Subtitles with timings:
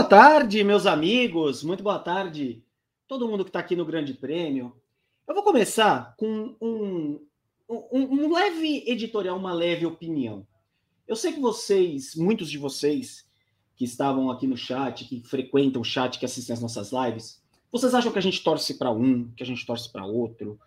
[0.00, 1.62] boa tarde, meus amigos.
[1.62, 2.64] Muito boa tarde,
[3.06, 4.74] todo mundo que está aqui no Grande Prêmio.
[5.28, 7.20] Eu vou começar com um,
[7.68, 10.46] um, um, leve editorial, uma leve opinião.
[11.06, 13.28] Eu sei que vocês, muitos de vocês
[13.76, 17.38] que estavam aqui no chat, que frequentam o chat, que assistem as nossas lives,
[17.70, 20.58] vocês acham que a gente torce para um, que a gente torce para outro,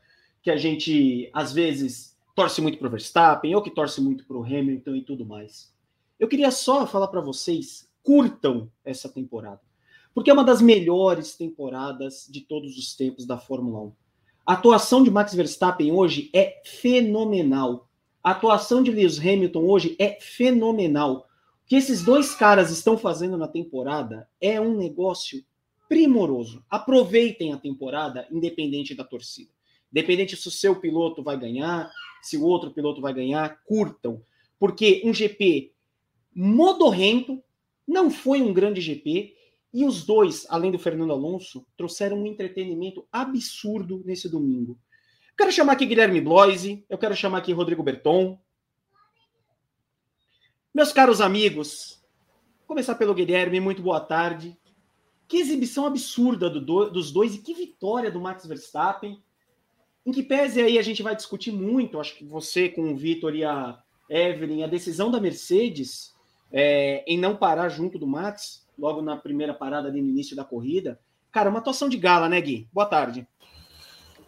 [0.44, 4.38] que a gente, às vezes, torce muito para o Verstappen, ou que torce muito para
[4.38, 5.74] o Hamilton e tudo mais.
[6.20, 9.62] Eu queria só falar para vocês curtam essa temporada.
[10.14, 13.94] Porque é uma das melhores temporadas de todos os tempos da Fórmula 1.
[14.46, 17.90] A atuação de Max Verstappen hoje é fenomenal.
[18.22, 21.28] A atuação de Lewis Hamilton hoje é fenomenal.
[21.66, 25.44] O que esses dois caras estão fazendo na temporada é um negócio
[25.88, 26.64] primoroso.
[26.70, 29.52] Aproveitem a temporada, independente da torcida.
[29.92, 34.22] Independente se o seu piloto vai ganhar, se o outro piloto vai ganhar, curtam.
[34.60, 35.72] Porque um GP
[36.36, 37.42] modorrento,
[37.88, 39.36] não foi um grande GP
[39.74, 44.78] e os dois, além do Fernando Alonso, trouxeram um entretenimento absurdo nesse domingo.
[45.32, 48.40] Eu quero chamar aqui Guilherme Bloise, eu quero chamar aqui Rodrigo Berton.
[50.72, 52.04] Meus caros amigos,
[52.68, 54.56] começar pelo Guilherme, muito boa tarde.
[55.28, 59.24] Que exibição absurda do do, dos dois e que vitória do Max Verstappen.
[60.06, 63.34] Em que pese aí a gente vai discutir muito, acho que você com o Vitor
[63.34, 66.13] e a Evelyn, a decisão da Mercedes
[66.54, 70.44] é, em não parar junto do Max, logo na primeira parada ali no início da
[70.44, 71.00] corrida.
[71.32, 72.68] Cara, uma atuação de gala, né, Gui?
[72.72, 73.28] Boa tarde.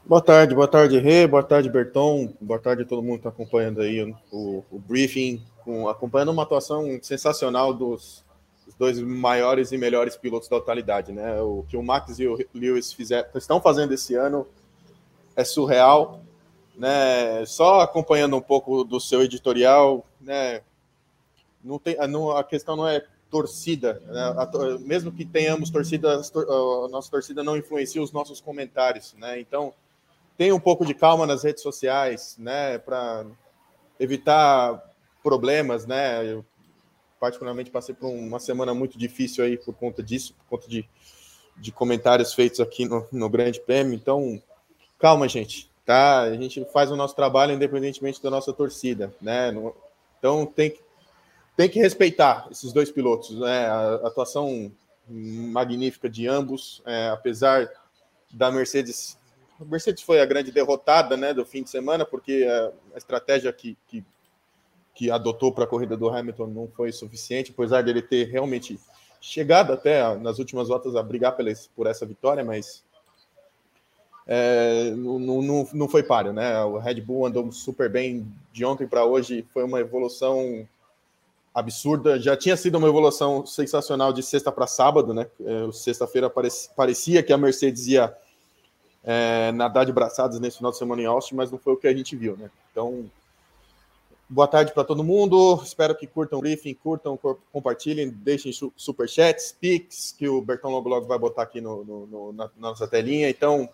[0.04, 3.30] Boa tarde, boa tarde, Rê, boa tarde, Berton, boa tarde a todo mundo que está
[3.30, 8.24] acompanhando aí o, o briefing, com, acompanhando uma atuação sensacional dos,
[8.66, 11.42] dos, dois maiores e melhores pilotos da atualidade, né?
[11.42, 12.96] O que o Max e o Lewis
[13.34, 14.48] estão fazendo esse ano
[15.36, 16.22] é surreal,
[16.76, 17.44] né?
[17.48, 20.62] Só acompanhando um pouco do seu editorial, né?
[21.66, 24.22] Não tem, não, a questão não é torcida, né?
[24.38, 29.40] a, mesmo que tenhamos torcida, a nossa torcida não influencia os nossos comentários, né?
[29.40, 29.74] Então,
[30.38, 32.78] tenha um pouco de calma nas redes sociais, né?
[32.78, 33.26] Para
[34.00, 34.82] evitar
[35.24, 36.26] problemas, né?
[36.26, 36.46] Eu,
[37.20, 40.88] particularmente, passei por uma semana muito difícil aí por conta disso, por conta de,
[41.58, 43.96] de comentários feitos aqui no, no Grande Prêmio.
[43.96, 44.42] Então,
[45.00, 46.22] calma, gente, tá?
[46.22, 49.54] A gente faz o nosso trabalho independentemente da nossa torcida, né?
[50.20, 50.85] Então, tem que
[51.56, 53.68] tem que respeitar esses dois pilotos, né?
[53.68, 54.72] A atuação
[55.08, 57.70] magnífica de ambos, é, apesar
[58.32, 59.18] da Mercedes.
[59.60, 62.46] A Mercedes foi a grande derrotada né, do fim de semana, porque
[62.94, 64.04] a, estratégia que, que,
[64.94, 68.78] que adotou para a corrida do Hamilton não foi suficiente, apesar dele ter realmente
[69.22, 71.36] chegado até nas últimas voltas a brigar
[71.74, 72.84] por essa vitória, mas
[74.28, 76.62] é, não, não, não foi páreo, né?
[76.66, 80.68] O Red Bull andou super bem de ontem para hoje, foi uma evolução
[81.56, 82.20] absurda.
[82.20, 85.26] Já tinha sido uma evolução sensacional de sexta para sábado, né?
[85.40, 86.30] É, Sexta-feira
[86.76, 88.14] parecia que a Mercedes ia
[89.02, 91.88] é, nadar de braçadas nesse final de semana em Austin, mas não foi o que
[91.88, 92.52] a gente viu, né?
[92.72, 93.10] Então,
[94.30, 95.62] boa tarde para todo mundo.
[95.64, 97.18] Espero que curtam o briefing, curtam,
[97.54, 102.34] compartilhem, deixem superchats, pics, que o Bertão logo logo vai botar aqui no, no, no
[102.34, 103.30] na, na, nossa telinha.
[103.30, 103.70] Então,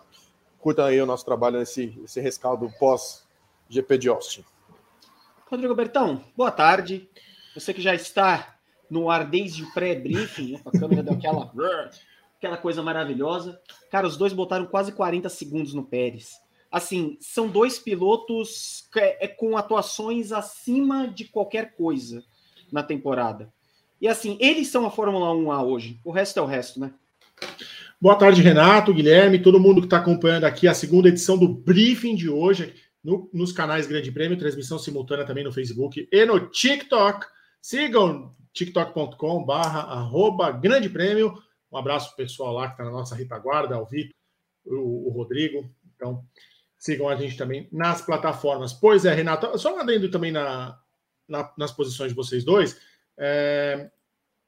[0.59, 3.25] curtam aí o nosso trabalho nesse esse rescaldo pós
[3.67, 4.45] GP de Austin.
[5.49, 7.09] Rodrigo Bertão, boa tarde.
[7.53, 8.55] Você que já está
[8.89, 11.51] no ar desde o pré-briefing, a câmera deu aquela,
[12.37, 13.59] aquela coisa maravilhosa.
[13.89, 16.31] Cara, os dois botaram quase 40 segundos no Pérez.
[16.71, 22.23] Assim, são dois pilotos é, com atuações acima de qualquer coisa
[22.71, 23.51] na temporada.
[23.99, 25.99] E assim, eles são a Fórmula 1A hoje.
[26.03, 26.93] O resto é o resto, né?
[27.99, 32.15] Boa tarde, Renato, Guilherme, todo mundo que está acompanhando aqui a segunda edição do briefing
[32.15, 32.73] de hoje,
[33.03, 37.25] no, nos canais Grande Prêmio, transmissão simultânea também no Facebook e no TikTok.
[37.61, 41.33] Sigam tiktok.com barra arroba grande prêmio.
[41.71, 44.13] Um abraço pessoal lá que está na nossa retaguarda, ao Vitor,
[44.65, 45.69] o, o, Rodrigo.
[45.95, 46.25] Então,
[46.77, 48.73] sigam a gente também nas plataformas.
[48.73, 50.77] Pois é, Renato, só adendo também na,
[51.27, 52.79] na, nas posições de vocês dois.
[53.17, 53.89] É,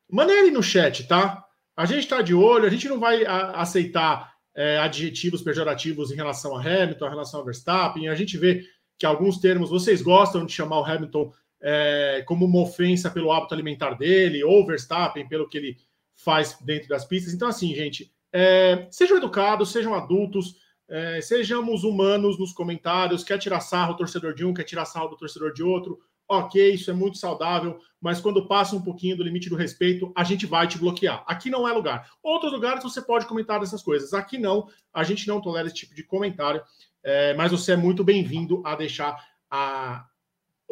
[0.09, 1.45] mandem aí no chat, tá?
[1.77, 6.15] A gente está de olho, a gente não vai a, aceitar é, adjetivos pejorativos em
[6.15, 8.09] relação a Hamilton, em relação a Verstappen.
[8.09, 8.67] A gente vê
[8.97, 11.31] que alguns termos vocês gostam de chamar o Hamilton
[11.63, 15.77] é, como uma ofensa pelo hábito alimentar dele, ou Verstappen pelo que ele
[16.13, 17.33] faz dentro das pistas.
[17.33, 20.57] Então, assim, gente, é, sejam educados, sejam adultos,
[20.89, 23.23] é, sejamos humanos nos comentários.
[23.23, 25.99] Quer tirar sarro do torcedor de um, quer tirar sarro do torcedor de outro.
[26.27, 30.23] Ok, isso é muito saudável, mas quando passa um pouquinho do limite do respeito, a
[30.23, 31.23] gente vai te bloquear.
[31.27, 32.09] Aqui não é lugar.
[32.23, 34.13] Outros lugares você pode comentar dessas coisas.
[34.13, 36.61] Aqui não, a gente não tolera esse tipo de comentário,
[37.03, 39.15] é, mas você é muito bem-vindo a deixar
[39.51, 40.07] a,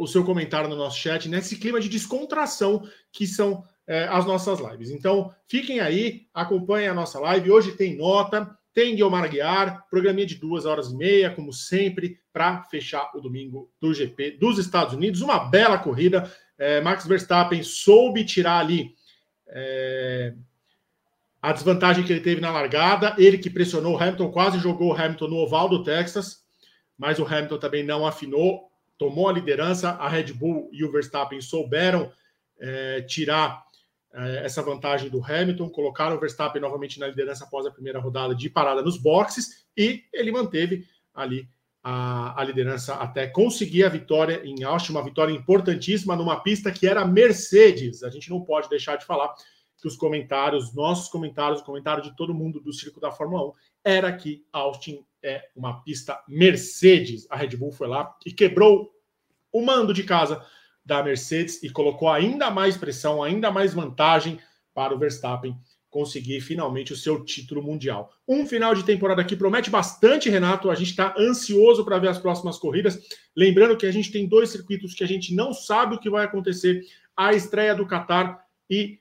[0.01, 4.59] o seu comentário no nosso chat, nesse clima de descontração que são é, as nossas
[4.59, 4.89] lives.
[4.89, 7.51] Então, fiquem aí, acompanhem a nossa live.
[7.51, 12.63] Hoje tem nota, tem Guilmar Guiar, programinha de duas horas e meia, como sempre, para
[12.63, 15.21] fechar o domingo do GP dos Estados Unidos.
[15.21, 16.31] Uma bela corrida.
[16.57, 18.95] É, Max Verstappen soube tirar ali
[19.49, 20.33] é,
[21.39, 23.13] a desvantagem que ele teve na largada.
[23.19, 26.43] Ele que pressionou o Hamilton, quase jogou o Hamilton no oval do Texas,
[26.97, 28.70] mas o Hamilton também não afinou,
[29.01, 29.89] tomou a liderança.
[29.93, 32.11] A Red Bull e o Verstappen souberam
[32.59, 33.65] é, tirar
[34.13, 38.35] é, essa vantagem do Hamilton, colocaram o Verstappen novamente na liderança após a primeira rodada
[38.35, 41.49] de parada nos boxes e ele manteve ali
[41.83, 46.85] a, a liderança até conseguir a vitória em Austin, uma vitória importantíssima numa pista que
[46.85, 48.03] era Mercedes.
[48.03, 49.33] A gente não pode deixar de falar
[49.79, 53.53] que os comentários, nossos comentários, o comentário de todo mundo do circo da Fórmula 1
[53.83, 57.27] era que Austin é uma pista Mercedes.
[57.29, 58.91] A Red Bull foi lá e quebrou
[59.51, 60.43] o mando de casa
[60.83, 64.39] da Mercedes e colocou ainda mais pressão, ainda mais vantagem
[64.73, 65.55] para o Verstappen
[65.89, 68.13] conseguir finalmente o seu título mundial.
[68.25, 70.71] Um final de temporada que promete bastante, Renato.
[70.71, 72.97] A gente está ansioso para ver as próximas corridas.
[73.35, 76.23] Lembrando que a gente tem dois circuitos que a gente não sabe o que vai
[76.23, 76.81] acontecer:
[77.15, 78.99] a estreia do Qatar e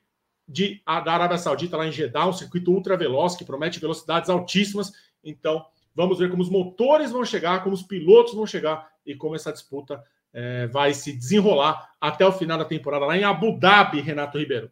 [0.49, 4.29] de, a, da Arábia Saudita lá em Jeddah, um circuito ultra veloz que promete velocidades
[4.29, 4.93] altíssimas.
[5.23, 5.65] Então,
[6.01, 9.53] vamos ver como os motores vão chegar, como os pilotos vão chegar e como essa
[9.53, 10.03] disputa
[10.33, 14.71] é, vai se desenrolar até o final da temporada lá em Abu Dhabi, Renato Ribeiro.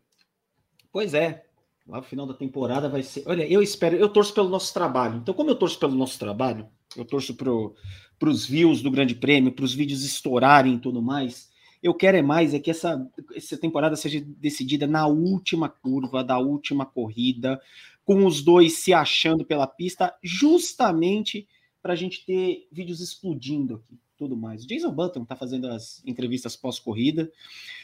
[0.90, 1.44] Pois é,
[1.86, 3.24] lá no final da temporada vai ser.
[3.26, 5.16] Olha, eu espero, eu torço pelo nosso trabalho.
[5.16, 6.66] Então, como eu torço pelo nosso trabalho,
[6.96, 11.48] eu torço para os views do Grande Prêmio, para os vídeos estourarem e tudo mais.
[11.82, 16.38] Eu quero é mais é que essa, essa temporada seja decidida na última curva da
[16.38, 17.60] última corrida,
[18.08, 21.46] com os dois se achando pela pista, justamente
[21.82, 24.64] para a gente ter vídeos explodindo aqui tudo mais.
[24.64, 27.30] Jason Button está fazendo as entrevistas pós-corrida.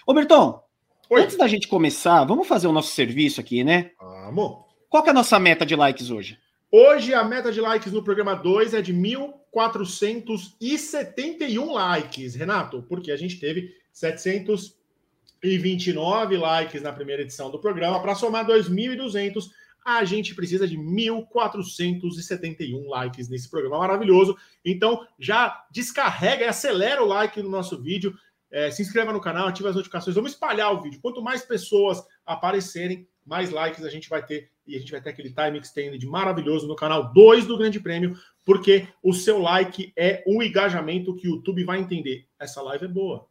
[0.07, 0.65] Ô, Berton,
[1.11, 1.23] Oi.
[1.23, 3.91] antes da gente começar, vamos fazer o nosso serviço aqui, né?
[4.01, 4.65] Vamos.
[4.89, 6.39] Qual é a nossa meta de likes hoje?
[6.73, 13.17] Hoje a meta de likes no programa 2 é de 1.471 likes, Renato, porque a
[13.17, 18.01] gente teve 729 likes na primeira edição do programa.
[18.01, 19.51] Para somar 2.200,
[19.85, 24.37] a gente precisa de 1.471 likes nesse programa maravilhoso.
[24.65, 28.17] Então, já descarrega e acelera o like no nosso vídeo.
[28.51, 30.15] É, se inscreva no canal, ative as notificações.
[30.15, 31.01] Vamos espalhar o vídeo.
[31.03, 34.51] Quanto mais pessoas aparecerem, mais likes a gente vai ter.
[34.67, 38.17] E a gente vai ter aquele time extended maravilhoso no canal 2 do Grande Prêmio,
[38.43, 42.27] porque o seu like é um engajamento que o YouTube vai entender.
[42.39, 43.27] Essa live é boa.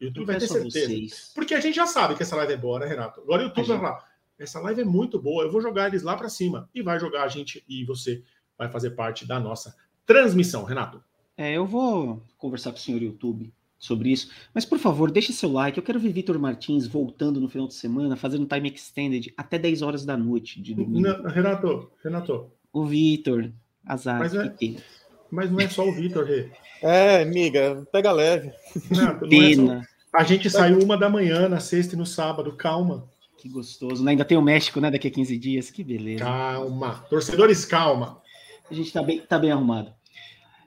[0.00, 0.86] O YouTube vai ter certeza.
[0.86, 1.32] Vocês.
[1.34, 3.20] Porque a gente já sabe que essa live é boa, né, Renato?
[3.20, 4.11] Agora o YouTube vai falar
[4.42, 6.68] essa live é muito boa, eu vou jogar eles lá para cima.
[6.74, 8.22] E vai jogar a gente e você
[8.58, 9.74] vai fazer parte da nossa
[10.04, 11.02] transmissão, Renato.
[11.36, 14.30] É, eu vou conversar com o senhor YouTube sobre isso.
[14.54, 15.78] Mas, por favor, deixe seu like.
[15.78, 19.82] Eu quero ver Vitor Martins voltando no final de semana, fazendo time extended até 10
[19.82, 21.00] horas da noite de domingo.
[21.00, 22.50] Não, Renato, Renato.
[22.72, 23.50] O Vitor,
[23.84, 24.18] azar.
[24.18, 24.54] Mas, é,
[25.30, 26.50] mas não é só o Vitor, Rê.
[26.82, 28.52] É, amiga, pega leve.
[28.90, 29.74] Não, Pena.
[29.74, 29.92] É só...
[30.12, 33.08] A gente saiu uma da manhã na sexta e no sábado, calma.
[33.42, 34.12] Que gostoso, né?
[34.12, 34.88] Ainda tem o México, né?
[34.88, 36.22] Daqui a 15 dias, que beleza.
[36.22, 38.22] Calma, torcedores, calma.
[38.70, 39.92] A gente tá bem, tá bem arrumado.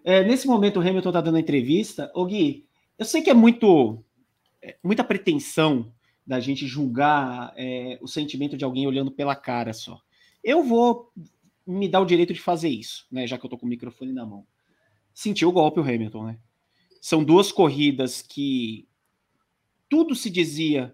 [0.03, 2.12] É, nesse momento, o Hamilton tá dando a entrevista.
[2.13, 2.67] Ô Gui,
[3.00, 4.03] eu sei que é muito,
[4.62, 5.89] é, muita pretensão
[6.27, 10.01] da gente julgar é, o sentimento de alguém olhando pela cara só.
[10.44, 11.13] Eu vou
[11.65, 13.25] me dar o direito de fazer isso, né?
[13.25, 14.46] Já que eu tô com o microfone na mão.
[15.13, 16.39] Sentiu o golpe o Hamilton, né?
[17.00, 18.86] São duas corridas que
[19.88, 20.94] tudo se dizia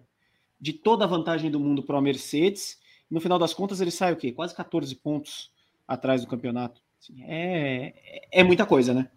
[0.62, 2.80] de toda a vantagem do mundo para a Mercedes.
[3.10, 4.32] No final das contas, ele sai o quê?
[4.32, 5.52] Quase 14 pontos
[5.88, 6.80] atrás do campeonato.
[7.02, 9.10] Assim, é, é muita coisa, né?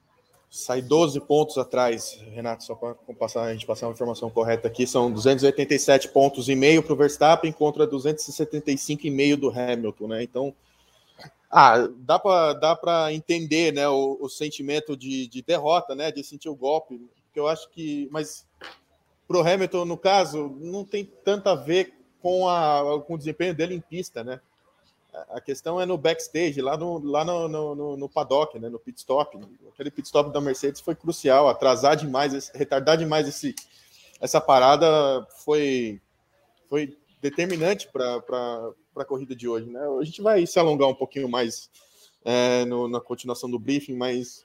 [0.50, 4.86] Sai 12 pontos atrás, Renato, só para passar, a gente passar uma informação correta aqui,
[4.86, 10.22] são 287 pontos e meio para o Verstappen contra 275 e meio do Hamilton, né?
[10.22, 10.54] Então,
[11.50, 16.48] ah, dá para dá entender, né, o, o sentimento de, de derrota, né, de sentir
[16.48, 17.00] o golpe,
[17.32, 18.46] que eu acho que, mas
[19.26, 23.54] para o Hamilton, no caso, não tem tanto a ver com, a, com o desempenho
[23.54, 24.40] dele em pista, né?
[25.30, 28.68] A questão é no backstage, lá no, lá no, no, no paddock, né?
[28.68, 29.38] no pit stop.
[29.72, 31.48] Aquele pit stop da Mercedes foi crucial.
[31.48, 33.54] Atrasar demais, retardar demais esse,
[34.20, 36.00] essa parada foi,
[36.68, 39.70] foi determinante para a corrida de hoje.
[39.70, 39.80] Né?
[40.00, 41.70] A gente vai se alongar um pouquinho mais
[42.24, 44.44] é, no, na continuação do briefing, mas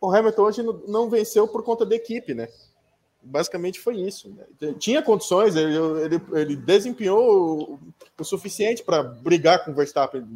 [0.00, 2.48] o Hamilton hoje não venceu por conta da equipe, né?
[3.22, 4.30] Basicamente foi isso.
[4.30, 4.74] Né?
[4.78, 7.80] Tinha condições, ele, ele, ele desempenhou o,
[8.18, 10.26] o suficiente para brigar com o Verstappen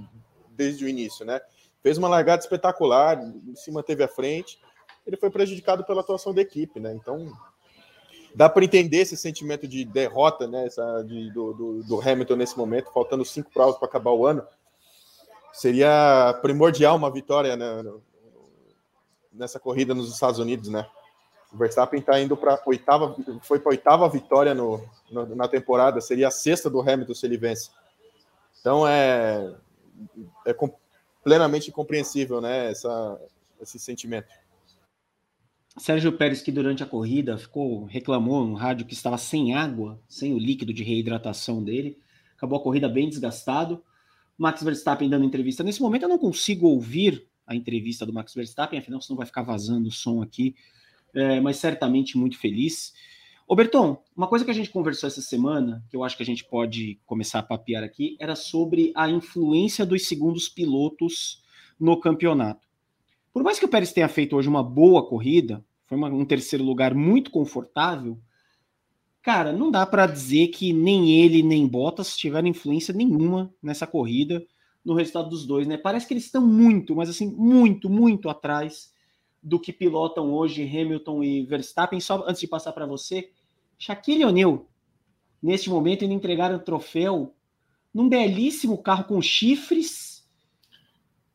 [0.50, 1.40] desde o início, né?
[1.82, 3.20] Fez uma largada espetacular,
[3.54, 4.58] se manteve à frente.
[5.06, 6.94] Ele foi prejudicado pela atuação da equipe, né?
[6.94, 7.30] Então,
[8.34, 10.66] dá para entender esse sentimento de derrota, né?
[10.66, 14.46] Essa, de, do, do, do, Hamilton nesse momento, faltando cinco provas para acabar o ano.
[15.52, 17.84] Seria primordial uma vitória né,
[19.32, 20.86] nessa corrida nos Estados Unidos, né?
[21.54, 26.26] O Verstappen está indo para oitava, foi para oitava vitória no, no, na temporada, seria
[26.26, 27.70] a sexta do Hamilton se ele vence.
[28.60, 29.54] Então é,
[30.44, 30.54] é
[31.22, 32.72] plenamente compreensível, né?
[32.72, 33.20] Essa,
[33.60, 34.26] esse sentimento.
[35.76, 40.34] Sérgio Pérez, que durante a corrida ficou reclamou no rádio que estava sem água, sem
[40.34, 41.98] o líquido de reidratação dele,
[42.36, 43.82] acabou a corrida bem desgastado.
[44.36, 45.62] Max Verstappen dando entrevista.
[45.62, 49.42] Nesse momento eu não consigo ouvir a entrevista do Max Verstappen, afinal, senão vai ficar
[49.42, 50.56] vazando o som aqui,
[51.14, 52.92] é, mas certamente muito feliz.
[53.46, 56.26] Ô Berton, uma coisa que a gente conversou essa semana, que eu acho que a
[56.26, 61.42] gente pode começar a papear aqui, era sobre a influência dos segundos pilotos
[61.78, 62.66] no campeonato.
[63.32, 66.64] Por mais que o Pérez tenha feito hoje uma boa corrida, foi uma, um terceiro
[66.64, 68.18] lugar muito confortável,
[69.20, 74.42] cara, não dá para dizer que nem ele nem Bottas tiveram influência nenhuma nessa corrida
[74.82, 75.76] no resultado dos dois, né?
[75.76, 78.93] Parece que eles estão muito, mas assim, muito, muito atrás
[79.44, 82.00] do que pilotam hoje Hamilton e Verstappen.
[82.00, 83.30] Só antes de passar para você,
[83.78, 84.66] Shaquille O'Neal,
[85.42, 87.34] neste momento, indo entregar o troféu
[87.92, 90.26] num belíssimo carro com chifres.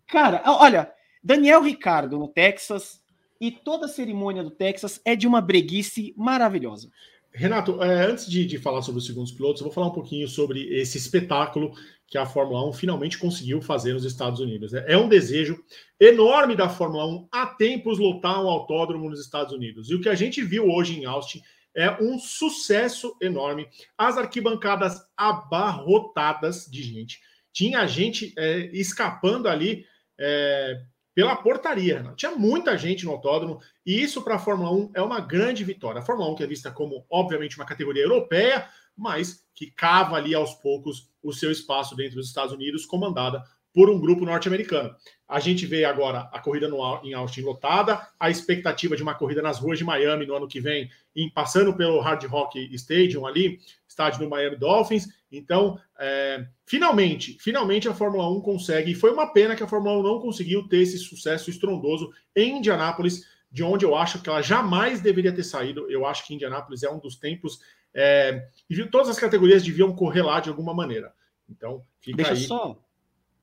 [0.08, 0.92] Cara, olha,
[1.24, 3.00] Daniel Ricardo no Texas
[3.40, 6.90] e toda a cerimônia do Texas é de uma breguice maravilhosa.
[7.32, 10.28] Renato, é, antes de, de, falar sobre os segundos pilotos, eu vou falar um pouquinho
[10.28, 11.72] sobre esse espetáculo
[12.10, 14.74] que a Fórmula 1 finalmente conseguiu fazer nos Estados Unidos.
[14.74, 15.64] É um desejo
[16.00, 19.90] enorme da Fórmula 1 há tempos lotar um autódromo nos Estados Unidos.
[19.90, 21.42] E o que a gente viu hoje em Austin
[21.76, 23.68] é um sucesso enorme.
[23.96, 27.20] As arquibancadas abarrotadas de gente.
[27.54, 29.86] Tinha gente é, escapando ali
[30.20, 30.82] é,
[31.14, 32.02] pela portaria.
[32.02, 32.14] Né?
[32.16, 36.00] Tinha muita gente no autódromo e isso para a Fórmula 1 é uma grande vitória.
[36.00, 38.68] A Fórmula 1 que é vista como, obviamente, uma categoria europeia,
[39.00, 43.90] mas que cava ali aos poucos o seu espaço dentro dos Estados Unidos, comandada por
[43.90, 44.96] um grupo norte-americano.
[45.28, 49.42] A gente vê agora a corrida no, em Austin lotada, a expectativa de uma corrida
[49.42, 53.60] nas ruas de Miami no ano que vem, em, passando pelo Hard Rock Stadium ali,
[53.88, 55.08] estádio do Miami Dolphins.
[55.32, 60.00] Então, é, finalmente, finalmente a Fórmula 1 consegue, e foi uma pena que a Fórmula
[60.00, 64.42] 1 não conseguiu ter esse sucesso estrondoso em Indianápolis, de onde eu acho que ela
[64.42, 65.90] jamais deveria ter saído.
[65.90, 67.60] Eu acho que Indianápolis é um dos tempos.
[67.94, 71.14] É, e todas as categorias deviam correr lá de alguma maneira.
[71.50, 72.44] Então, fica Deixa aí.
[72.46, 72.80] só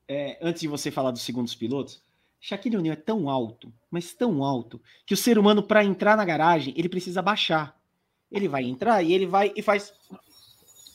[0.07, 2.01] é, antes de você falar dos segundos pilotos,
[2.39, 6.23] Shaquille O'Neal é tão alto, mas tão alto, que o ser humano, para entrar na
[6.23, 7.75] garagem, ele precisa baixar.
[8.31, 9.93] Ele vai entrar e ele vai e faz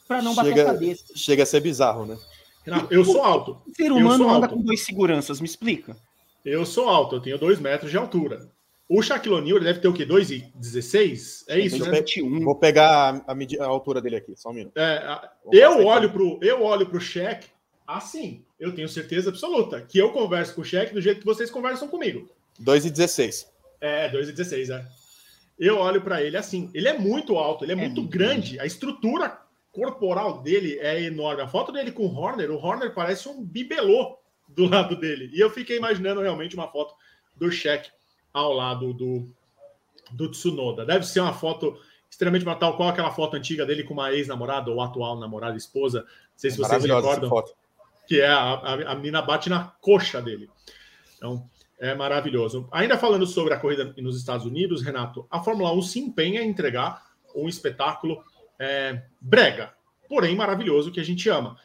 [0.07, 1.05] para não chega, bater a cabeça.
[1.17, 2.19] Chega a ser bizarro, né?
[2.67, 3.63] Não, eu sou alto.
[3.67, 4.57] O ser humano anda alto.
[4.57, 5.97] com dois seguranças, me explica.
[6.45, 8.51] Eu sou alto, eu tenho dois metros de altura.
[8.89, 10.05] O Shaquille O'Neal deve ter o quê?
[10.05, 11.45] 2,16?
[11.49, 12.03] É isso, né?
[12.45, 14.77] Vou pegar a, a, a, altura dele aqui, só um minuto.
[14.77, 17.47] É, eu, olho pro, eu olho pro Shaq
[17.87, 21.51] assim, eu tenho certeza absoluta que eu converso com o cheque do jeito que vocês
[21.51, 22.29] conversam comigo.
[22.59, 23.51] 2 e 16.
[23.81, 24.87] É, 2 e 16, é.
[25.59, 28.67] Eu olho para ele assim, ele é muito alto, ele é, é muito grande, a
[28.67, 29.39] estrutura
[29.71, 31.43] corporal dele é enorme.
[31.43, 35.31] A foto dele com o Horner, o Horner parece um bibelô do lado dele.
[35.33, 36.95] E eu fiquei imaginando realmente uma foto
[37.37, 37.91] do cheque
[38.33, 39.29] ao lado do,
[40.11, 40.85] do Tsunoda.
[40.85, 41.77] Deve ser uma foto
[42.11, 46.01] extremamente tal qual aquela foto antiga dele com uma ex-namorada ou atual namorada, esposa.
[46.01, 47.29] Não sei se é vocês recordam.
[47.29, 47.55] Foto
[48.07, 50.51] que é a, a, a menina bate na coxa dele.
[51.17, 51.49] Então,
[51.79, 52.69] é maravilhoso.
[52.71, 56.49] Ainda falando sobre a corrida nos Estados Unidos, Renato, a Fórmula 1 se empenha em
[56.49, 57.03] entregar
[57.35, 58.23] um espetáculo
[58.59, 59.73] é, brega,
[60.09, 61.57] porém maravilhoso, que a gente ama.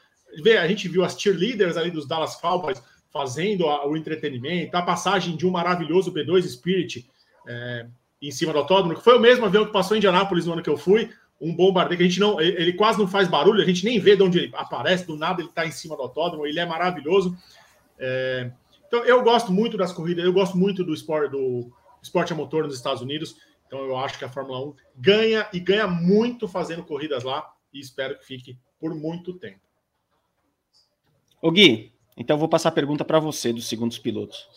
[0.41, 2.81] Vê, a gente viu as cheerleaders ali dos Dallas Cowboys
[3.17, 7.09] fazendo a, o entretenimento, a passagem de um maravilhoso B2 Spirit
[7.47, 7.87] é,
[8.21, 10.61] em cima do autódromo, que foi o mesmo avião que passou em Indianápolis no ano
[10.61, 11.09] que eu fui,
[11.41, 12.39] um bombardeio que a gente não.
[12.39, 15.41] Ele quase não faz barulho, a gente nem vê de onde ele aparece, do nada
[15.41, 17.35] ele está em cima do autódromo, ele é maravilhoso.
[17.97, 18.51] É,
[18.87, 21.71] então eu gosto muito das corridas, eu gosto muito do esporte, do
[22.01, 23.35] esporte a motor nos Estados Unidos.
[23.65, 27.79] Então eu acho que a Fórmula 1 ganha e ganha muito fazendo corridas lá e
[27.79, 29.59] espero que fique por muito tempo.
[31.41, 34.47] Ô Gui, então eu vou passar a pergunta para você dos segundos pilotos.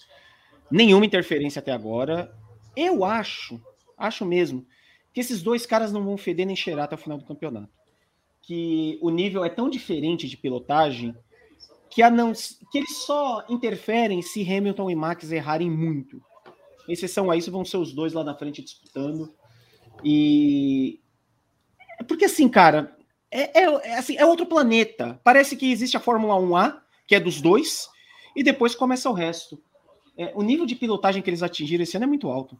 [0.70, 2.34] Nenhuma interferência até agora.
[2.74, 3.60] Eu acho,
[3.98, 4.66] acho mesmo,
[5.12, 7.68] que esses dois caras não vão feder nem cheirar até o final do campeonato.
[8.42, 11.14] Que o nível é tão diferente de pilotagem
[11.90, 16.22] que, a não, que eles só interferem se Hamilton e Max errarem muito.
[16.88, 19.34] Exceção a isso, vão ser os dois lá na frente disputando.
[20.04, 21.00] E.
[22.08, 22.96] Porque assim, cara,
[23.30, 25.20] é, é, é, assim, é outro planeta.
[25.22, 27.88] Parece que existe a Fórmula 1A, que é dos dois,
[28.36, 29.60] e depois começa o resto.
[30.16, 32.56] É, o nível de pilotagem que eles atingiram esse ano é muito alto.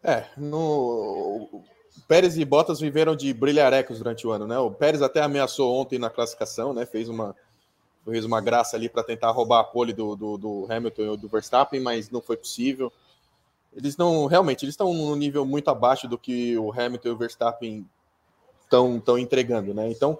[0.00, 1.64] É, no,
[2.06, 4.56] Pérez e Bottas viveram de brilharecos durante o ano, né?
[4.60, 6.86] O Pérez até ameaçou ontem na classificação, né?
[6.86, 7.34] Fez uma,
[8.04, 11.28] fez uma graça ali para tentar roubar a pole do, do, do Hamilton e do
[11.28, 12.92] Verstappen, mas não foi possível.
[13.74, 17.18] Eles não, realmente, eles estão num nível muito abaixo do que o Hamilton e o
[17.18, 17.90] Verstappen
[18.62, 19.90] estão entregando, né?
[19.90, 20.16] Então,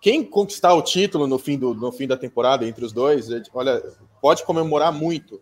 [0.00, 3.82] quem conquistar o título no fim, do, no fim da temporada entre os dois, olha,
[4.20, 5.40] pode comemorar muito,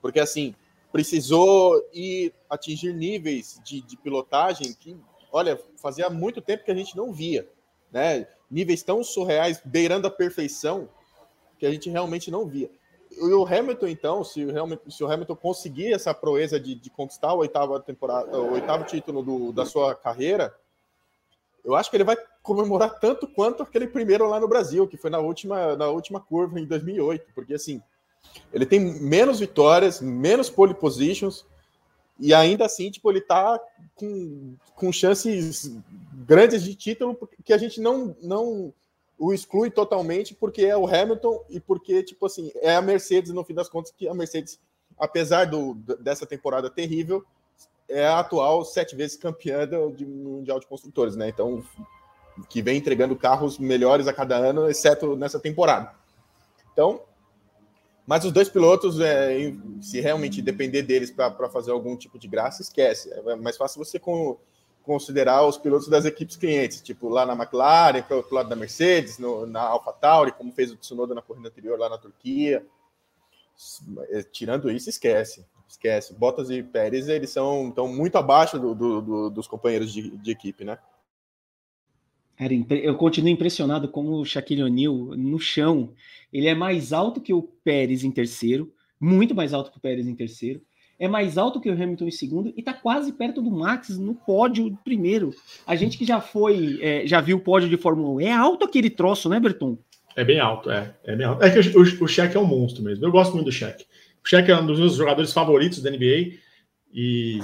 [0.00, 0.54] porque assim
[0.92, 4.96] precisou ir atingir níveis de, de pilotagem que,
[5.32, 7.48] olha, fazia muito tempo que a gente não via,
[7.90, 8.28] né?
[8.48, 10.88] Níveis tão surreais, beirando a perfeição,
[11.58, 12.70] que a gente realmente não via.
[13.10, 16.90] E o Hamilton, então, se o Hamilton, se o Hamilton conseguir essa proeza de, de
[16.90, 20.54] conquistar o oitavo, temporada, o oitavo título do, da sua carreira,
[21.64, 25.10] eu acho que ele vai comemorar tanto quanto aquele primeiro lá no Brasil, que foi
[25.10, 27.82] na última, na última curva em 2008, porque assim,
[28.52, 31.46] ele tem menos vitórias, menos pole positions,
[32.18, 33.60] e ainda assim, tipo, ele tá
[33.94, 35.76] com, com chances
[36.12, 38.72] grandes de título que a gente não, não
[39.18, 43.44] o exclui totalmente porque é o Hamilton e porque, tipo assim, é a Mercedes, no
[43.44, 44.60] fim das contas, que a Mercedes,
[44.98, 47.24] apesar do, dessa temporada terrível,
[47.88, 51.28] é a atual sete vezes campeã do, de Mundial de Construtores, né?
[51.28, 51.62] Então,
[52.48, 55.92] que vem entregando carros melhores a cada ano, exceto nessa temporada.
[56.72, 57.02] Então,
[58.06, 59.34] mas os dois pilotos, é,
[59.80, 63.10] se realmente depender deles para fazer algum tipo de graça, esquece.
[63.10, 64.36] É mais fácil você com,
[64.82, 69.18] considerar os pilotos das equipes clientes, tipo lá na McLaren, para o lado da Mercedes,
[69.18, 72.64] no, na AlphaTauri, como fez o Tsunoda na corrida anterior lá na Turquia.
[74.10, 75.46] É, tirando isso, esquece.
[75.68, 76.14] Esquece.
[76.14, 80.30] Bottas e Pérez, eles são estão muito abaixo do, do, do, dos companheiros de, de
[80.30, 80.78] equipe, né?
[82.82, 85.92] Eu continuo impressionado com o Shaquille O'Neal no chão.
[86.32, 90.08] Ele é mais alto que o Pérez em terceiro, muito mais alto que o Pérez
[90.08, 90.60] em terceiro.
[90.98, 94.14] É mais alto que o Hamilton em segundo e está quase perto do Max no
[94.14, 95.34] pódio primeiro.
[95.66, 98.64] A gente que já foi, é, já viu o pódio de Fórmula 1, é alto
[98.64, 99.76] aquele troço, né, Berton?
[100.16, 100.94] É bem alto, é.
[101.04, 101.44] É bem alto.
[101.44, 103.04] É que o, o, o Shaq é um monstro mesmo.
[103.04, 103.84] Eu gosto muito do Shaq.
[104.24, 106.38] O Shaq é um dos meus jogadores favoritos da NBA
[106.90, 107.40] e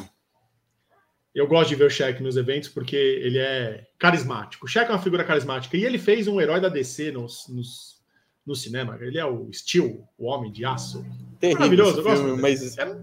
[1.34, 4.64] eu gosto de ver o Shaq nos eventos porque ele é carismático.
[4.64, 8.00] O Shaq é uma figura carismática e ele fez um herói da DC nos, nos,
[8.46, 8.98] no cinema.
[8.98, 11.04] Ele é o Steel, o Homem de Aço.
[11.38, 12.24] Terrível Maravilhoso, eu gosto.
[12.24, 12.78] Filme, mas...
[12.78, 12.96] É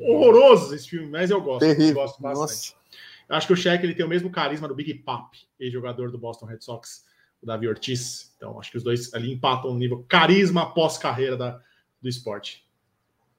[0.00, 1.60] horroroso esse filme, mas eu gosto.
[1.60, 1.88] Terrível.
[1.88, 2.40] Eu gosto bastante.
[2.40, 2.74] Nossa.
[3.30, 6.18] Eu acho que o Shaq ele tem o mesmo carisma do Big Pop, ex-jogador do
[6.18, 7.06] Boston Red Sox,
[7.40, 8.34] o Davi Ortiz.
[8.36, 11.62] Então, acho que os dois ali empatam no nível carisma pós-carreira
[12.00, 12.62] do esporte.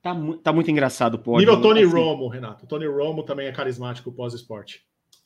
[0.04, 0.14] Tá,
[0.44, 1.48] tá muito engraçado o pódio.
[1.48, 1.96] Nível Tony assim.
[1.96, 2.68] Romo, Renato.
[2.68, 4.84] Tony Romo também é carismático pós-esporte.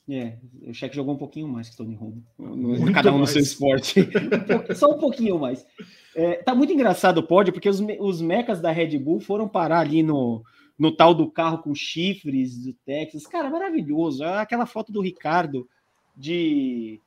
[0.08, 2.24] É, o Cheque jogou um pouquinho mais que Tony Romo.
[2.38, 3.20] No, cada um mais.
[3.20, 4.08] no seu esporte.
[4.76, 5.66] Só um pouquinho mais.
[6.14, 9.80] É, tá muito engraçado o pódio, porque os, os mecas da Red Bull foram parar
[9.80, 10.44] ali no,
[10.78, 13.26] no tal do carro com chifres do Texas.
[13.26, 14.22] Cara, maravilhoso.
[14.22, 15.68] É aquela foto do Ricardo
[16.16, 17.00] de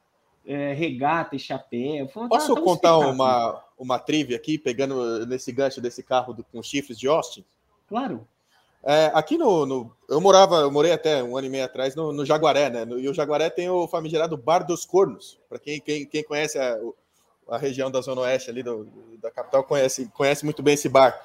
[0.45, 2.09] é, regata e chapéu.
[2.09, 6.61] Foi, Posso tá, contar uma, uma trivia aqui, pegando nesse gancho desse carro do, com
[6.61, 7.45] chifres de Austin?
[7.91, 8.25] Claro.
[8.81, 12.13] É, aqui no, no, Eu morava, eu morei até um ano e meio atrás no,
[12.13, 12.85] no Jaguaré, né?
[12.85, 15.37] No, e o Jaguaré tem o famigerado Bar dos Cornos.
[15.49, 16.79] Para quem, quem, quem conhece a,
[17.49, 18.87] a região da Zona Oeste ali do,
[19.21, 21.19] da capital, conhece, conhece muito bem esse bar.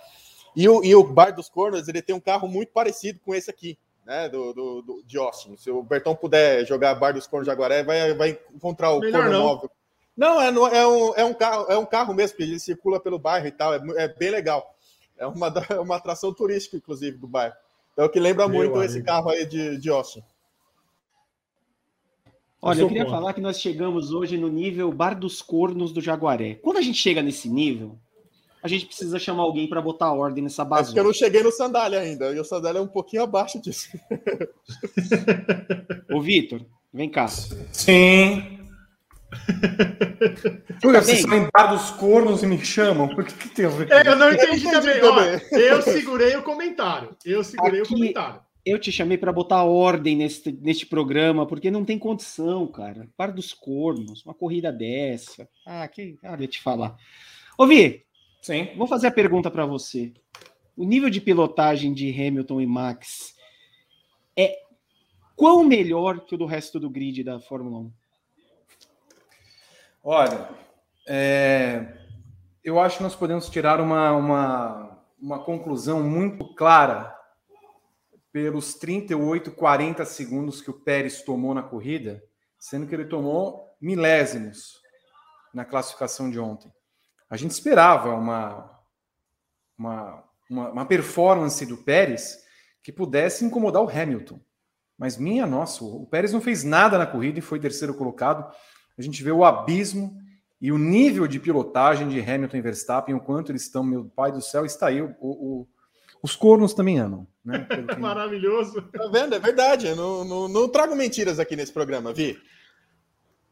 [0.57, 3.49] E o, e o Bar dos Cornos ele tem um carro muito parecido com esse
[3.49, 4.29] aqui, né?
[4.29, 5.57] Do, do, do de Austin.
[5.57, 9.39] Se o Bertão puder jogar Bar dos Cornos Jaguaré, vai, vai encontrar o Melhor corno
[9.39, 9.45] não.
[9.45, 9.71] móvel.
[10.17, 13.21] Não, é, é, um, é, um carro, é um carro mesmo, que ele circula pelo
[13.21, 14.76] bairro e tal, é, é bem legal.
[15.19, 17.55] É uma, uma atração turística, inclusive, do bairro.
[17.93, 18.85] Então, que lembra Meu muito amigo.
[18.85, 20.23] esse carro aí de, de Austin.
[22.61, 23.19] Olha, eu, queria contra.
[23.19, 26.57] falar que nós chegamos hoje no nível Bar dos Cornos do Jaguaré.
[26.57, 27.99] Quando a gente chega nesse nível,
[28.63, 30.83] a gente precisa chamar alguém para botar ordem nessa base.
[30.83, 33.61] É porque eu não cheguei no sandália ainda, e o sandália é um pouquinho abaixo
[33.61, 33.89] disso.
[36.13, 36.61] Ô, Vitor,
[36.93, 37.29] vem cá.
[37.29, 38.56] Sim.
[40.83, 43.09] Júlia, vocês são em bar dos cornos e me chamam?
[43.09, 45.01] Por que, que tem a ver é, Eu não entendi, eu também.
[45.01, 45.41] também.
[45.53, 47.17] Ó, eu segurei o comentário.
[47.25, 48.41] Eu segurei Aqui, o comentário.
[48.65, 53.09] Eu te chamei para botar ordem neste, neste programa, porque não tem condição, cara.
[53.17, 55.49] Bar dos cornos, uma corrida dessa.
[55.67, 56.19] Ah, que.
[56.23, 56.97] Ah, eu te falar.
[57.57, 58.05] Ô, Vi,
[58.43, 58.69] Sim.
[58.77, 60.13] vou fazer a pergunta para você.
[60.77, 63.35] O nível de pilotagem de Hamilton e Max
[64.37, 64.59] é
[65.35, 67.93] quão melhor que o do resto do grid da Fórmula 1?
[70.09, 70.49] Olha,
[71.09, 71.99] é,
[72.63, 77.13] eu acho que nós podemos tirar uma, uma, uma conclusão muito clara
[78.31, 82.23] pelos 38, 40 segundos que o Pérez tomou na corrida,
[82.57, 84.81] sendo que ele tomou milésimos
[85.53, 86.73] na classificação de ontem.
[87.29, 88.81] A gente esperava uma,
[89.77, 92.39] uma, uma, uma performance do Pérez
[92.81, 94.39] que pudesse incomodar o Hamilton.
[94.97, 98.49] Mas minha nossa, o Pérez não fez nada na corrida e foi terceiro colocado.
[98.99, 100.17] A gente vê o abismo
[100.61, 104.33] e o nível de pilotagem de Hamilton e Verstappen, o quanto eles estão, meu pai
[104.33, 105.03] do céu, está aí.
[105.03, 105.69] O, o,
[106.23, 107.27] os cornos também amam.
[107.45, 107.67] Né?
[108.01, 108.83] Maravilhoso.
[108.83, 109.35] Tá vendo?
[109.35, 109.87] É verdade.
[109.87, 112.39] Eu não, não, não trago mentiras aqui nesse programa, Vi.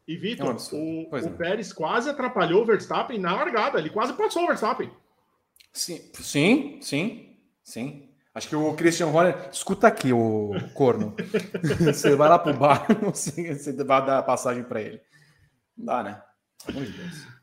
[0.07, 1.29] E, Vitor, é o, o é.
[1.29, 3.79] Pérez quase atrapalhou o Verstappen na largada.
[3.79, 4.91] Ele quase passou o Verstappen.
[5.73, 7.37] Sim, sim, sim.
[7.63, 8.09] sim.
[8.33, 9.49] Acho que o Christian Horner.
[9.51, 11.15] Escuta aqui, o corno.
[11.79, 15.01] você vai lá pro bar, você vai dar passagem para ele.
[15.77, 16.21] Não dá, né?
[16.65, 17.35] Pelo amor de Deus.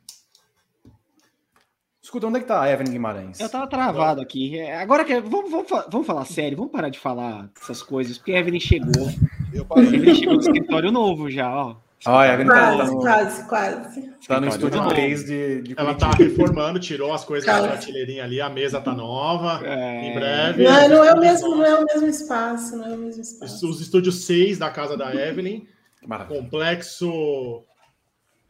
[2.02, 3.38] Escuta, onde é que tá a Evelyn Guimarães?
[3.38, 4.58] Eu tava travado aqui.
[4.58, 5.20] É, agora que.
[5.20, 9.08] Vamos, vamos, vamos falar sério, vamos parar de falar essas coisas, porque a Evelyn chegou.
[9.52, 11.76] Eu a Evelyn chegou no escritório novo já, ó.
[12.04, 14.12] Ah, é, quase, tá no, quase, quase.
[14.26, 18.40] Tá no estúdio 3 de, de Ela tá reformando, tirou as coisas da prateleirinha ali,
[18.40, 19.64] a mesa tá nova.
[19.64, 20.08] É...
[20.08, 20.64] Em breve.
[20.64, 23.70] Não, não, é o mesmo, não é o mesmo espaço, não é o mesmo espaço.
[23.70, 25.64] Os estúdios 6 da casa da Evelyn.
[26.04, 26.40] Maravilha.
[26.40, 27.62] Complexo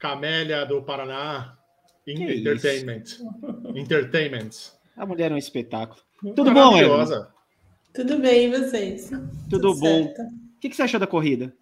[0.02, 1.56] Camélia do Paraná.
[2.04, 3.04] Entertainment.
[3.72, 4.50] Entertainment.
[4.96, 6.00] A mulher é um espetáculo.
[6.34, 7.24] Tudo bom, Evelyn?
[7.94, 9.10] Tudo bem, e vocês?
[9.10, 10.02] Tudo, Tudo bom.
[10.02, 11.54] O que, que você achou da corrida?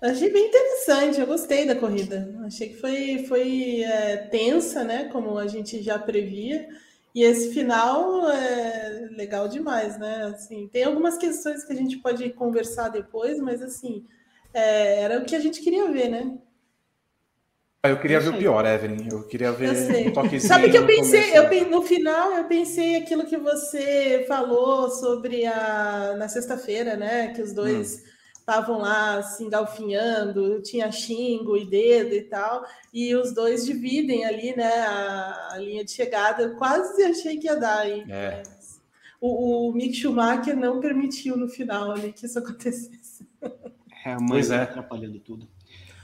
[0.00, 2.34] Achei bem interessante, eu gostei da corrida.
[2.46, 5.10] Achei que foi, foi é, tensa, né?
[5.12, 6.66] Como a gente já previa.
[7.14, 10.24] E esse final é legal demais, né?
[10.34, 14.06] Assim, tem algumas questões que a gente pode conversar depois, mas assim,
[14.54, 16.38] é, era o que a gente queria ver, né?
[17.84, 19.08] Eu queria ver o pior, Evelyn.
[19.10, 20.48] Eu queria ver um toquezinho.
[20.48, 26.14] Sabe que eu pensei, eu, no final eu pensei aquilo que você falou sobre a
[26.16, 27.28] na sexta-feira, né?
[27.28, 33.14] Que os dois hum estavam lá se engalfinhando, tinha xingo e dedo e tal, e
[33.16, 36.42] os dois dividem ali, né, a, a linha de chegada.
[36.42, 38.04] Eu quase achei que ia dar, hein?
[38.10, 38.42] É.
[39.18, 43.26] O, o Mick Schumacher não permitiu no final ali que isso acontecesse.
[44.04, 44.56] É, a mãe é.
[44.56, 45.48] atrapalhando tudo.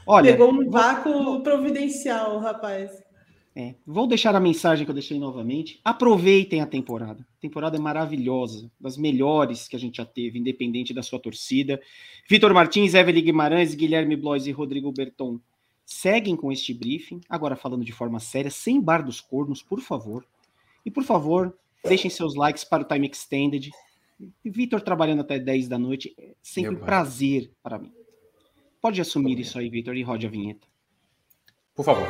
[0.06, 2.90] Olha, Pegou um vácuo providencial, rapaz.
[3.54, 5.80] É, vou deixar a mensagem que eu deixei novamente.
[5.84, 7.26] Aproveitem a temporada.
[7.36, 11.80] A temporada é maravilhosa, das melhores que a gente já teve, independente da sua torcida.
[12.28, 15.40] Vitor Martins, Evelyn Guimarães, Guilherme Blois e Rodrigo Berton
[15.84, 17.20] seguem com este briefing.
[17.28, 20.24] Agora falando de forma séria, sem bar dos cornos, por favor.
[20.86, 21.52] E por favor,
[21.84, 23.70] deixem seus likes para o Time Extended.
[24.44, 27.92] Vitor trabalhando até 10 da noite, é sempre um prazer para mim.
[28.80, 30.66] Pode assumir isso aí, Vitor, e rode a vinheta.
[31.74, 32.06] Por favor.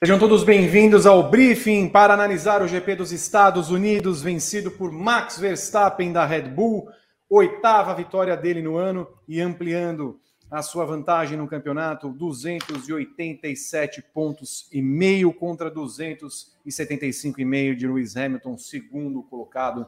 [0.00, 5.38] Sejam todos bem-vindos ao briefing para analisar o GP dos Estados Unidos, vencido por Max
[5.38, 6.88] Verstappen da Red Bull,
[7.28, 10.18] oitava vitória dele no ano e ampliando
[10.50, 18.16] a sua vantagem no campeonato, 287 pontos e meio contra 275 e meio de Lewis
[18.16, 19.86] Hamilton, segundo colocado,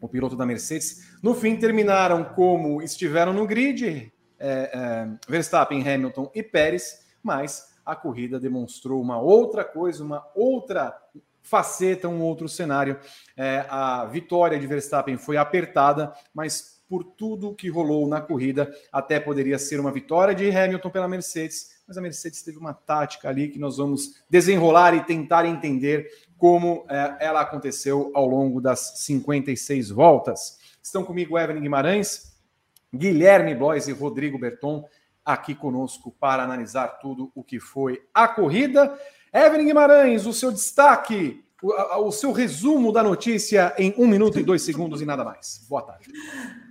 [0.00, 1.16] o piloto da Mercedes.
[1.22, 7.96] No fim, terminaram como estiveram no grid, é, é, Verstappen, Hamilton e Pérez, mas a
[7.96, 10.94] corrida demonstrou uma outra coisa, uma outra
[11.42, 13.00] faceta, um outro cenário.
[13.34, 19.20] É, a vitória de Verstappen foi apertada, mas por tudo que rolou na corrida, até
[19.20, 23.48] poderia ser uma vitória de Hamilton pela Mercedes, mas a Mercedes teve uma tática ali
[23.48, 29.90] que nós vamos desenrolar e tentar entender como é, ela aconteceu ao longo das 56
[29.90, 30.58] voltas.
[30.82, 32.34] Estão comigo Evelyn Guimarães,
[32.94, 34.88] Guilherme Blois e Rodrigo Berton
[35.24, 38.98] aqui conosco para analisar tudo o que foi a corrida.
[39.32, 44.62] Evelyn Guimarães, o seu destaque, o, seu resumo da notícia em um minuto e dois
[44.62, 45.64] segundos e nada mais.
[45.68, 46.08] Boa tarde.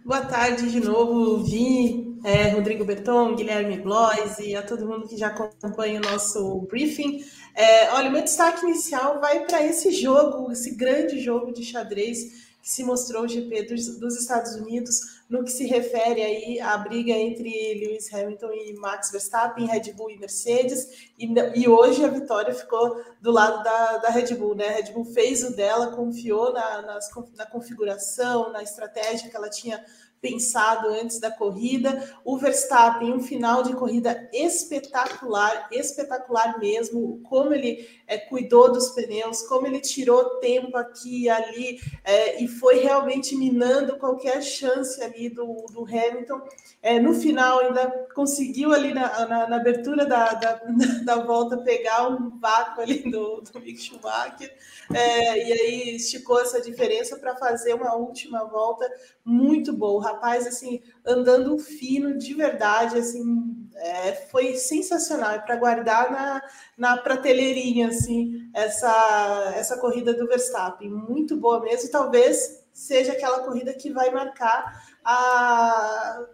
[0.05, 5.17] Boa tarde de novo, Vi, é, Rodrigo Berton, Guilherme Blois e a todo mundo que
[5.17, 7.21] já acompanha o nosso briefing.
[7.53, 12.46] É, olha, o meu destaque inicial vai para esse jogo, esse grande jogo de xadrez
[12.61, 17.11] se mostrou o GP dos, dos Estados Unidos no que se refere aí à briga
[17.11, 22.53] entre Lewis Hamilton e Max Verstappen, Red Bull e Mercedes, e, e hoje a vitória
[22.53, 24.67] ficou do lado da, da Red Bull, né?
[24.69, 29.49] A Red Bull fez o dela, confiou na, nas, na configuração, na estratégia que ela
[29.49, 29.83] tinha
[30.21, 32.15] pensado antes da corrida.
[32.23, 39.41] O Verstappen, um final de corrida espetacular, espetacular mesmo, como ele é, cuidou dos pneus,
[39.43, 45.29] como ele tirou tempo aqui e ali é, e foi realmente minando qualquer chance ali
[45.29, 46.41] do, do Hamilton.
[46.81, 50.61] É, no final, ainda conseguiu ali na, na, na abertura da, da,
[51.03, 54.55] da, volta pegar um vácuo ali do, do Mick Schumacher
[54.93, 58.89] é, e aí esticou essa diferença para fazer uma última volta
[59.25, 59.95] muito boa.
[59.95, 65.31] O rapaz, assim, andando fino de verdade, assim, é, foi sensacional.
[65.31, 66.41] É para guardar na,
[66.77, 70.89] na prateleirinha, assim, essa, essa corrida do Verstappen.
[70.89, 71.89] Muito boa mesmo.
[71.89, 76.27] Talvez seja aquela corrida que vai marcar a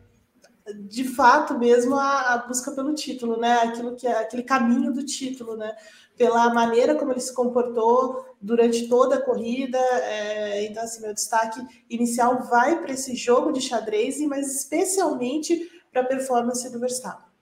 [0.87, 3.59] de fato mesmo a, a, busca pelo título, né?
[3.63, 5.75] Aquilo que é aquele caminho do título, né?
[6.15, 9.77] Pela maneira como ele se comportou durante toda a corrida.
[9.77, 16.01] É, então, assim, meu destaque inicial vai para esse jogo de xadrez, mas especialmente para
[16.01, 17.32] a performance do Verstappen.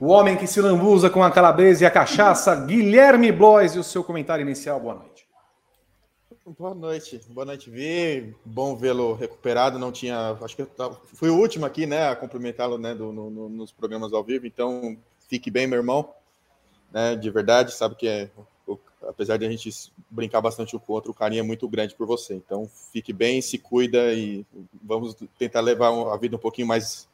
[0.00, 3.84] O homem que se lambuza com a calabresa e a cachaça, Guilherme Blois, e o
[3.84, 4.80] seu comentário inicial.
[4.80, 5.24] Boa noite.
[6.58, 8.34] Boa noite, boa noite, Vi.
[8.44, 9.78] Bom vê-lo recuperado.
[9.78, 10.68] Não tinha, acho que eu
[11.14, 13.12] fui o último aqui, né, a cumprimentá-lo, né, no,
[13.48, 14.46] nos programas ao vivo.
[14.46, 16.12] Então, fique bem, meu irmão,
[16.92, 17.72] né, de verdade.
[17.72, 18.28] Sabe que é,
[19.08, 19.70] apesar de a gente
[20.10, 22.34] brincar bastante um com o outro, o carinho é muito grande por você.
[22.34, 24.44] Então, fique bem, se cuida e
[24.82, 27.08] vamos tentar levar a vida um pouquinho mais,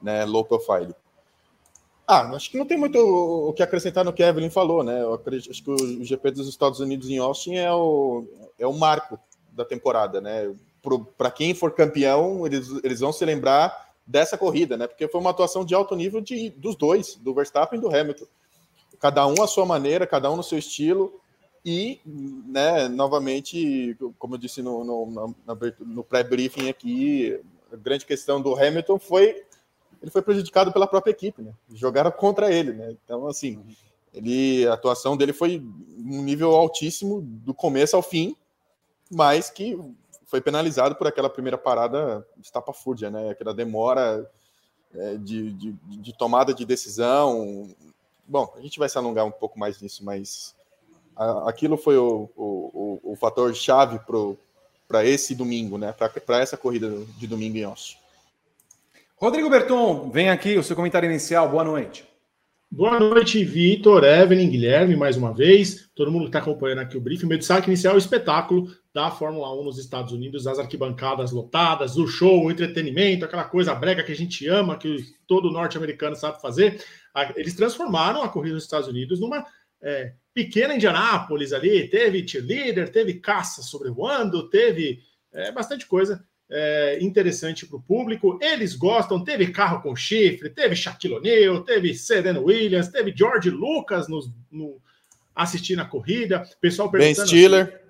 [0.00, 0.94] né, low profile.
[2.10, 5.02] Ah, acho que não tem muito o que acrescentar no que a Evelyn falou, né?
[5.02, 8.24] Eu acredito, acho que o GP dos Estados Unidos em Austin é o,
[8.58, 9.20] é o marco
[9.52, 10.50] da temporada, né?
[11.18, 14.86] Para quem for campeão, eles, eles vão se lembrar dessa corrida, né?
[14.86, 18.24] Porque foi uma atuação de alto nível de, dos dois, do Verstappen e do Hamilton.
[18.98, 21.20] Cada um à sua maneira, cada um no seu estilo.
[21.62, 25.34] E, né, novamente, como eu disse no, no,
[25.78, 27.38] no pré-briefing aqui,
[27.70, 29.44] a grande questão do Hamilton foi
[30.00, 31.52] ele foi prejudicado pela própria equipe, né?
[31.74, 32.96] Jogaram contra ele, né?
[33.04, 33.62] Então, assim,
[34.12, 35.62] ele, a atuação dele foi
[35.98, 38.36] um nível altíssimo do começo ao fim,
[39.10, 39.78] mas que
[40.26, 43.30] foi penalizado por aquela primeira parada estapafúrdia, né?
[43.30, 44.30] Aquela demora
[44.94, 47.68] é, de, de, de, tomada de decisão.
[48.26, 50.54] Bom, a gente vai se alongar um pouco mais nisso, mas
[51.46, 54.00] aquilo foi o, o, o, o fator chave
[54.86, 55.92] para esse domingo, né?
[55.92, 57.96] Para essa corrida de domingo em Austin.
[59.20, 61.50] Rodrigo Berton, vem aqui o seu comentário inicial.
[61.50, 62.06] Boa noite.
[62.70, 65.90] Boa noite, Vitor, Evelyn, Guilherme, mais uma vez.
[65.92, 67.26] Todo mundo que está acompanhando aqui o briefing.
[67.26, 71.96] Meu destaque inicial é o espetáculo da Fórmula 1 nos Estados Unidos, as arquibancadas lotadas,
[71.96, 76.40] o show, o entretenimento, aquela coisa brega que a gente ama, que todo norte-americano sabe
[76.40, 76.80] fazer.
[77.34, 79.44] Eles transformaram a corrida nos Estados Unidos numa
[79.82, 81.88] é, pequena Indianápolis ali.
[81.88, 85.00] Teve cheerleader, teve caça sobrevoando, teve
[85.32, 88.38] é, bastante coisa é, interessante para o público.
[88.40, 94.08] Eles gostam, teve carro com chifre, teve Shaquille O'Neal, teve Serena Williams, teve George Lucas
[94.08, 94.80] no, no
[95.34, 96.48] assistindo a corrida.
[96.60, 97.66] Pessoal Ben Stiller.
[97.66, 97.88] Assim,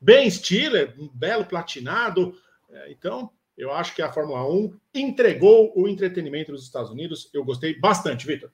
[0.00, 2.34] ben Stiller, um belo platinado.
[2.70, 7.30] É, então, eu acho que a Fórmula 1 entregou o entretenimento nos Estados Unidos.
[7.32, 8.50] Eu gostei bastante, Vitor.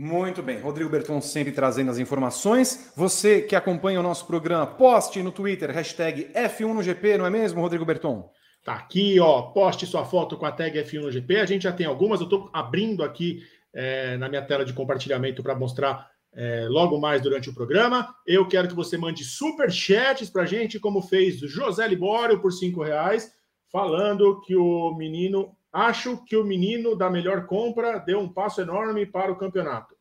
[0.00, 2.92] Muito bem, Rodrigo Berton sempre trazendo as informações.
[2.94, 7.30] Você que acompanha o nosso programa, poste no Twitter, hashtag F1 no GP, não é
[7.30, 8.30] mesmo, Rodrigo Berton?
[8.64, 11.40] Tá aqui, ó, poste sua foto com a tag F1 no GP.
[11.40, 13.42] A gente já tem algumas, eu estou abrindo aqui
[13.74, 18.14] é, na minha tela de compartilhamento para mostrar é, logo mais durante o programa.
[18.24, 22.84] Eu quero que você mande super chats para gente, como fez José Libório por cinco
[22.84, 23.32] reais,
[23.68, 29.04] falando que o menino Acho que o menino da melhor compra deu um passo enorme
[29.04, 29.94] para o campeonato.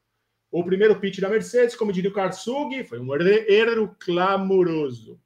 [0.49, 5.19] O primeiro pitch da Mercedes, como diria o Karsug, foi um erro clamoroso.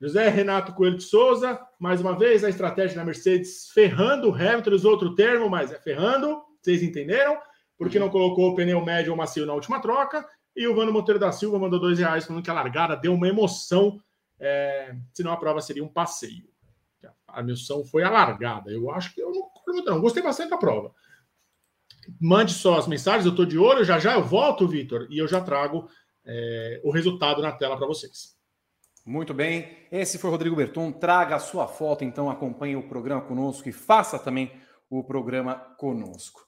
[0.00, 4.70] José Renato Coelho de Souza, mais uma vez, a estratégia da Mercedes ferrando o Hamilton,
[4.70, 7.38] usou outro termo, mas é ferrando, vocês entenderam?
[7.76, 10.26] Porque não colocou o pneu médio ou macio na última troca.
[10.56, 13.28] E o Vano Monteiro da Silva mandou dois reais falando que a largada deu uma
[13.28, 14.02] emoção,
[14.38, 16.48] é, senão a prova seria um passeio.
[17.26, 18.70] A missão foi alargada.
[18.70, 20.00] Eu acho que eu não não.
[20.00, 20.92] Gostei bastante da prova.
[22.20, 23.84] Mande só as mensagens, eu estou de olho.
[23.84, 25.88] Já já eu volto, Vitor, e eu já trago
[26.24, 28.38] é, o resultado na tela para vocês.
[29.04, 29.86] Muito bem.
[29.90, 30.92] Esse foi Rodrigo Berton.
[30.92, 34.52] Traga a sua foto, então acompanhe o programa conosco e faça também
[34.88, 36.40] o programa conosco.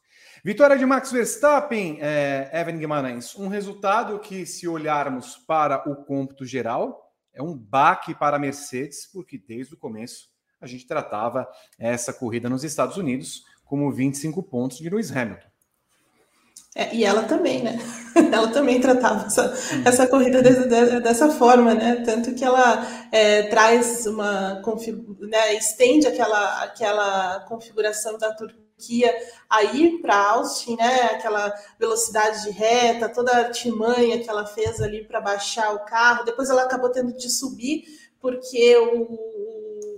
[0.45, 3.37] Vitória de Max Verstappen, é, Evan Guimarães.
[3.37, 7.01] Um resultado que, se olharmos para o cômputo geral,
[7.33, 10.32] é um baque para a Mercedes, porque desde o começo
[10.63, 11.47] a gente tratava
[11.77, 15.53] essa corrida nos Estados Unidos como 25 pontos de Lewis Hamilton.
[16.75, 17.79] É, e ela também, né?
[18.33, 20.43] Ela também tratava essa, essa corrida
[21.01, 22.03] dessa forma, né?
[22.05, 24.63] Tanto que ela é, traz uma
[25.21, 29.15] né, estende aquela, aquela configuração da Turquia
[29.51, 31.11] a ir para Austin, né?
[31.13, 36.25] Aquela velocidade de reta, toda a artimanha que ela fez ali para baixar o carro.
[36.25, 37.85] Depois ela acabou tendo de subir
[38.19, 39.52] porque o,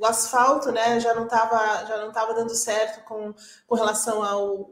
[0.04, 3.34] o asfalto, né, já não estava já não tava dando certo com,
[3.66, 4.70] com relação ao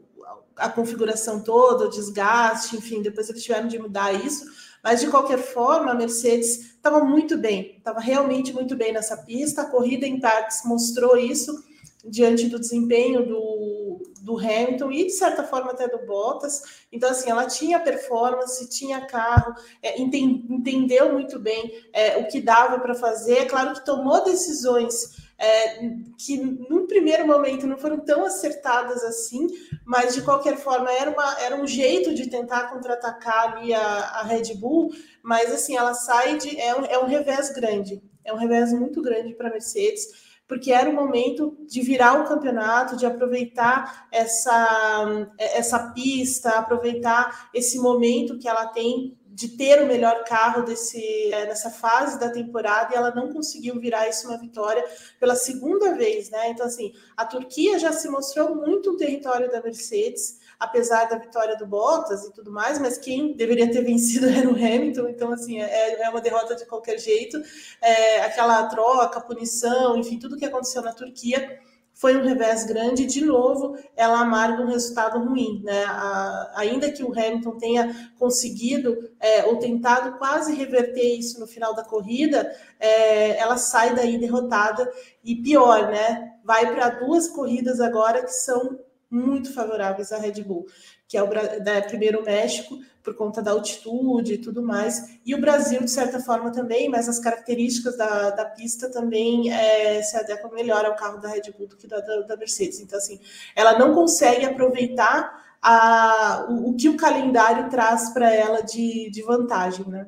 [0.55, 4.45] a configuração toda, o desgaste, enfim, depois eles tiveram de mudar isso.
[4.83, 9.63] Mas de qualquer forma, a Mercedes estava muito bem, estava realmente muito bem nessa pista.
[9.63, 11.63] A corrida em partes mostrou isso
[12.05, 16.85] diante do desempenho do, do Hamilton e, de certa forma, até do Bottas.
[16.91, 22.79] Então, assim, ela tinha performance, tinha carro, é, entendeu muito bem é, o que dava
[22.79, 23.39] para fazer.
[23.39, 29.47] É claro que tomou decisões é, que, num primeiro momento, não foram tão acertadas assim,
[29.85, 34.23] mas, de qualquer forma, era, uma, era um jeito de tentar contra-atacar ali a, a
[34.23, 34.91] Red Bull,
[35.21, 36.59] mas, assim, ela sai de...
[36.59, 40.71] É um, é um revés grande, é um revés muito grande para a Mercedes, porque
[40.71, 48.37] era o momento de virar o campeonato, de aproveitar essa, essa pista, aproveitar esse momento
[48.37, 52.97] que ela tem de ter o melhor carro desse, é, nessa fase da temporada e
[52.97, 54.85] ela não conseguiu virar isso uma vitória
[55.19, 56.49] pela segunda vez, né?
[56.49, 61.57] Então, assim, a Turquia já se mostrou muito um território da Mercedes apesar da vitória
[61.57, 65.61] do Bottas e tudo mais, mas quem deveria ter vencido era o Hamilton, então, assim,
[65.61, 67.41] é, é uma derrota de qualquer jeito.
[67.81, 71.59] É, aquela troca, punição, enfim, tudo que aconteceu na Turquia
[71.93, 75.85] foi um revés grande, de novo, ela amarga um resultado ruim, né?
[75.85, 81.73] A, ainda que o Hamilton tenha conseguido é, ou tentado quase reverter isso no final
[81.73, 84.91] da corrida, é, ela sai daí derrotada
[85.23, 86.33] e pior, né?
[86.43, 88.79] Vai para duas corridas agora que são
[89.13, 90.65] muito favoráveis à Red Bull,
[91.07, 95.35] que é o né, primeiro o México, por conta da altitude e tudo mais, e
[95.35, 100.17] o Brasil, de certa forma, também, mas as características da, da pista também é, se
[100.17, 102.79] adequam melhor ao carro da Red Bull do que da, da, Mercedes.
[102.79, 103.19] Então, assim,
[103.55, 109.21] ela não consegue aproveitar a, o, o que o calendário traz para ela de, de
[109.21, 110.07] vantagem, né?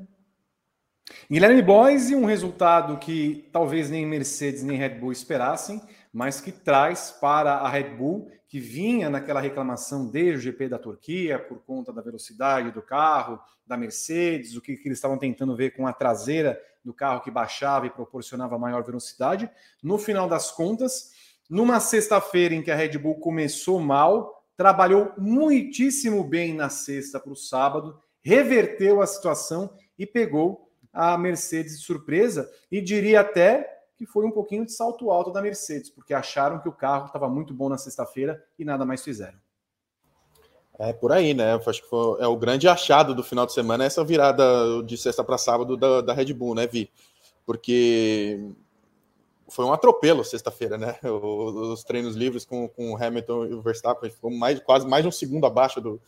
[1.29, 6.51] Guilherme Boys e um resultado que talvez nem Mercedes nem Red Bull esperassem, mas que
[6.51, 11.59] traz para a Red Bull que vinha naquela reclamação desde o GP da Turquia por
[11.65, 13.37] conta da velocidade do carro,
[13.67, 17.29] da Mercedes, o que, que eles estavam tentando ver com a traseira do carro que
[17.29, 19.49] baixava e proporcionava maior velocidade.
[19.83, 21.11] No final das contas,
[21.49, 27.33] numa sexta-feira em que a Red Bull começou mal, trabalhou muitíssimo bem na sexta para
[27.33, 34.05] o sábado, reverteu a situação e pegou a Mercedes de surpresa e diria até que
[34.05, 37.53] foi um pouquinho de salto alto da Mercedes, porque acharam que o carro estava muito
[37.53, 39.39] bom na sexta-feira e nada mais fizeram.
[40.77, 41.53] É por aí, né?
[41.53, 44.43] acho que foi, é o grande achado do final de semana essa virada
[44.83, 46.91] de sexta para sábado da, da Red Bull, né, Vi?
[47.45, 48.51] Porque
[49.47, 50.97] foi um atropelo sexta-feira, né?
[51.03, 55.05] Os, os, treinos livres com, com o Hamilton e o Verstappen ficou mais, quase mais
[55.05, 56.01] um segundo abaixo do,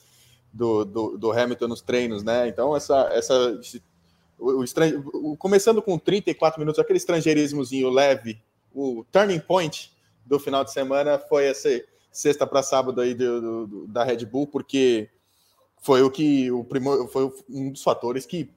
[0.52, 2.48] do, do, do Hamilton nos treinos, né?
[2.48, 3.58] Então, essa, essa,
[4.38, 8.42] o, o, o, começando com 34 minutos, aquele estrangeirismozinho leve,
[8.74, 9.92] o turning point
[10.26, 11.70] do final de semana foi essa
[12.12, 15.10] sexta para sábado aí do, do, da Red Bull, porque
[15.82, 18.50] foi o que o primo, foi um dos fatores que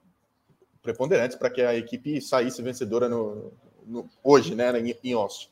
[0.83, 3.53] preponderantes para que a equipe saísse vencedora no,
[3.87, 5.49] no hoje, né, em, em Austin.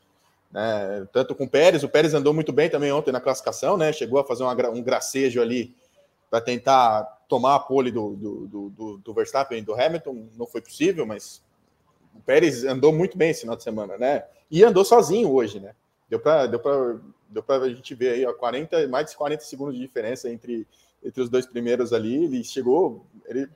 [0.51, 3.93] Né, tanto com o Pérez, o Pérez andou muito bem também ontem na classificação, né?
[3.93, 5.75] Chegou a fazer uma, um gracejo ali
[6.31, 10.63] para tentar tomar a pole do, do, do, do Verstappen e do Hamilton, não foi
[10.63, 11.43] possível, mas
[12.15, 14.25] o Pérez andou muito bem esse final de semana, né?
[14.51, 15.75] E andou sozinho hoje, né?
[16.09, 16.61] Deu para deu
[17.29, 20.67] deu a gente ver aí, ó, 40, mais de 40 segundos de diferença entre,
[21.05, 22.25] entre os dois primeiros ali.
[22.25, 23.05] Ele chegou.
[23.27, 23.49] Ele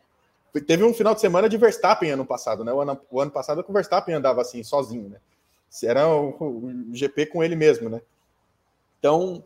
[0.66, 2.72] teve um final de semana de Verstappen ano passado, né?
[2.72, 5.16] O ano, o ano passado o Verstappen andava assim, sozinho, né?
[5.82, 8.02] Era o, o GP com ele mesmo, né?
[8.98, 9.42] Então,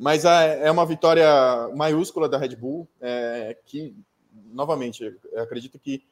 [0.00, 1.28] mas é uma vitória
[1.76, 3.94] maiúscula da Red Bull, é, que,
[4.50, 6.02] novamente, acredito que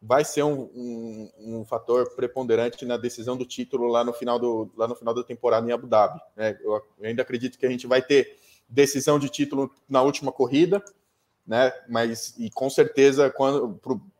[0.00, 4.70] vai ser um, um, um, fator preponderante na decisão do título lá no final, do,
[4.74, 6.18] lá no final da temporada em Abu Dhabi.
[6.34, 10.82] É, eu ainda acredito que a gente vai ter decisão de título na última corrida,
[11.46, 11.74] né?
[11.86, 13.30] Mas e com certeza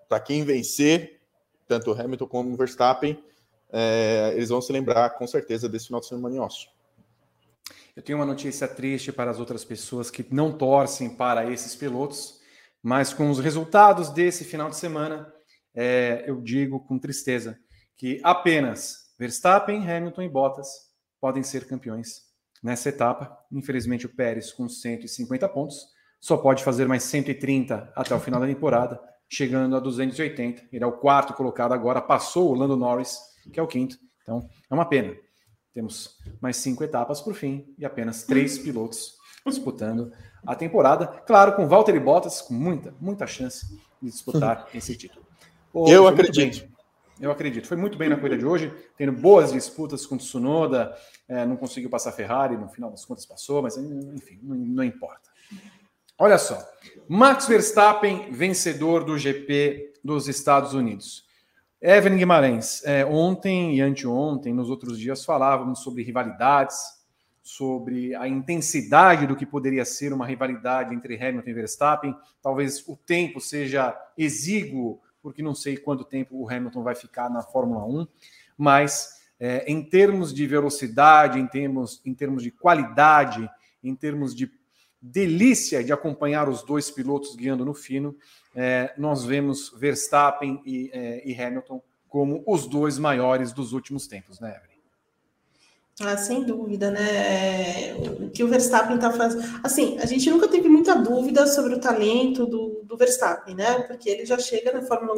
[0.06, 1.22] para quem vencer,
[1.66, 3.18] tanto Hamilton como Verstappen,
[3.72, 6.73] é, eles vão se lembrar com certeza desse final de semana em Austin.
[7.96, 12.40] Eu tenho uma notícia triste para as outras pessoas que não torcem para esses pilotos,
[12.82, 15.32] mas com os resultados desse final de semana,
[15.72, 17.56] é, eu digo com tristeza
[17.96, 20.68] que apenas Verstappen, Hamilton e Bottas
[21.20, 22.22] podem ser campeões
[22.60, 23.38] nessa etapa.
[23.52, 25.86] Infelizmente, o Pérez, com 150 pontos,
[26.20, 30.68] só pode fazer mais 130 até o final da temporada, chegando a 280.
[30.72, 33.18] Ele é o quarto colocado agora, passou o Lando Norris,
[33.52, 33.96] que é o quinto.
[34.22, 35.14] Então, é uma pena.
[35.74, 40.12] Temos mais cinco etapas por fim e apenas três pilotos disputando
[40.46, 41.06] a temporada.
[41.06, 43.66] Claro, com Valtteri Bottas com muita, muita chance
[44.00, 45.26] de disputar esse título.
[45.74, 46.72] Eu acredito.
[47.20, 47.66] Eu acredito.
[47.66, 50.96] Foi muito bem na corrida de hoje, tendo boas disputas com o Tsunoda.
[51.28, 54.84] É, não conseguiu passar a Ferrari, no final das contas passou, mas enfim, não, não
[54.84, 55.30] importa.
[56.18, 56.58] Olha só.
[57.08, 61.24] Max Verstappen, vencedor do GP dos Estados Unidos.
[61.80, 66.78] Evelyn Guimarães, é, ontem e anteontem, nos outros dias, falávamos sobre rivalidades,
[67.42, 72.16] sobre a intensidade do que poderia ser uma rivalidade entre Hamilton e Verstappen.
[72.42, 77.42] Talvez o tempo seja exíguo porque não sei quanto tempo o Hamilton vai ficar na
[77.42, 78.06] Fórmula 1,
[78.58, 83.48] mas é, em termos de velocidade, em termos, em termos de qualidade,
[83.82, 84.50] em termos de
[85.00, 88.14] delícia de acompanhar os dois pilotos guiando no fino,
[88.54, 94.38] é, nós vemos Verstappen e, é, e, Hamilton como os dois maiores dos últimos tempos,
[94.38, 94.74] né, Evelyn?
[96.00, 97.94] Ah, sem dúvida, né?
[98.20, 99.44] O que o Verstappen está fazendo.
[99.62, 103.80] Assim, a gente nunca teve muita dúvida sobre o talento do, do Verstappen, né?
[103.82, 105.14] Porque ele já chega na Fórmula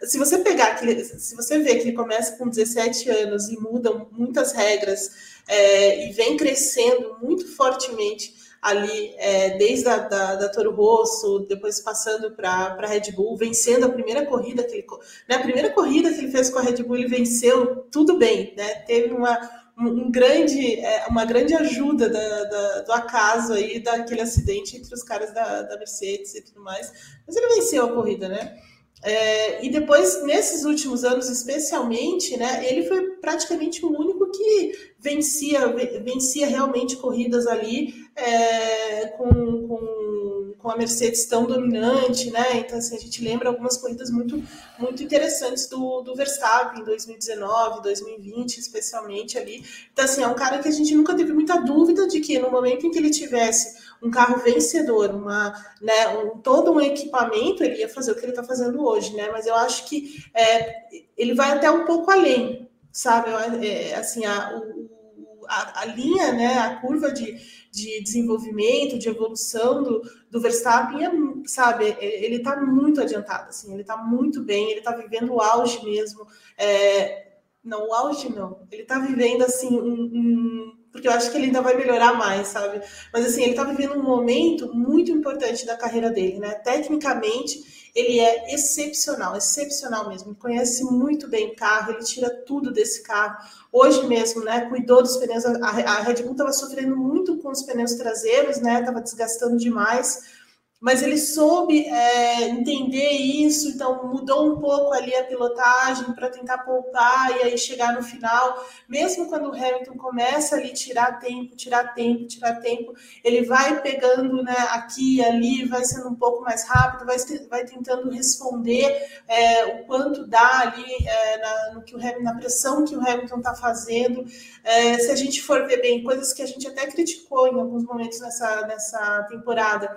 [0.00, 0.06] 1.
[0.06, 3.92] Se você pegar aquele, se você vê que ele começa com 17 anos e muda
[4.12, 5.10] muitas regras
[5.46, 11.80] é, e vem crescendo muito fortemente ali, é, desde a da, da Toro Rosso, depois
[11.80, 14.86] passando para a Red Bull, vencendo a primeira corrida que ele.
[15.28, 18.54] Né, a primeira corrida que ele fez com a Red Bull, ele venceu tudo bem,
[18.56, 18.76] né?
[18.86, 19.38] Teve uma
[19.76, 25.02] um grande, é, uma grande ajuda da, da, do acaso aí, daquele acidente entre os
[25.02, 26.92] caras da, da Mercedes e tudo mais.
[27.26, 28.56] Mas ele venceu a corrida, né?
[29.02, 34.13] É, e depois, nesses últimos anos, especialmente, né, ele foi praticamente o único
[34.44, 35.68] que vencia,
[36.02, 39.28] vencia realmente corridas ali é, com,
[39.68, 42.58] com, com, a Mercedes tão dominante, né?
[42.58, 44.42] Então, assim, a gente lembra algumas corridas muito,
[44.78, 49.64] muito interessantes do, do Verstappen em 2019, 2020, especialmente ali.
[49.92, 52.50] Então, assim, é um cara que a gente nunca teve muita dúvida de que no
[52.50, 57.80] momento em que ele tivesse um carro vencedor, uma, né, um, todo um equipamento, ele
[57.80, 59.28] ia fazer o que ele está fazendo hoje, né?
[59.32, 63.30] Mas eu acho que é, ele vai até um pouco além, sabe?
[63.66, 67.36] É, assim, a, o, a, a, linha, né, a curva de,
[67.70, 71.10] de desenvolvimento, de evolução do, do Verstappen, é,
[71.48, 75.84] sabe, ele está muito adiantado, assim, ele está muito bem, ele está vivendo o auge
[75.84, 76.24] mesmo.
[76.56, 77.32] É,
[77.62, 81.46] não, o auge não, ele está vivendo assim um, um porque eu acho que ele
[81.46, 82.80] ainda vai melhorar mais, sabe?
[83.12, 86.54] Mas assim, ele está vivendo um momento muito importante da carreira dele, né?
[86.54, 90.30] Tecnicamente, ele é excepcional, excepcional mesmo.
[90.30, 93.36] Ele conhece muito bem o carro, ele tira tudo desse carro.
[93.72, 94.68] Hoje mesmo, né?
[94.68, 95.44] Cuidou dos pneus.
[95.44, 98.82] A, a Red Bull estava sofrendo muito com os pneus traseiros, né?
[98.82, 100.43] Tava desgastando demais
[100.84, 106.58] mas ele soube é, entender isso, então mudou um pouco ali a pilotagem para tentar
[106.58, 108.62] poupar e aí chegar no final.
[108.86, 112.92] Mesmo quando o Hamilton começa ali tirar tempo, tirar tempo, tirar tempo,
[113.24, 117.16] ele vai pegando né, aqui e ali, vai sendo um pouco mais rápido, vai,
[117.48, 118.94] vai tentando responder
[119.26, 123.00] é, o quanto dá ali é, na, no que o Hamilton, na pressão que o
[123.00, 124.26] Hamilton está fazendo.
[124.62, 127.84] É, se a gente for ver bem, coisas que a gente até criticou em alguns
[127.84, 129.96] momentos nessa, nessa temporada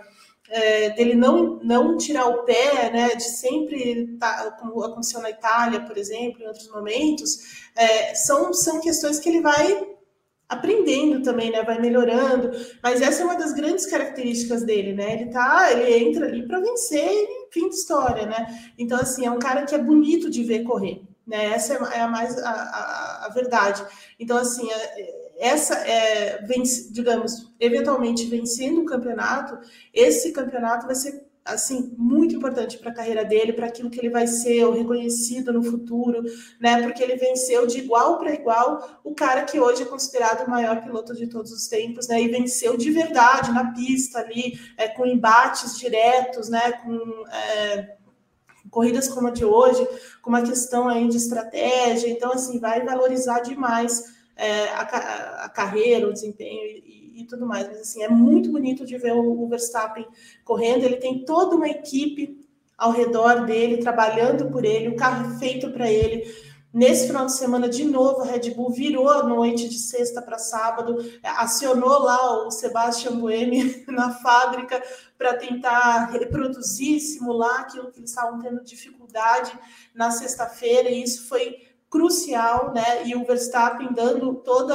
[0.50, 5.82] é, dele não, não tirar o pé, né, de sempre, tá, como aconteceu na Itália,
[5.82, 9.88] por exemplo, em outros momentos, é, são, são questões que ele vai
[10.48, 15.30] aprendendo também, né, vai melhorando, mas essa é uma das grandes características dele, né, ele
[15.30, 19.40] tá, ele entra ali para vencer e fim de história, né, então, assim, é um
[19.40, 23.30] cara que é bonito de ver correr, né, essa é, a mais a, a, a
[23.30, 23.86] verdade,
[24.18, 26.44] então, assim, é, essa é,
[26.92, 29.58] digamos, eventualmente vencendo o campeonato,
[29.94, 34.10] esse campeonato vai ser assim muito importante para a carreira dele, para aquilo que ele
[34.10, 36.24] vai ser o reconhecido no futuro,
[36.60, 36.82] né?
[36.82, 40.82] Porque ele venceu de igual para igual o cara que hoje é considerado o maior
[40.82, 42.22] piloto de todos os tempos, né?
[42.22, 46.74] E venceu de verdade na pista ali, é, com embates diretos, né?
[46.74, 47.00] Com
[47.32, 47.96] é,
[48.70, 49.88] corridas como a de hoje,
[50.22, 54.82] com uma questão aí de estratégia, então assim vai valorizar demais é, a,
[55.46, 57.68] a, carreira, o desempenho e, e, tudo mais.
[57.68, 60.08] Mas assim, é muito bonito de ver o, o Verstappen
[60.46, 60.84] correndo.
[60.84, 65.92] Ele tem toda uma equipe ao redor dele, trabalhando por ele, o carro feito para
[65.92, 66.24] ele.
[66.72, 70.38] Nesse final de semana, de novo, a Red Bull virou a noite de sexta para
[70.38, 74.84] sábado, acionou lá o Sebastian Buemi na fábrica
[75.18, 79.58] para tentar reproduzir, simular aquilo que eles estavam tendo dificuldade
[79.96, 83.08] na sexta-feira, e isso foi crucial, né?
[83.08, 84.74] E o Verstappen dando todo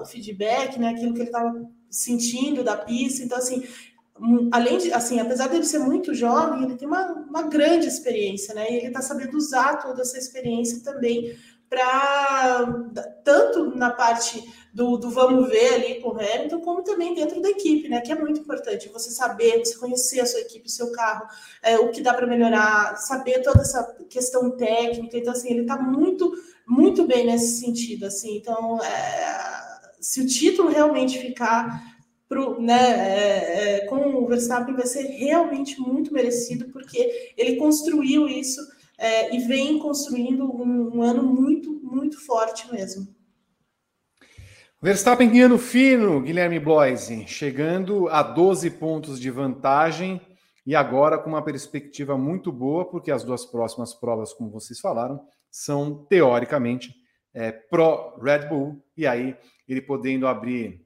[0.00, 0.90] o feedback, né?
[0.90, 3.24] Aquilo que ele estava sentindo da pista.
[3.24, 3.64] Então, assim,
[4.20, 8.54] hum, além de, assim, apesar dele ser muito jovem, ele tem uma, uma grande experiência,
[8.54, 8.70] né?
[8.70, 11.36] E ele está sabendo usar toda essa experiência também
[11.68, 12.66] para
[13.24, 14.42] tanto na parte
[14.72, 18.00] do, do, vamos ver ali com o Hamilton, como também dentro da equipe, né?
[18.00, 21.26] Que é muito importante você saber, você conhecer a sua equipe, seu carro,
[21.62, 25.16] é, o que dá para melhorar, saber toda essa questão técnica.
[25.16, 26.32] Então, assim, ele está muito,
[26.66, 28.06] muito bem nesse sentido.
[28.06, 31.82] Assim, então, é, se o título realmente ficar
[32.28, 38.28] pro, né, é, é, com o Verstappen, vai ser realmente muito merecido, porque ele construiu
[38.28, 38.60] isso
[38.98, 43.06] é, e vem construindo um, um, ano muito, muito forte mesmo.
[44.82, 50.20] Verstappen ganhando fino, Guilherme Bloise, chegando a 12 pontos de vantagem
[50.66, 55.20] e agora com uma perspectiva muito boa, porque as duas próximas provas, como vocês falaram,
[55.50, 56.94] são teoricamente
[57.32, 59.36] é, pró-Red Bull, e aí
[59.66, 60.84] ele podendo abrir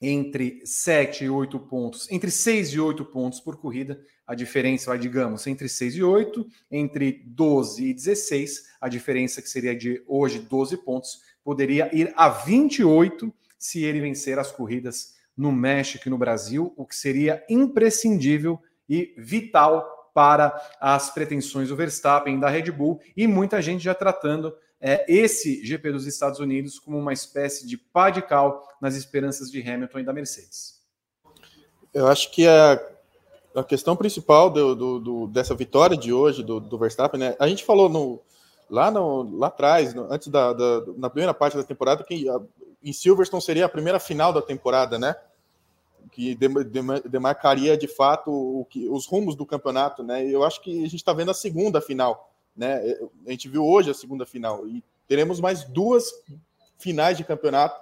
[0.00, 4.98] entre 7 e 8 pontos, entre 6 e 8 pontos por corrida, a diferença vai,
[4.98, 10.40] digamos, entre 6 e 8, entre 12 e 16, a diferença que seria de hoje
[10.40, 16.18] 12 pontos, poderia ir a 28 se ele vencer as corridas no México e no
[16.18, 23.00] Brasil, o que seria imprescindível e vital para as pretensões do Verstappen da Red Bull
[23.16, 27.76] e muita gente já tratando é, esse GP dos Estados Unidos como uma espécie de
[27.76, 30.80] pá de cal nas esperanças de Hamilton e da Mercedes.
[31.92, 32.80] Eu acho que a,
[33.56, 37.36] a questão principal do, do, do, dessa vitória de hoje do, do Verstappen, né?
[37.38, 38.20] A gente falou no,
[38.68, 42.40] lá, no, lá atrás, no, antes da, da, na primeira parte da temporada, que a,
[42.82, 45.16] em Silverstone seria a primeira final da temporada, né?
[46.12, 46.36] Que
[47.04, 50.24] demarcaria de fato o, que, os rumos do campeonato, né?
[50.24, 52.80] Eu acho que a gente está vendo a segunda final né?
[53.26, 56.10] A gente viu hoje a segunda final e teremos mais duas
[56.78, 57.78] finais de campeonato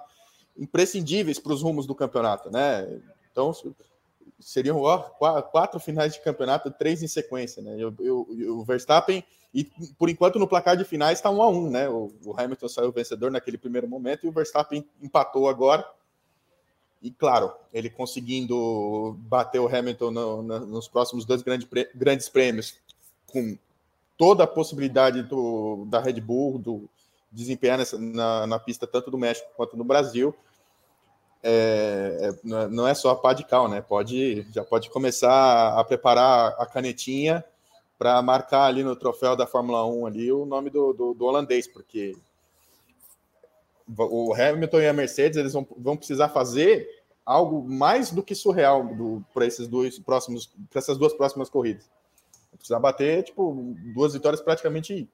[0.57, 3.01] imprescindíveis para os rumos do campeonato, né?
[3.31, 3.51] Então
[4.39, 7.75] seriam ó, quatro finais de campeonato, três em sequência, né?
[7.77, 8.27] Eu, eu,
[8.57, 9.23] o Verstappen
[9.53, 9.63] e
[9.97, 11.87] por enquanto no placar de finais está um a um, né?
[11.87, 15.85] O, o Hamilton saiu vencedor naquele primeiro momento e o Verstappen empatou agora.
[17.01, 22.75] E claro, ele conseguindo bater o Hamilton no, no, nos próximos dois grandes, grandes prêmios
[23.27, 23.57] com
[24.17, 26.89] toda a possibilidade do, da Red Bull do
[27.31, 30.33] desempenhar nessa, na, na pista tanto do México quanto no Brasil.
[31.47, 33.79] É, é, não é só a pá de cal, né?
[33.79, 37.45] Pode, já pode começar a preparar a canetinha
[37.99, 41.67] para marcar ali no troféu da Fórmula 1 ali o nome do, do, do, holandês,
[41.67, 42.17] porque
[43.87, 46.89] o Hamilton e a Mercedes eles vão, vão precisar fazer
[47.23, 48.89] algo mais do que surreal
[49.31, 51.87] para esses dois próximos para essas duas próximas corridas
[52.57, 55.07] precisar bater, tipo, duas vitórias praticamente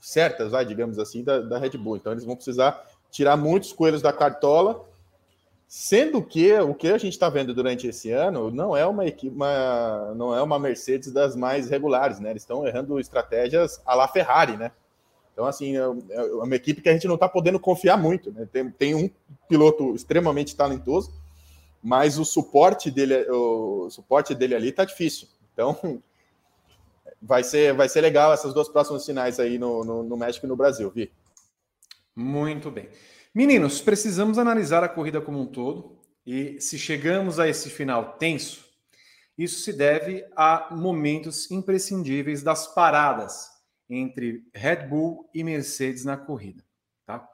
[0.00, 1.96] certas, vai, digamos assim, da, da Red Bull.
[1.96, 4.84] Então eles vão precisar tirar muitos coelhos da cartola,
[5.74, 9.34] sendo que o que a gente está vendo durante esse ano não é uma equipe,
[9.34, 12.28] uma, não é uma Mercedes das mais regulares, né?
[12.28, 14.70] Eles estão errando estratégias à la Ferrari, né?
[15.32, 18.46] Então, assim, é, é uma equipe que a gente não está podendo confiar muito, né?
[18.52, 19.08] Tem, tem um
[19.48, 21.10] piloto extremamente talentoso,
[21.82, 25.26] mas o suporte dele, o suporte dele ali está difícil.
[25.54, 26.02] Então,
[27.20, 30.50] vai ser, vai ser legal essas duas próximas finais aí no, no, no México e
[30.50, 31.10] no Brasil, Vi.
[32.14, 32.90] Muito bem.
[33.34, 38.62] Meninos, precisamos analisar a corrida como um todo e se chegamos a esse final tenso,
[39.38, 43.50] isso se deve a momentos imprescindíveis das paradas
[43.88, 46.62] entre Red Bull e Mercedes na corrida.
[47.06, 47.26] Tá?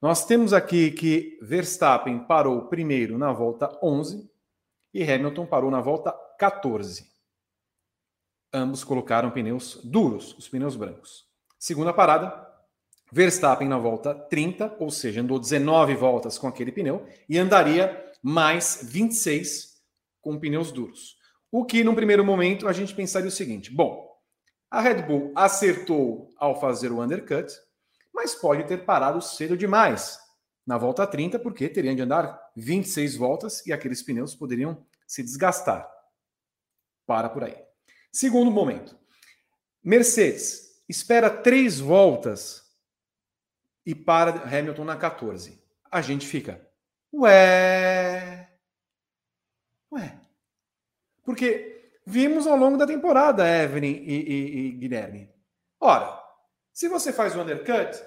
[0.00, 4.26] Nós temos aqui que Verstappen parou primeiro na volta 11
[4.94, 7.06] e Hamilton parou na volta 14.
[8.50, 11.26] Ambos colocaram pneus duros, os pneus brancos.
[11.58, 12.43] Segunda parada,
[13.14, 18.80] Verstappen na volta 30, ou seja, andou 19 voltas com aquele pneu e andaria mais
[18.82, 19.80] 26
[20.20, 21.16] com pneus duros.
[21.48, 24.04] O que, num primeiro momento, a gente pensaria o seguinte: bom,
[24.68, 27.54] a Red Bull acertou ao fazer o undercut,
[28.12, 30.18] mas pode ter parado cedo demais
[30.66, 35.88] na volta 30, porque teriam de andar 26 voltas e aqueles pneus poderiam se desgastar.
[37.06, 37.56] Para por aí.
[38.10, 38.98] Segundo momento,
[39.84, 42.63] Mercedes espera três voltas
[43.84, 45.62] e para Hamilton na 14.
[45.90, 46.60] A gente fica,
[47.12, 48.48] ué,
[49.92, 50.20] ué,
[51.24, 55.30] porque vimos ao longo da temporada, Evelyn e, e, e Guilherme.
[55.80, 56.20] Ora,
[56.72, 58.02] se você faz o undercut,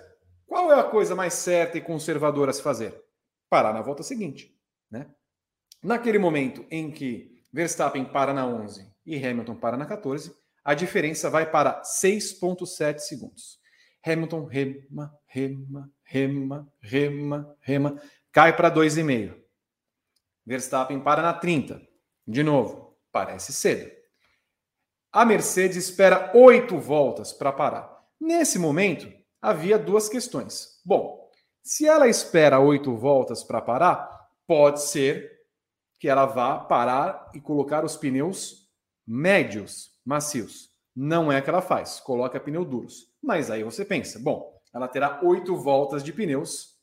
[0.45, 3.03] qual é a coisa mais certa e conservadora a se fazer?
[3.49, 4.57] Parar na volta seguinte,
[4.89, 5.07] né?
[5.83, 11.29] Naquele momento em que Verstappen para na 11 e Hamilton para na 14, a diferença
[11.29, 13.56] vai para 6,7 segundos.
[14.11, 18.01] Hamilton rema, rema, rema, rema, rema,
[18.31, 19.35] cai para 2,5.
[20.45, 21.81] Verstappen para na 30.
[22.25, 23.91] De novo, parece cedo.
[25.11, 27.91] A Mercedes espera oito voltas para parar.
[28.19, 30.81] Nesse momento, havia duas questões.
[30.85, 31.29] Bom,
[31.63, 35.31] se ela espera oito voltas para parar, pode ser
[35.99, 38.67] que ela vá parar e colocar os pneus
[39.07, 40.69] médios, macios.
[40.95, 43.07] Não é que ela faz, coloca pneu duros.
[43.21, 46.77] Mas aí você pensa, bom, ela terá oito voltas de pneus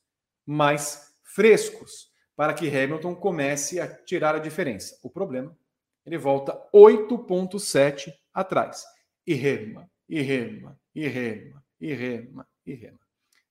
[0.47, 4.99] mais frescos para que Hamilton comece a tirar a diferença.
[5.03, 5.57] O problema,
[6.05, 8.85] ele volta 8.7 atrás
[9.27, 13.01] e rema, e rema, e rema, e rema, e rema.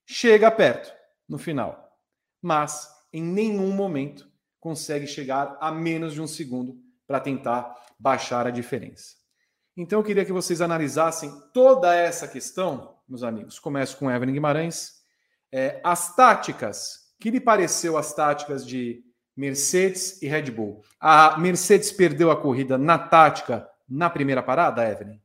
[0.06, 0.94] Chega perto
[1.28, 1.98] no final,
[2.40, 4.30] mas em nenhum momento
[4.60, 9.23] consegue chegar a menos de um segundo para tentar baixar a diferença.
[9.76, 13.58] Então eu queria que vocês analisassem toda essa questão, meus amigos.
[13.58, 15.02] Começo com Evelyn Guimarães.
[15.50, 19.02] É, as táticas, que lhe pareceu as táticas de
[19.36, 20.80] Mercedes e Red Bull?
[21.00, 25.18] A Mercedes perdeu a corrida na tática na primeira parada, Evelyn?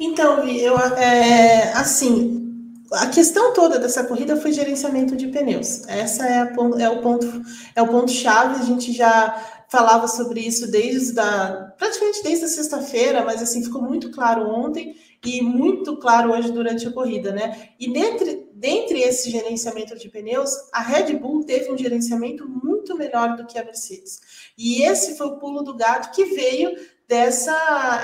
[0.00, 2.46] Então, eu, é, assim,
[2.92, 5.86] a questão toda dessa corrida foi gerenciamento de pneus.
[5.88, 7.26] Essa é, a, é o ponto
[7.74, 8.60] é o ponto chave.
[8.60, 13.82] A gente já falava sobre isso desde a, praticamente desde a sexta-feira, mas assim ficou
[13.82, 17.70] muito claro ontem e muito claro hoje durante a corrida, né?
[17.80, 23.36] E dentre, dentre esse gerenciamento de pneus, a Red Bull teve um gerenciamento muito melhor
[23.36, 24.20] do que a Mercedes.
[24.56, 26.76] E esse foi o pulo do gato que veio
[27.08, 27.54] dessa,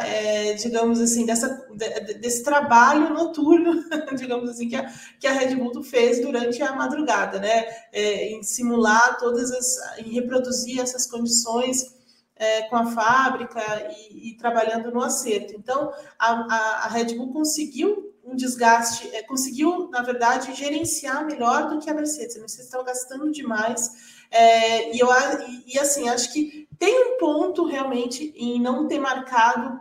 [0.06, 1.66] é, digamos assim, dessa,
[2.20, 3.82] desse trabalho noturno,
[4.16, 7.66] digamos assim, que a, que a Red Bull fez durante a madrugada, né?
[7.92, 11.94] É, em simular todas as, em reproduzir essas condições
[12.36, 15.54] é, com a fábrica e, e, trabalhando no acerto.
[15.54, 21.68] Então, a, a, a Red Bull conseguiu um desgaste, é, conseguiu, na verdade, gerenciar melhor
[21.68, 22.36] do que a Mercedes.
[22.36, 23.90] A Mercedes estava gastando demais.
[24.30, 25.08] É, e, eu,
[25.48, 29.78] e, e assim, acho que tem um ponto realmente em não ter marcado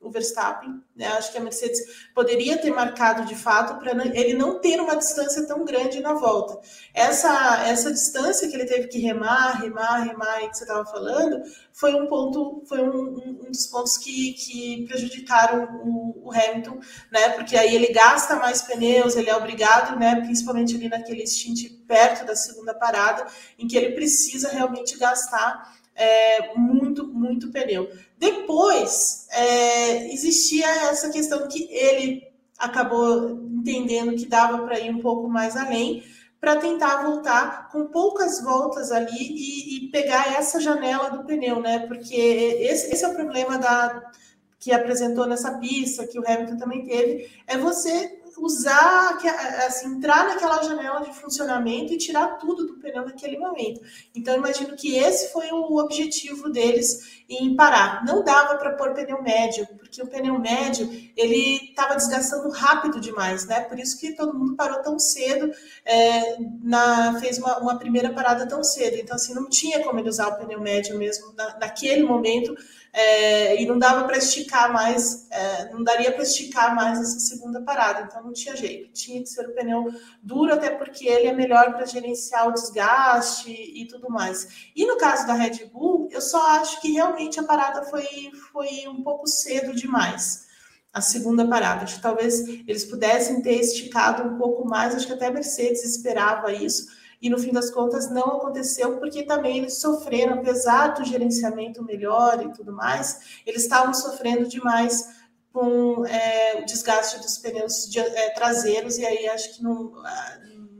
[0.00, 0.82] o Verstappen.
[0.96, 1.06] Né?
[1.06, 1.78] Acho que a Mercedes
[2.12, 6.58] poderia ter marcado de fato para ele não ter uma distância tão grande na volta.
[6.92, 11.40] Essa, essa distância que ele teve que remar, remar, remar, que você estava falando,
[11.72, 16.80] foi um ponto, foi um, um dos pontos que, que prejudicaram o, o, Hamilton,
[17.12, 17.28] né?
[17.28, 20.16] Porque aí ele gasta mais pneus, ele é obrigado, né?
[20.16, 23.24] Principalmente ali naquele stint perto da segunda parada,
[23.56, 27.90] em que ele precisa realmente gastar é, muito, muito pneu.
[28.18, 32.26] Depois, é, existia essa questão que ele
[32.58, 36.02] acabou entendendo que dava para ir um pouco mais além,
[36.40, 41.80] para tentar voltar com poucas voltas ali e, e, pegar essa janela do pneu, né?
[41.80, 44.10] Porque esse, esse é o problema da
[44.58, 49.18] que apresentou nessa pista, que o Hamilton também teve, é você usar,
[49.66, 53.80] assim, entrar naquela janela de funcionamento e tirar tudo do pneu naquele momento.
[54.14, 58.04] Então, imagino que esse foi o objetivo deles em parar.
[58.04, 63.46] Não dava para pôr pneu médio, porque o pneu médio ele estava desgastando rápido demais,
[63.46, 63.60] né?
[63.60, 65.52] Por isso que todo mundo parou tão cedo,
[65.84, 68.96] é, na, fez uma, uma, primeira parada tão cedo.
[68.96, 72.54] Então, assim, não tinha como ele usar o pneu médio mesmo na, naquele momento
[72.92, 77.60] é, e não dava para esticar mais, é, não daria para esticar mais essa segunda
[77.62, 79.86] parada, então não tinha jeito, tinha que ser o pneu
[80.22, 84.70] duro, até porque ele é melhor para gerenciar o desgaste e tudo mais.
[84.74, 88.06] E no caso da Red Bull, eu só acho que realmente a parada foi,
[88.52, 90.48] foi um pouco cedo demais.
[90.92, 95.12] A segunda parada, acho que talvez eles pudessem ter esticado um pouco mais, acho que
[95.12, 96.88] até a Mercedes esperava isso,
[97.20, 102.42] e no fim das contas não aconteceu, porque também eles sofreram, apesar do gerenciamento melhor
[102.44, 105.06] e tudo mais, eles estavam sofrendo demais
[105.52, 109.92] com é, o desgaste dos pneus de, é, traseiros, e aí acho que no,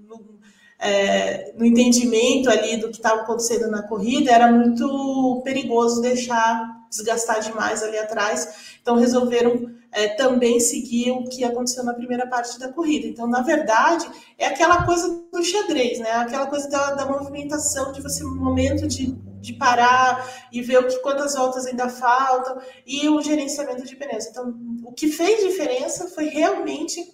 [0.06, 0.38] no,
[0.78, 7.40] é, no entendimento ali do que estava acontecendo na corrida, era muito perigoso deixar desgastar
[7.40, 12.72] demais ali atrás, então resolveram é, também seguir o que aconteceu na primeira parte da
[12.72, 13.06] corrida.
[13.06, 16.12] Então, na verdade, é aquela coisa do xadrez, né?
[16.12, 20.86] Aquela coisa da, da movimentação, de você, no momento de, de parar e ver o
[20.86, 24.26] que, quantas voltas ainda faltam e o gerenciamento de pneus.
[24.26, 27.04] Então, o que fez diferença foi realmente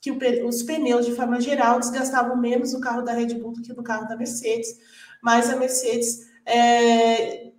[0.00, 0.10] que
[0.44, 3.82] os pneus, de forma geral, desgastavam menos o carro da Red Bull do que no
[3.82, 4.68] carro da Mercedes,
[5.22, 7.50] mas a Mercedes é,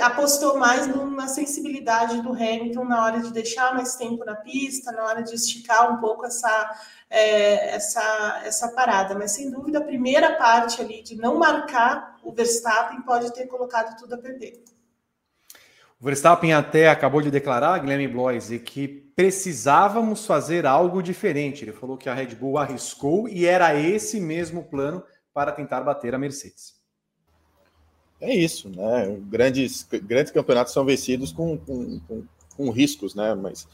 [0.00, 5.04] apostou mais na sensibilidade do Hamilton na hora de deixar mais tempo na pista, na
[5.04, 6.78] hora de esticar um pouco essa,
[7.08, 9.14] é, essa, essa parada.
[9.14, 13.96] Mas sem dúvida, a primeira parte ali de não marcar o Verstappen pode ter colocado
[13.98, 14.62] tudo a perder.
[15.98, 21.64] O Verstappen até acabou de declarar, Guilherme Bloise, que precisávamos fazer algo diferente.
[21.64, 26.14] Ele falou que a Red Bull arriscou e era esse mesmo plano para tentar bater
[26.14, 26.75] a Mercedes.
[28.20, 29.16] É isso, né?
[29.28, 32.24] Grandes, grandes campeonatos são vencidos com, com, com,
[32.56, 33.34] com riscos, né?
[33.34, 33.68] Mas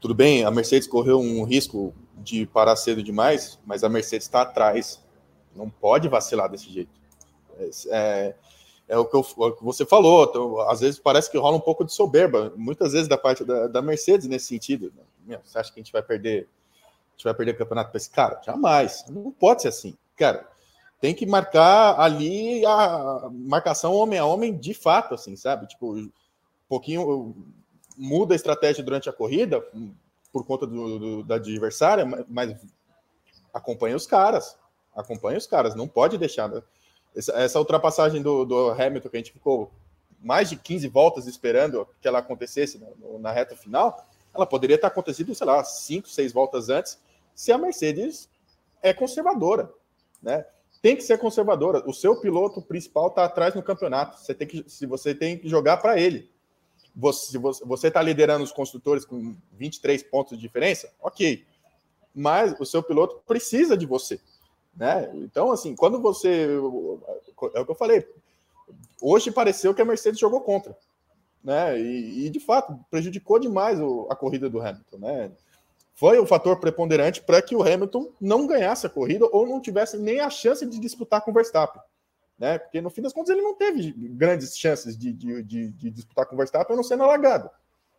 [0.00, 4.42] tudo bem, a Mercedes correu um risco de parar cedo demais, mas a Mercedes está
[4.42, 5.02] atrás.
[5.54, 6.90] Não pode vacilar desse jeito.
[7.58, 8.34] É, é,
[8.88, 10.24] é o, que eu, é o, que você falou.
[10.24, 13.66] Então, às vezes parece que rola um pouco de soberba, muitas vezes da parte da,
[13.66, 14.92] da Mercedes nesse sentido.
[15.24, 16.48] Meu, você acha que a gente vai perder?
[16.82, 18.40] A gente vai perder o campeonato para esse cara?
[18.44, 19.06] Jamais.
[19.08, 19.96] Não pode ser assim.
[20.14, 20.46] Cara,
[21.00, 25.66] tem que marcar ali a marcação homem a homem de fato, assim, sabe?
[25.66, 26.10] Tipo, um
[26.68, 27.34] pouquinho
[27.96, 29.64] muda a estratégia durante a corrida
[30.32, 32.54] por conta do, do, da adversária, mas
[33.52, 34.58] acompanha os caras,
[34.94, 36.48] acompanha os caras, não pode deixar.
[36.48, 36.62] Né?
[37.14, 39.72] Essa, essa, ultrapassagem do, do, Hamilton que a gente ficou
[40.20, 44.86] mais de 15 voltas esperando que ela acontecesse na, na reta final, ela poderia ter
[44.86, 46.98] acontecido, sei lá, 5, 6 voltas antes,
[47.34, 48.28] se a Mercedes
[48.82, 49.72] é conservadora,
[50.22, 50.44] né?
[50.86, 51.82] Tem que ser conservadora.
[51.84, 54.20] O seu piloto principal está atrás no campeonato.
[54.20, 56.30] Você tem que, se você tem que jogar para ele
[56.94, 61.44] você você está liderando os construtores com 23 pontos de diferença, ok.
[62.14, 64.20] Mas o seu piloto precisa de você,
[64.76, 65.10] né?
[65.16, 66.46] Então, assim, quando você
[67.52, 68.08] é o que eu falei.
[69.02, 70.78] Hoje pareceu que a Mercedes jogou contra,
[71.42, 71.76] né?
[71.80, 75.32] E, e de fato prejudicou demais o, a corrida do Hamilton, né?
[75.96, 79.98] Foi o fator preponderante para que o Hamilton não ganhasse a corrida ou não tivesse
[79.98, 81.82] nem a chance de disputar com o Verstappen
[82.38, 82.58] né?
[82.58, 86.26] Porque no fim das contas ele não teve grandes chances de, de, de, de disputar
[86.26, 87.50] com o Verstappen, a não ser na largada,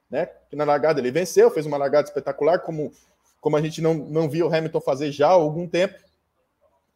[0.09, 0.27] né?
[0.49, 2.91] Que na largada ele venceu, fez uma largada espetacular, como,
[3.41, 5.97] como a gente não, não viu o Hamilton fazer já há algum tempo,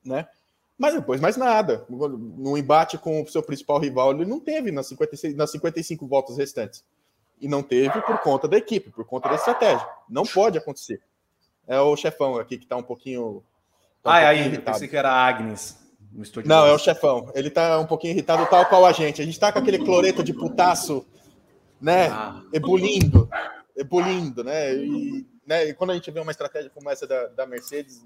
[0.06, 0.28] né?
[0.78, 1.86] Mas depois mais nada.
[1.90, 6.38] No embate com o seu principal rival, ele não teve nas, 56, nas 55 voltas
[6.38, 6.84] restantes.
[7.42, 9.86] E não teve por conta da equipe, por conta da estratégia.
[10.08, 11.02] Não pode acontecer.
[11.68, 13.44] É o chefão aqui que está um pouquinho.
[14.04, 15.78] Tá um ai, aí, pensei que era Agnes
[16.12, 16.50] no estúdio.
[16.50, 17.32] Não, é o chefão.
[17.34, 19.22] Ele tá um pouquinho irritado, tal qual a gente.
[19.22, 21.06] A gente tá com aquele cloreto de putaço,
[21.80, 22.10] né?
[22.10, 22.42] Ah.
[22.54, 23.30] Ebulindo.
[23.76, 24.76] Ebulindo, né?
[24.76, 25.66] E, né?
[25.66, 28.06] e quando a gente vê uma estratégia como essa da, da Mercedes,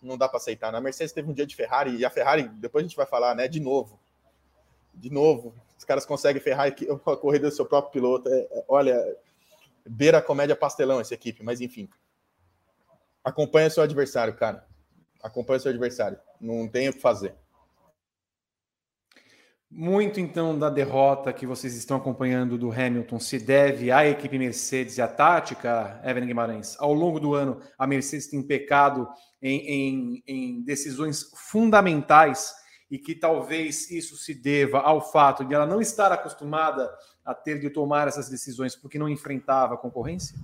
[0.00, 0.72] não dá para aceitar.
[0.72, 3.34] Na Mercedes teve um dia de Ferrari, e a Ferrari, depois a gente vai falar,
[3.34, 3.48] né?
[3.48, 3.98] De novo.
[4.94, 5.54] De novo.
[5.78, 6.66] Os caras conseguem ferrar
[7.06, 8.28] a corrida do seu próprio piloto.
[8.28, 9.16] É, é, olha,
[9.88, 11.88] beira a comédia pastelão essa equipe, mas enfim.
[13.24, 14.68] Acompanha seu adversário, cara
[15.22, 16.18] acompanha seu adversário.
[16.40, 17.34] Não tem o que fazer.
[19.70, 24.96] Muito então da derrota que vocês estão acompanhando do Hamilton se deve à equipe Mercedes
[24.96, 26.74] e à tática, Evan Guimarães.
[26.78, 29.06] Ao longo do ano, a Mercedes tem pecado
[29.42, 32.54] em, em, em decisões fundamentais
[32.90, 36.90] e que talvez isso se deva ao fato de ela não estar acostumada
[37.24, 40.34] a ter de tomar essas decisões porque não enfrentava a concorrência?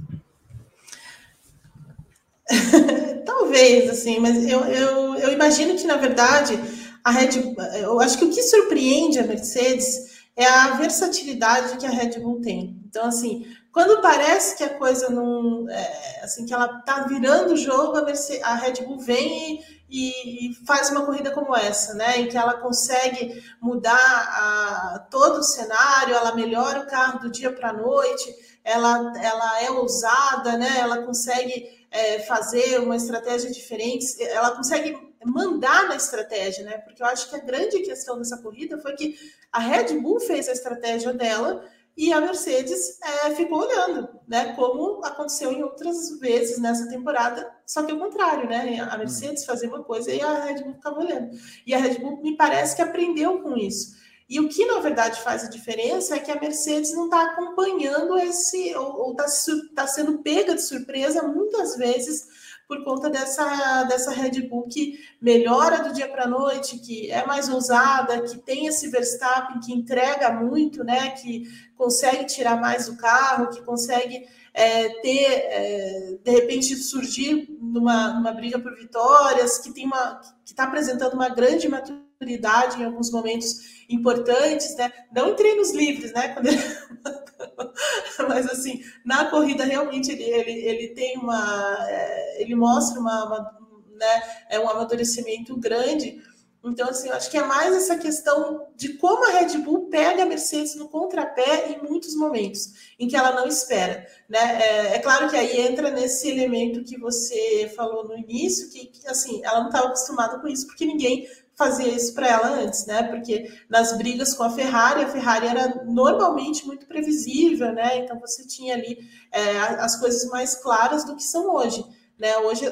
[3.24, 6.58] Talvez, assim, mas eu, eu, eu imagino que, na verdade,
[7.02, 11.90] a Red eu acho que o que surpreende a Mercedes é a versatilidade que a
[11.90, 12.82] Red Bull tem.
[12.86, 15.68] Então, assim, quando parece que a coisa não.
[15.68, 18.04] É, assim, que ela tá virando o jogo, a,
[18.44, 22.20] a Red Bull vem e, e, faz uma corrida como essa, né?
[22.20, 27.52] Em que ela consegue mudar a, todo o cenário, ela melhora o carro do dia
[27.52, 30.78] para a noite, ela, ela é ousada, né?
[30.78, 36.78] Ela consegue é, fazer uma estratégia diferente, ela consegue mandar na estratégia, né?
[36.78, 39.18] Porque eu acho que a grande questão dessa corrida foi que
[39.50, 41.64] a Red Bull fez a estratégia dela
[41.96, 44.52] e a Mercedes é, ficou olhando, né?
[44.54, 48.80] Como aconteceu em outras vezes nessa temporada, só que o contrário, né?
[48.80, 51.30] A Mercedes fazia uma coisa e a Red Bull ficava olhando.
[51.64, 53.94] E a Red Bull me parece que aprendeu com isso.
[54.28, 58.18] E o que, na verdade, faz a diferença é que a Mercedes não está acompanhando
[58.18, 59.26] esse, ou está
[59.74, 62.26] tá sendo pega de surpresa muitas vezes
[62.66, 67.26] por conta dessa, dessa Red Bull que melhora do dia para a noite, que é
[67.26, 71.10] mais ousada, que tem esse Verstappen que entrega muito, né?
[71.10, 71.44] Que
[71.76, 78.32] consegue tirar mais do carro, que consegue é, ter, é, de repente, surgir numa, numa
[78.32, 83.84] briga por vitórias, que tem uma que está apresentando uma grande maturidade em alguns momentos
[83.88, 84.92] importantes, né?
[85.14, 86.34] Não em treinos livres, né?
[86.38, 87.23] Ele...
[88.28, 91.76] Mas assim, na corrida realmente ele, ele, ele tem uma.
[91.88, 93.58] É, ele mostra uma, uma,
[93.96, 96.22] né, é um amadurecimento grande.
[96.66, 100.22] Então, assim, eu acho que é mais essa questão de como a Red Bull pega
[100.22, 104.06] a Mercedes no contrapé em muitos momentos, em que ela não espera.
[104.26, 104.62] Né?
[104.62, 109.06] É, é claro que aí entra nesse elemento que você falou no início, que, que
[109.06, 113.02] assim, ela não estava acostumada com isso, porque ninguém fazia isso para ela antes, né?
[113.04, 117.98] Porque nas brigas com a Ferrari, a Ferrari era normalmente muito previsível, né?
[117.98, 118.98] Então você tinha ali
[119.32, 121.84] é, as coisas mais claras do que são hoje.
[122.18, 122.36] Né?
[122.38, 122.64] Hoje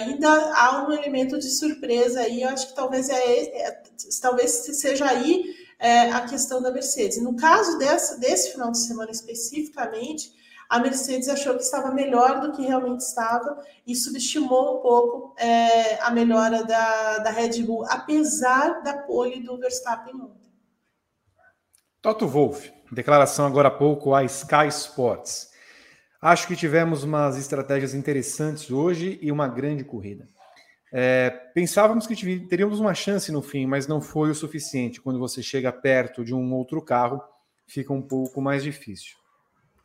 [0.00, 3.82] ainda há um elemento de surpresa aí, eu acho que talvez é, é
[4.20, 5.44] talvez seja aí
[5.78, 7.22] é, a questão da Mercedes.
[7.22, 10.32] No caso dessa, desse final de semana especificamente,
[10.72, 16.02] a Mercedes achou que estava melhor do que realmente estava e subestimou um pouco é,
[16.02, 20.50] a melhora da, da Red Bull, apesar da pole do Verstappen ontem.
[22.00, 25.50] Toto Wolff, declaração agora há pouco a Sky Sports.
[26.22, 30.26] Acho que tivemos umas estratégias interessantes hoje e uma grande corrida.
[30.90, 32.16] É, pensávamos que
[32.46, 35.02] teríamos uma chance no fim, mas não foi o suficiente.
[35.02, 37.22] Quando você chega perto de um outro carro,
[37.66, 39.18] fica um pouco mais difícil.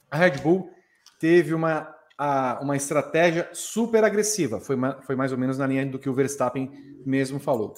[0.10, 0.77] A Red Bull
[1.20, 6.00] teve uma, a, uma estratégia super agressiva, foi, foi mais ou menos na linha do
[6.00, 6.72] que o Verstappen
[7.06, 7.74] mesmo falou.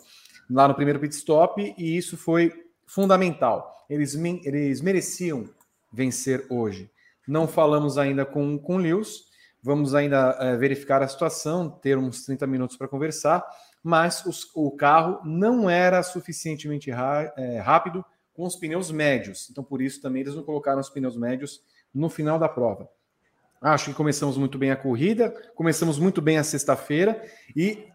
[0.49, 2.51] Lá no primeiro pit stop, e isso foi
[2.85, 3.85] fundamental.
[3.89, 5.49] Eles, eles mereciam
[5.91, 6.89] vencer hoje.
[7.27, 9.29] Não falamos ainda com, com Lewis,
[9.61, 13.45] Vamos ainda é, verificar a situação, ter uns 30 minutos para conversar,
[13.83, 19.49] mas os, o carro não era suficientemente é, rápido com os pneus médios.
[19.49, 21.61] Então, por isso, também eles não colocaram os pneus médios
[21.93, 22.89] no final da prova.
[23.61, 27.21] Acho que começamos muito bem a corrida, começamos muito bem a sexta-feira
[27.55, 27.87] e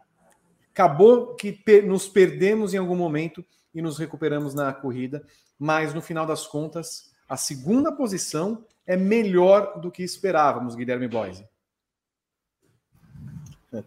[0.70, 3.44] acabou que nos perdemos em algum momento
[3.74, 5.24] e nos recuperamos na corrida,
[5.58, 11.48] mas no final das contas, a segunda posição é melhor do que esperávamos, Guilherme Boise.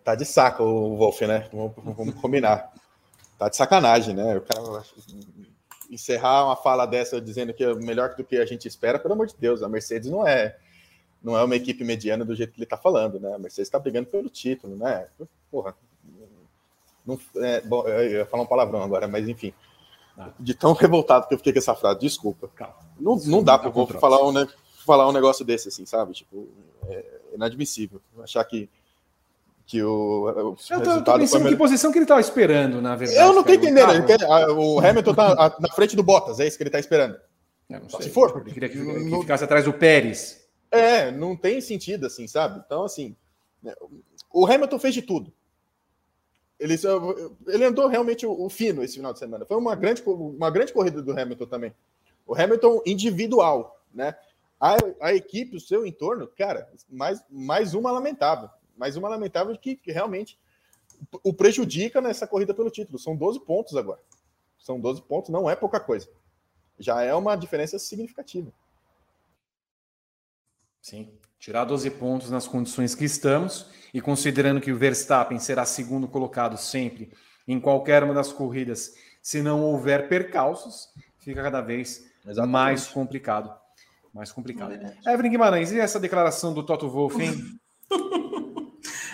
[0.03, 1.47] Tá de saco o Wolf, né?
[1.53, 2.73] Vamos, vamos combinar.
[3.37, 4.35] Tá de sacanagem, né?
[4.35, 4.83] O cara
[5.89, 9.27] encerrar uma fala dessa dizendo que é melhor do que a gente espera, pelo amor
[9.27, 10.57] de Deus, a Mercedes não é
[11.23, 13.33] não é uma equipe mediana do jeito que ele tá falando, né?
[13.33, 15.07] A Mercedes tá brigando pelo título, né?
[15.51, 15.75] Porra.
[17.05, 19.53] Não, é, bom, eu ia falar um palavrão agora, mas enfim.
[20.17, 20.29] Ah.
[20.39, 22.49] De tão revoltado que eu fiquei com essa frase, desculpa.
[22.99, 24.47] Não, não dá para falar um, né,
[24.85, 26.13] falar um negócio desse assim, sabe?
[26.13, 26.47] Tipo,
[26.87, 28.01] é inadmissível.
[28.21, 28.69] Achar que
[29.65, 31.51] que o, o eu tô, tô pensando foi...
[31.51, 33.19] que posição que ele estava esperando, na verdade.
[33.19, 34.05] Eu não tô entendendo.
[34.05, 34.17] Quer,
[34.49, 37.17] o Hamilton tá na frente do Bottas, é isso que ele está esperando.
[37.99, 38.41] Se for.
[38.45, 40.46] Ele queria que, que ficasse atrás do Pérez.
[40.69, 42.61] É, não tem sentido, assim, sabe?
[42.65, 43.15] Então, assim,
[43.61, 43.73] né,
[44.31, 45.33] o Hamilton fez de tudo.
[46.59, 46.75] Ele,
[47.47, 49.45] ele andou realmente o, fino esse final de semana.
[49.45, 51.73] Foi uma grande, uma grande corrida do Hamilton também.
[52.25, 54.15] O Hamilton individual, né?
[54.59, 59.75] A, a equipe, o seu entorno, cara, mais, mais uma lamentável mas uma lamentável que,
[59.75, 60.39] que realmente
[61.23, 62.99] o prejudica nessa corrida pelo título.
[62.99, 63.99] São 12 pontos agora.
[64.59, 66.07] São 12 pontos, não é pouca coisa.
[66.79, 68.51] Já é uma diferença significativa.
[70.87, 76.07] Sim, tirar 12 pontos nas condições que estamos e considerando que o Verstappen será segundo
[76.07, 77.11] colocado sempre
[77.45, 80.87] em qualquer uma das corridas, se não houver percalços,
[81.19, 82.53] fica cada vez Exatamente.
[82.53, 83.53] mais complicado.
[84.13, 84.75] Mais complicado.
[85.05, 87.35] É Evelyn Guimarães, e essa declaração do Toto Wolff, hein?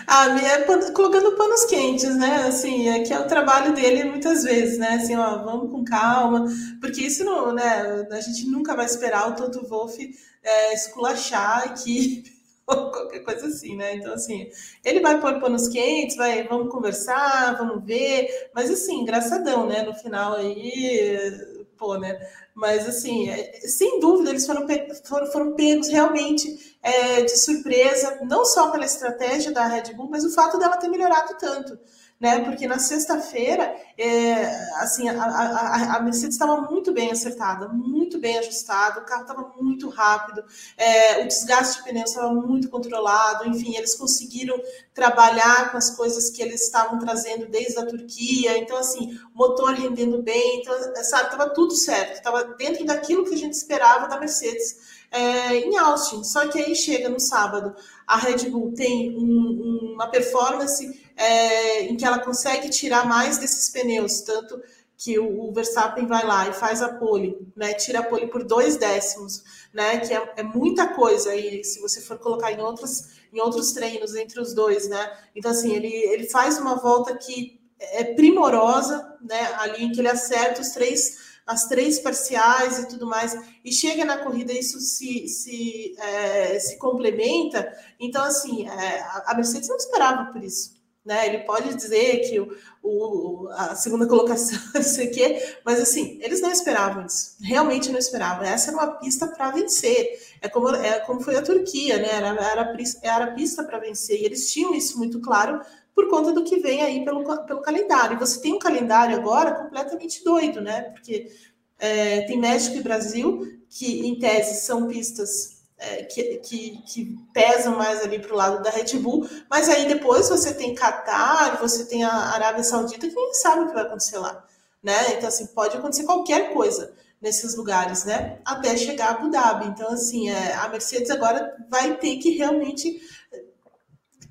[0.08, 2.46] Ah, é colocando panos quentes, né?
[2.48, 4.96] Assim, é que é o trabalho dele muitas vezes, né?
[4.96, 6.46] Assim, ó, vamos com calma,
[6.80, 8.06] porque isso não, né?
[8.12, 9.98] A gente nunca vai esperar o Toto Wolff
[10.44, 12.34] é, esculachar a equipe
[12.68, 13.96] ou qualquer coisa assim, né?
[13.96, 14.50] Então, assim,
[14.84, 19.84] ele vai pôr panos quentes, vai, vamos conversar, vamos ver, mas assim, engraçadão, né?
[19.84, 22.20] No final aí, pô, né?
[22.54, 24.68] Mas, assim, é, sem dúvida, eles foram,
[25.04, 30.24] foram, foram pegos realmente é, de surpresa, não só pela estratégia da Red Bull, mas
[30.24, 31.78] o fato dela ter melhorado tanto
[32.20, 32.40] né?
[32.40, 34.46] Porque na sexta-feira, é,
[34.78, 39.54] assim, a, a, a Mercedes estava muito bem acertada, muito bem ajustada, o carro estava
[39.60, 40.44] muito rápido,
[40.78, 44.60] é, o desgaste de pneus estava muito controlado, enfim, eles conseguiram
[44.94, 50.22] trabalhar com as coisas que eles estavam trazendo desde a Turquia, então, assim, motor rendendo
[50.22, 55.03] bem, então, sabe, estava tudo certo, estava dentro daquilo que a gente esperava da Mercedes.
[55.14, 57.76] É, em Austin, só que aí chega no sábado,
[58.08, 60.84] a Red Bull tem um, uma performance
[61.16, 64.60] é, em que ela consegue tirar mais desses pneus, tanto
[64.98, 68.76] que o, Verstappen vai lá e faz a pole, né, tira a pole por dois
[68.76, 73.40] décimos, né, que é, é, muita coisa, e se você for colocar em outros, em
[73.40, 78.04] outros treinos entre os dois, né, então assim, ele, ele faz uma volta que é
[78.04, 83.38] primorosa, né, ali em que ele acerta os três as três parciais e tudo mais,
[83.64, 87.72] e chega na corrida isso se, se, é, se complementa.
[88.00, 90.82] Então, assim, é, a Mercedes não esperava por isso.
[91.06, 91.28] Né?
[91.28, 92.50] Ele pode dizer que o,
[92.82, 97.92] o, a segunda colocação, não sei o quê, mas assim, eles não esperavam isso, realmente
[97.92, 98.46] não esperavam.
[98.46, 102.10] Essa era uma pista para vencer, é como, é como foi a Turquia, né?
[102.10, 105.60] Era, era, era pista para vencer, e eles tinham isso muito claro
[105.96, 108.16] por conta do que vem aí pelo, pelo calendário.
[108.16, 110.84] E você tem um calendário agora completamente doido, né?
[110.92, 111.32] Porque
[111.80, 117.76] é, tem México e Brasil, que em tese são pistas é, que, que, que, pesam
[117.76, 121.86] mais ali para o lado da Red Bull, mas aí depois você tem Qatar, você
[121.86, 124.46] tem a Arábia Saudita, que nem sabe o que vai acontecer lá.
[124.82, 125.16] Né?
[125.16, 126.94] Então, assim, pode acontecer qualquer coisa.
[127.22, 128.40] nesses lugares, né?
[128.44, 129.68] Até chegar a Abu Dhabi.
[129.68, 133.00] Então, assim, é, a Mercedes agora vai ter que realmente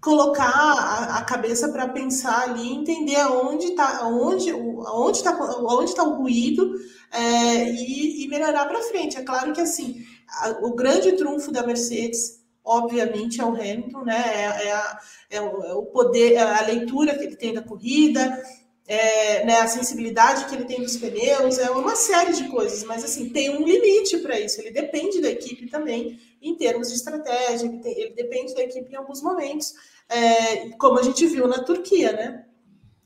[0.02, 5.32] colocar a, a cabeça para pensar ali, entender aonde está onde, onde está
[5.62, 6.74] onde tá o ruído
[7.12, 9.16] é, e, e, melhorar para frente.
[9.16, 14.22] É claro que assim a, o grande trunfo da Mercedes, obviamente, é o Hamilton, né?
[14.26, 14.98] É, é, a,
[15.30, 18.42] é, o, é o poder, é a leitura que ele tem da corrida,
[18.86, 23.04] é, né, a sensibilidade que ele tem dos pneus, é uma série de coisas, mas
[23.04, 27.66] assim, tem um limite para isso, ele depende da equipe também em termos de estratégia,
[27.66, 29.74] ele, tem, ele depende da equipe em alguns momentos,
[30.08, 32.44] é, como a gente viu na Turquia, né?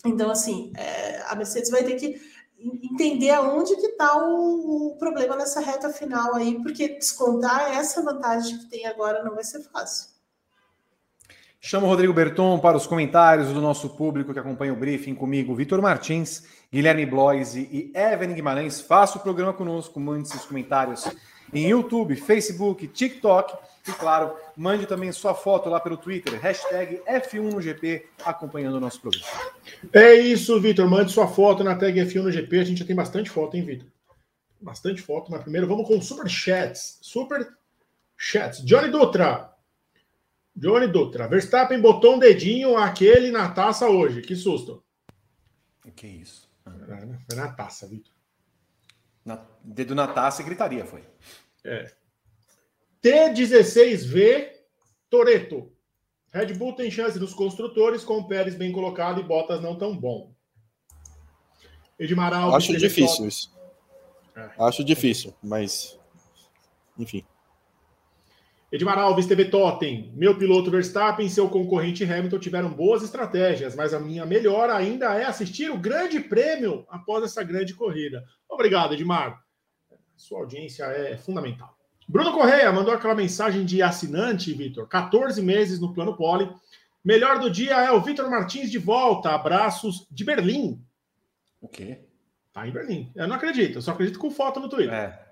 [0.05, 2.21] Então, assim, é, a Mercedes vai ter que
[2.59, 8.59] entender aonde que está o, o, problema nessa reta final aí, porque descontar essa vantagem
[8.59, 10.17] que tem agora não vai ser fácil.
[11.61, 15.55] Chamo o Rodrigo Berton para os comentários do nosso público que acompanha o briefing comigo,
[15.55, 18.81] Vitor Martins, Guilherme Bloise e Evelyn Guimarães.
[18.81, 21.05] Faça o programa conosco, mande seus comentários
[21.53, 23.57] em YouTube, Facebook, TikTok
[23.89, 28.81] e, claro, mande também sua foto lá pelo Twitter, hashtag F1 no GP, acompanhando o
[28.81, 29.27] nosso programa.
[29.93, 30.89] É isso, Vitor.
[30.89, 32.59] Mande sua foto na tag F1 no GP.
[32.59, 33.87] A gente já tem bastante foto, hein, Vitor?
[34.61, 36.99] Bastante foto, mas primeiro vamos com super chats.
[37.01, 37.47] Super
[38.17, 38.65] chats.
[38.65, 39.53] Johnny Dutra.
[40.55, 41.29] Johnny Dutra.
[41.29, 44.23] Verstappen botou um dedinho aquele na taça hoje.
[44.23, 44.83] Que susto.
[45.85, 46.49] O que é isso?
[47.29, 48.16] Foi na taça, Vitor.
[49.27, 51.03] Na, dedo na taça e gritaria, foi.
[51.65, 51.91] É.
[53.03, 54.53] T16V
[55.11, 55.73] Toreto.
[56.33, 59.97] Red Bull tem chance nos construtores com o Pérez bem colocado e Bottas não tão
[59.97, 60.33] bom.
[61.99, 62.57] Edmar Alves.
[62.57, 63.29] Acho difícil top.
[63.29, 63.53] isso.
[64.37, 64.51] É.
[64.61, 65.99] Acho difícil, mas.
[66.97, 67.25] Enfim.
[68.71, 70.13] Edmar Alves, TV Totem.
[70.15, 75.15] Meu piloto Verstappen e seu concorrente Hamilton tiveram boas estratégias, mas a minha melhor ainda
[75.15, 78.25] é assistir o grande prêmio após essa grande corrida.
[78.49, 79.43] Obrigado, Edmar.
[80.17, 81.77] Sua audiência é fundamental.
[82.09, 84.87] Bruno Correia mandou aquela mensagem de assinante, Vitor.
[84.89, 86.49] 14 meses no plano pole.
[87.05, 89.31] Melhor do dia é o Vitor Martins de volta.
[89.31, 90.83] Abraços de Berlim.
[91.61, 92.01] O quê?
[92.53, 93.13] Tá em Berlim.
[93.15, 94.95] Eu não acredito, eu só acredito com foto no Twitter.
[94.95, 95.27] É.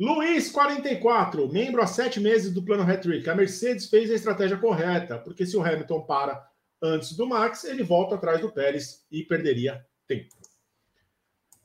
[0.00, 3.28] Luiz, 44, membro há sete meses do plano Hat-Trick.
[3.28, 6.44] A Mercedes fez a estratégia correta, porque se o Hamilton para
[6.82, 10.34] antes do Max, ele volta atrás do Pérez e perderia tempo.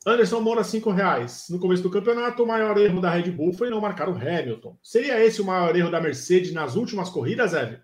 [0.08, 1.48] Anderson Moura, 5 reais.
[1.50, 4.80] No começo do campeonato, o maior erro da Red Bull foi não marcar o Hamilton.
[4.82, 7.82] Seria esse o maior erro da Mercedes nas últimas corridas, Eve?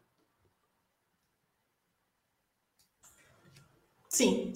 [4.08, 4.54] Sim.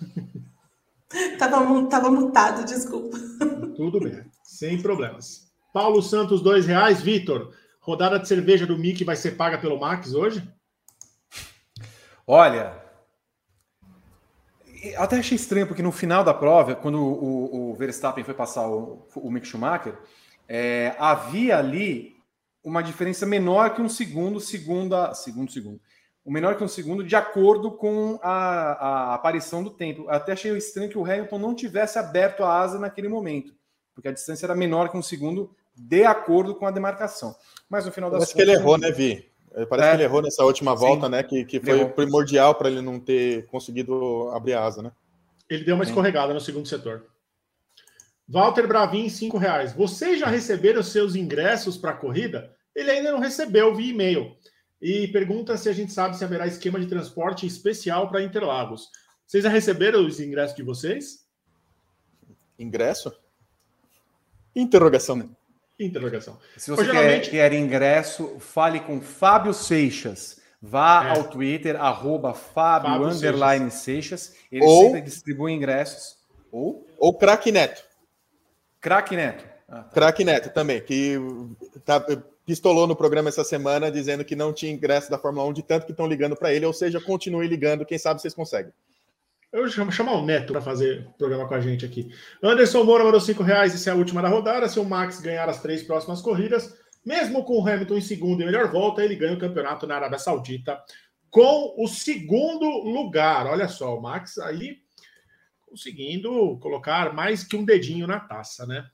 [1.38, 3.18] tava, tava mutado, desculpa.
[3.76, 5.52] Tudo bem, sem problemas.
[5.74, 7.02] Paulo Santos, dois reais.
[7.02, 10.42] Vitor, rodada de cerveja do Mickey vai ser paga pelo Max hoje?
[12.26, 12.82] Olha,
[14.96, 19.06] até achei estranho, porque no final da prova, quando o, o Verstappen foi passar o,
[19.16, 19.98] o Mick Schumacher,
[20.48, 22.16] é, havia ali
[22.62, 25.80] uma diferença menor que um segundo, segunda, segundo, segundo.
[26.24, 30.08] O menor que um segundo, de acordo com a, a aparição do tempo.
[30.08, 33.54] Até achei estranho que o Hamilton não tivesse aberto a asa naquele momento,
[33.94, 37.34] porque a distância era menor que um segundo, de acordo com a demarcação.
[37.68, 38.34] Mas no final das contas.
[38.34, 39.29] que ele errou, né, Vi?
[39.54, 39.90] É, parece é.
[39.90, 41.12] que ele errou nessa última volta, Sim.
[41.12, 41.22] né?
[41.22, 44.92] Que, que foi primordial para ele não ter conseguido abrir a asa, né?
[45.48, 47.06] Ele deu uma escorregada no segundo setor.
[48.28, 49.72] Walter Bravin, cinco reais.
[49.72, 52.54] Vocês já receberam seus ingressos para a corrida?
[52.74, 54.36] Ele ainda não recebeu via e-mail.
[54.80, 58.88] E pergunta se a gente sabe se haverá esquema de transporte especial para Interlagos.
[59.26, 61.26] Vocês já receberam os ingressos de vocês?
[62.56, 63.12] Ingresso?
[64.54, 65.36] Interrogação.
[65.84, 66.38] Interrogação.
[66.56, 67.30] Se você geralmente...
[67.30, 70.40] quer, quer ingresso, fale com Fábio Seixas.
[70.62, 71.10] Vá é.
[71.10, 74.20] ao Twitter, arroba Fábio, Fábio underline Seixas.
[74.20, 74.46] Seixas.
[74.52, 76.18] Ele ou, sempre distribui ingressos.
[76.52, 77.82] Ou, ou Crack Neto.
[78.80, 79.44] Crack Neto.
[79.68, 79.90] Ah, tá.
[79.90, 81.16] Crack Neto também, que
[81.84, 82.04] tá,
[82.44, 85.86] pistolou no programa essa semana dizendo que não tinha ingresso da Fórmula 1 de tanto
[85.86, 88.72] que estão ligando para ele, ou seja, continue ligando, quem sabe vocês conseguem.
[89.52, 92.08] Eu vou chamar o Neto para fazer programa com a gente aqui.
[92.40, 94.68] Anderson Moura mandou 5 reais, essa é a última da rodada.
[94.68, 98.44] Se o Max ganhar as três próximas corridas, mesmo com o Hamilton em segundo e
[98.44, 100.80] melhor volta, ele ganha o campeonato na Arábia Saudita
[101.30, 103.46] com o segundo lugar.
[103.46, 104.78] Olha só, o Max aí
[105.66, 108.88] conseguindo colocar mais que um dedinho na taça, né?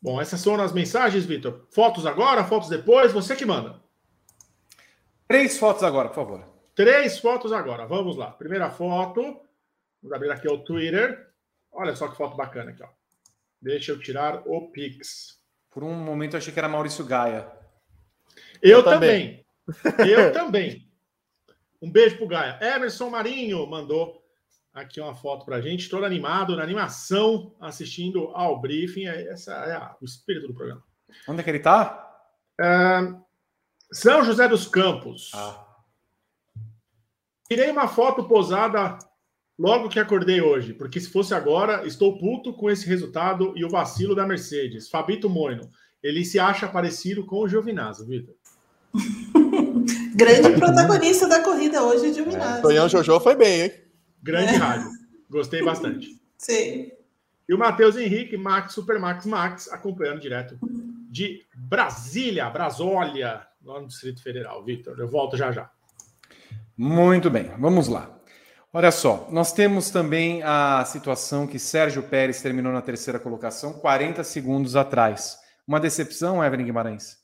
[0.00, 1.68] Bom, essas são as mensagens, Vitor.
[1.70, 3.80] Fotos agora, fotos depois, você que manda.
[5.28, 6.51] Três fotos agora, por favor.
[6.74, 7.86] Três fotos agora.
[7.86, 8.30] Vamos lá.
[8.30, 9.22] Primeira foto.
[10.02, 11.30] Vamos abrir aqui o Twitter.
[11.70, 12.88] Olha só que foto bacana aqui, ó.
[13.60, 15.40] Deixa eu tirar o Pix.
[15.70, 17.50] Por um momento eu achei que era Maurício Gaia.
[18.60, 19.44] Eu, eu também.
[19.82, 20.08] também.
[20.10, 20.92] eu também.
[21.80, 22.58] Um beijo pro Gaia.
[22.60, 24.22] Emerson Marinho mandou
[24.72, 29.06] aqui uma foto para a gente, todo animado, na animação, assistindo ao briefing.
[29.06, 30.82] Essa é o espírito do programa.
[31.28, 32.10] Onde é que ele está?
[32.60, 33.14] É,
[33.92, 35.30] São José dos Campos.
[35.34, 35.71] Ah.
[37.52, 38.96] Tirei uma foto posada
[39.58, 43.68] logo que acordei hoje, porque se fosse agora, estou puto com esse resultado e o
[43.68, 44.88] vacilo da Mercedes.
[44.88, 45.68] Fabito Moino,
[46.02, 48.34] ele se acha parecido com o Giovinazzo, Vitor.
[50.16, 52.60] Grande protagonista da corrida hoje, o Giovinazzo.
[52.60, 53.72] É, Tonhão Jojo foi bem, hein?
[54.22, 54.56] Grande é.
[54.56, 54.88] rádio.
[55.28, 56.08] Gostei bastante.
[56.38, 56.90] Sim.
[57.46, 60.58] E o Matheus Henrique, Max, Super Max Max, acompanhando direto
[61.10, 64.64] de Brasília, Brasólia, lá no Distrito Federal.
[64.64, 65.70] Vitor, eu volto já já.
[66.76, 68.18] Muito bem, vamos lá.
[68.72, 74.24] Olha só, nós temos também a situação que Sérgio Pérez terminou na terceira colocação, 40
[74.24, 75.36] segundos atrás.
[75.68, 77.18] Uma decepção, Evelyn Guimarães?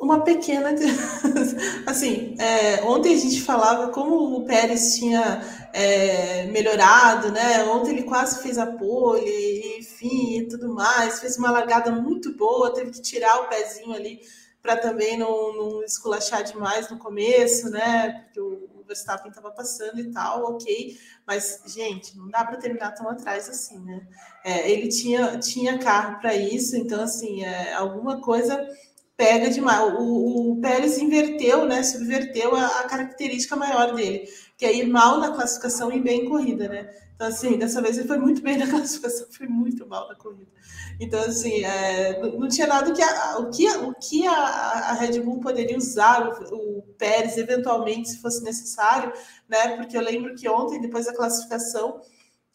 [0.00, 0.74] Uma pequena.
[1.86, 5.42] Assim, é, ontem a gente falava como o Pérez tinha
[5.74, 7.62] é, melhorado, né?
[7.64, 11.20] Ontem ele quase fez a pole, enfim, e tudo mais.
[11.20, 14.20] Fez uma largada muito boa, teve que tirar o pezinho ali
[14.62, 18.22] para também não, não esculachar demais no começo, né?
[18.24, 20.98] Porque o, Verstappen estava passando e tal, ok.
[21.26, 24.06] Mas, gente, não dá para terminar tão atrás assim, né?
[24.44, 28.68] É, ele tinha, tinha carro para isso, então, assim, é, alguma coisa
[29.16, 29.94] pega demais.
[29.98, 31.82] O, o Pérez inverteu, né?
[31.82, 36.28] Subverteu a, a, característica maior dele, que é ir mal na classificação e bem em
[36.28, 36.90] corrida, né?
[37.22, 40.50] Então, assim, dessa vez ele foi muito bem na classificação, foi muito mal na corrida.
[40.98, 45.20] Então, assim, é, não tinha nada que a, o que, o que a, a Red
[45.20, 49.12] Bull poderia usar o, o, Pérez, eventualmente, se fosse necessário,
[49.48, 49.76] né?
[49.76, 52.00] Porque eu lembro que ontem, depois da classificação,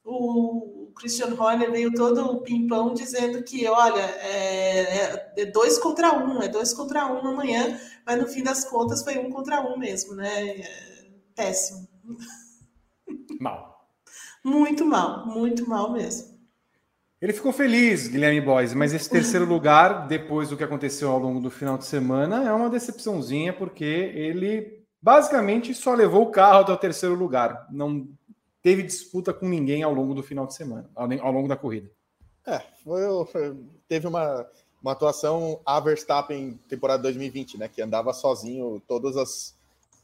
[0.03, 6.13] o Christian Horner veio todo o pimpão dizendo que, olha, é, é, é, dois contra
[6.13, 9.78] um, é dois contra um amanhã, mas no fim das contas foi um contra um
[9.78, 10.59] mesmo, né?
[10.59, 11.88] É, péssimo.
[13.39, 13.66] Mal.
[14.48, 16.38] Muito mal, muito mal mesmo.
[17.22, 21.41] Ele ficou feliz, Guilherme Boys, mas esse terceiro lugar, depois do que aconteceu ao longo
[21.41, 26.72] do final de semana, é uma decepçãozinha, porque ele basicamente só levou o carro até
[26.72, 27.68] o terceiro lugar.
[27.70, 28.08] Não
[28.62, 31.91] teve disputa com ninguém ao longo do final de semana, ao longo da corrida.
[32.45, 34.48] É, foi, foi, teve uma,
[34.82, 37.68] uma atuação a Verstappen temporada 2020, né?
[37.68, 39.57] Que andava sozinho todas as,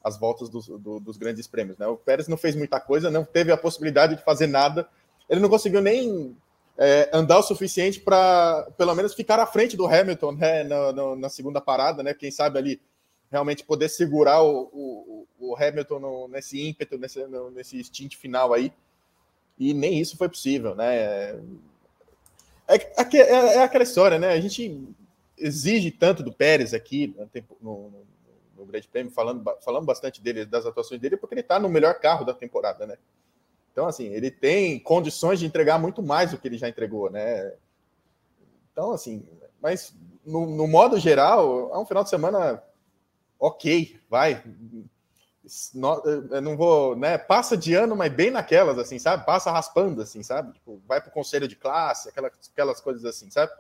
[0.04, 1.78] as voltas dos, do, dos grandes prêmios.
[1.78, 1.88] Né?
[1.88, 4.88] O Pérez não fez muita coisa, não teve a possibilidade de fazer nada.
[5.30, 6.36] Ele não conseguiu nem
[6.78, 10.64] é, andar o suficiente para, pelo menos, ficar à frente do Hamilton né?
[10.64, 12.14] na, na, na, segunda parada, né?
[12.14, 12.82] Quem sabe ali
[13.32, 17.82] realmente poder segurar o, o, o Hamilton no, nesse ímpeto, nesse, no, nesse
[18.20, 18.74] final aí.
[19.58, 20.95] E nem isso foi possível, né?
[20.95, 21.39] É,
[22.68, 24.30] é, é, é aquela história, né?
[24.30, 24.86] A gente
[25.38, 27.16] exige tanto do Pérez aqui
[27.62, 28.06] no, no,
[28.64, 31.99] no Grande Prêmio, falando, falando bastante dele, das atuações dele, porque ele está no melhor
[31.99, 32.97] carro da temporada, né?
[33.72, 37.53] Então, assim, ele tem condições de entregar muito mais do que ele já entregou, né?
[38.72, 39.28] Então, assim,
[39.61, 39.95] mas
[40.26, 42.64] no, no modo geral, é um final de semana
[43.39, 44.43] ok, vai.
[46.32, 47.18] Eu não vou, né?
[47.18, 49.26] Passa de ano, mas bem naquelas, assim, sabe?
[49.26, 50.53] Passa raspando, assim, sabe?
[50.53, 53.51] Tipo, vai para o conselho de classe, aquelas, aquelas coisas assim, sabe?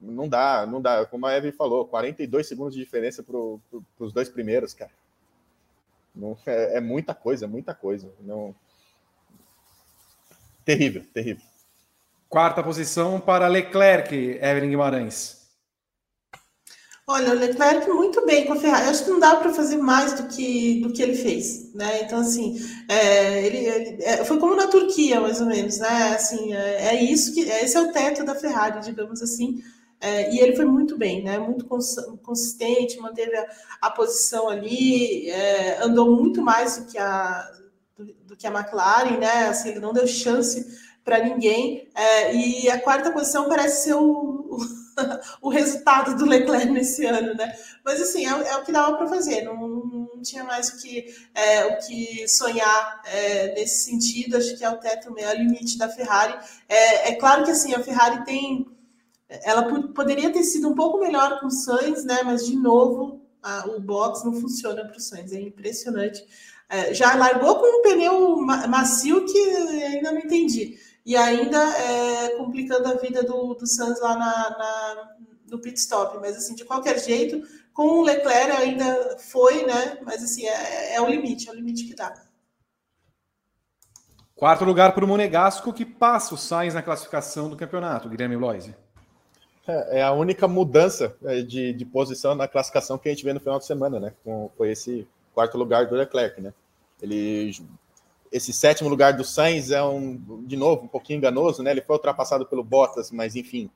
[0.00, 1.06] Não dá, não dá.
[1.06, 3.60] Como a Eve falou, 42 segundos de diferença para pro,
[3.98, 4.90] os dois primeiros, cara.
[6.14, 8.10] Não, é, é, muita coisa, muita coisa.
[8.20, 8.54] Não...
[10.64, 11.44] Terrível, terrível.
[12.28, 15.36] Quarta posição para Leclerc, Evelyn Guimarães.
[17.08, 18.86] Olha, o Leclerc muito bem com a Ferrari.
[18.86, 22.02] Eu acho que não dá para fazer mais do que, do que ele fez, né?
[22.02, 26.14] Então, assim, é, ele, ele é, foi como na Turquia, mais ou menos, né?
[26.16, 29.62] Assim, é, é isso que esse é o teto da Ferrari, digamos assim.
[30.00, 31.38] É, e ele foi muito bem, né?
[31.38, 33.46] Muito consistente, manteve a,
[33.82, 37.50] a posição ali, é, andou muito mais do que a
[37.96, 39.48] do, do, que a McLaren, né?
[39.48, 40.66] Assim, ele não deu chance
[41.02, 41.88] para ninguém.
[41.94, 44.58] É, e a quarta posição parece ser o, o,
[45.40, 47.56] o, resultado do Leclerc nesse ano, né?
[47.84, 51.06] Mas assim, é, é o que dava para fazer, não, não, tinha mais o que,
[51.34, 54.36] é, o que sonhar é, nesse sentido.
[54.36, 56.36] Acho que é o teto, é o limite da Ferrari.
[56.68, 58.75] É, é claro que assim, a Ferrari tem
[59.28, 62.20] ela poderia ter sido um pouco melhor com o Sainz, né?
[62.24, 66.24] Mas de novo, a, o box não funciona para o Sainz, é impressionante.
[66.68, 70.78] É, já largou com um pneu macio que ainda não entendi.
[71.04, 75.16] E ainda é, complicando a vida do, do Sainz lá na, na,
[75.48, 76.18] no pit stop.
[76.18, 77.42] Mas assim, de qualquer jeito,
[77.72, 79.98] com o Leclerc ainda foi, né?
[80.04, 82.14] Mas assim, é, é o limite, é o limite que dá.
[84.34, 88.74] Quarto lugar para o Monegasco, que passa o Sainz na classificação do campeonato, Guilherme Bloise.
[89.66, 93.32] É, é a única mudança é, de, de posição na classificação que a gente vê
[93.32, 94.12] no final de semana, né?
[94.24, 96.52] Com, foi esse quarto lugar do Leclerc, né?
[97.00, 97.52] Ele
[98.32, 101.70] esse sétimo lugar do Sainz é um, de novo, um pouquinho enganoso, né?
[101.70, 103.70] Ele foi ultrapassado pelo Bottas, mas enfim.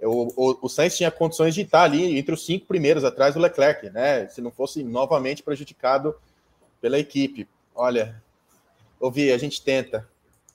[0.00, 3.40] O, o, o Sainz tinha condições de estar ali entre os cinco primeiros atrás do
[3.40, 4.28] Leclerc, né?
[4.28, 6.14] Se não fosse novamente prejudicado
[6.80, 7.48] pela equipe.
[7.74, 8.22] Olha,
[9.00, 10.08] ouvi, a gente tenta.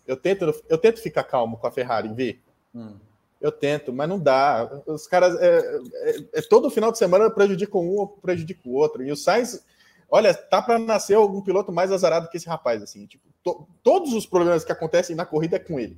[0.06, 2.40] Eu tento, eu tento ficar calmo com a Ferrari, Vi.
[2.76, 2.95] Hum.
[3.44, 4.72] Eu tento, mas não dá.
[4.88, 5.36] Os caras.
[5.41, 9.03] É, é, é todo final de semana prejudica um ou prejudica o outro.
[9.03, 9.61] E o Sainz,
[10.10, 13.06] olha, tá para nascer algum piloto mais azarado que esse rapaz, assim.
[13.06, 15.98] Tipo, to, todos os problemas que acontecem na corrida é com ele.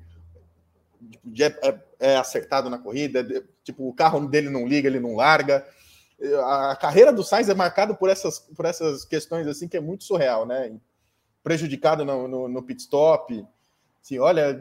[1.32, 3.24] Tipo, é, é, acertado na corrida,
[3.64, 5.64] tipo, o carro dele não liga, ele não larga.
[6.46, 10.04] A carreira do Sainz é marcada por essas, por essas questões assim que é muito
[10.04, 10.76] surreal, né?
[11.44, 13.46] Prejudicado no, no, no pit stop.
[14.02, 14.60] Assim, olha,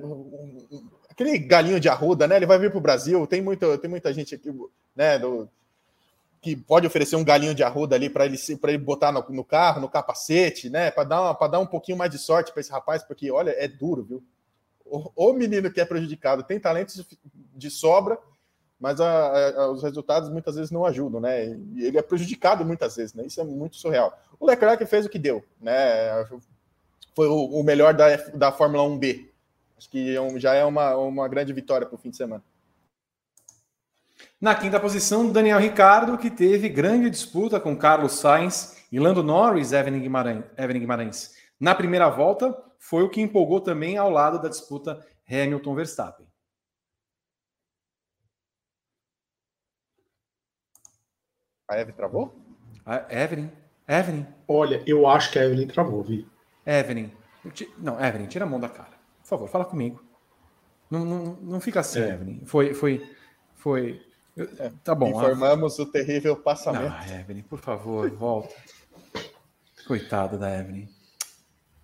[1.14, 2.36] aquele galinho de arruda, né?
[2.36, 3.26] Ele vai vir para o Brasil.
[3.26, 4.52] Tem, muito, tem muita gente aqui,
[4.94, 5.18] né?
[5.18, 5.48] Do,
[6.42, 9.42] que pode oferecer um galinho de arruda ali para ele para ele botar no, no,
[9.42, 10.90] carro, no capacete, né?
[10.90, 13.66] Para dar, para dar um pouquinho mais de sorte para esse rapaz, porque olha, é
[13.66, 14.22] duro, viu?
[14.84, 17.02] O, o, menino que é prejudicado tem talentos
[17.54, 18.18] de sobra,
[18.78, 21.46] mas a, a, os resultados muitas vezes não ajudam, né?
[21.74, 23.24] E ele é prejudicado muitas vezes, né?
[23.24, 24.12] Isso é muito surreal.
[24.38, 26.26] O Leclerc fez o que deu, né?
[27.14, 29.28] Foi o, o melhor da, da Fórmula 1B,
[29.76, 32.42] Acho que é já é uma, uma grande vitória para o fim de semana.
[34.40, 39.72] Na quinta posição, Daniel Ricardo, que teve grande disputa com Carlos Sainz e Lando Norris,
[39.72, 40.44] Evelyn Guimarães.
[40.56, 41.34] Evelyn Guimarães.
[41.58, 46.26] Na primeira volta, foi o que empolgou também ao lado da disputa Hamilton-Verstappen.
[51.66, 52.34] A Evelyn travou?
[52.84, 53.50] A Evelyn?
[53.88, 54.26] Evelyn?
[54.46, 56.28] Olha, eu acho que a Evelyn travou, vi.
[56.66, 57.10] Evelyn.
[57.78, 58.93] Não, Evelyn, tira a mão da cara.
[59.24, 60.04] Por favor, fala comigo.
[60.90, 62.10] Não, não, não fica assim, é.
[62.10, 62.44] Evelyn.
[62.44, 62.74] Foi.
[62.74, 63.10] foi,
[63.54, 64.02] foi...
[64.36, 65.08] É, tá bom.
[65.08, 65.82] Informamos a...
[65.82, 66.94] o terrível passamento.
[67.08, 68.54] Não, Evelyn, por favor, volta.
[69.86, 70.86] Coitada da Evelyn.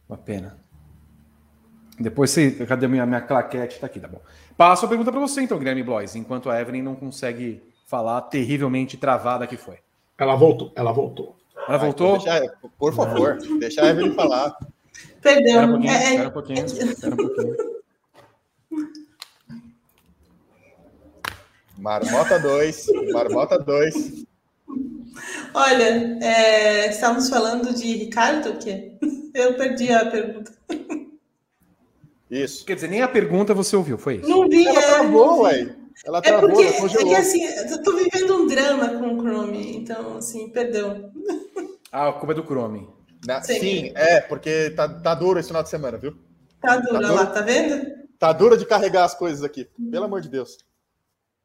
[0.06, 0.62] Uma pena.
[1.98, 2.50] Depois você.
[2.66, 3.80] Cadê minha, minha claquete?
[3.80, 4.20] Tá aqui, tá bom.
[4.56, 8.98] Passo a pergunta para você, então, Guilherme Blois, enquanto a Evelyn não consegue falar terrivelmente
[8.98, 9.78] travada que foi.
[10.14, 11.36] Então, ela voltou, ela voltou.
[11.66, 12.18] Ela voltou?
[12.18, 14.54] Deixa, por favor, deixa a Evelyn falar.
[15.20, 15.46] Perdão.
[15.46, 16.10] Espera um pouquinho, é, é...
[16.10, 17.56] espera um pouquinho, espera um pouquinho.
[21.80, 24.24] Marmota 2, Marmota 2.
[25.54, 28.92] Olha, é, estamos falando de Ricardo, o quê?
[29.34, 30.52] Eu perdi a pergunta.
[32.30, 32.64] Isso.
[32.64, 34.28] Quer dizer, nem a pergunta você ouviu, foi isso?
[34.28, 34.66] Não vi.
[34.66, 35.76] Ela é, travou, ué.
[36.04, 39.20] Ela é travou, porque, ela é que assim, eu tô vivendo um drama com o
[39.20, 41.10] Chrome, então, assim, perdão.
[41.90, 42.88] Ah, a culpa é do Chrome.
[43.26, 43.60] Na, sim.
[43.60, 43.92] sim.
[43.94, 46.16] é, porque tá, tá duro esse final de semana, viu?
[46.60, 48.00] Tá duro, tá lá, tá vendo?
[48.18, 50.58] Tá duro de carregar as coisas aqui, pelo amor de Deus.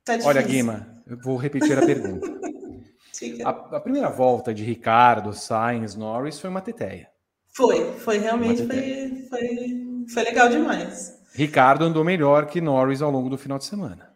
[0.04, 2.28] Tá Olha, Guima, eu vou repetir a pergunta.
[3.46, 7.10] a, a, primeira volta de Ricardo, Sainz, Norris foi uma teteia.
[7.54, 11.18] Foi, foi realmente foi, foi, foi legal demais.
[11.34, 14.14] Ricardo andou melhor que Norris ao longo do final de semana.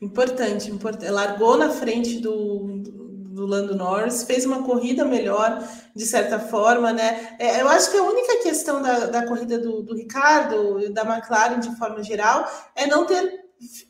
[0.00, 1.10] Importante, importante.
[1.10, 2.82] Largou na frente do,
[3.34, 5.62] do Lando Norris, fez uma corrida melhor,
[5.94, 7.36] de certa forma, né?
[7.38, 11.02] É, eu acho que a única questão da, da corrida do, do Ricardo e da
[11.02, 13.44] McLaren, de forma geral, é não ter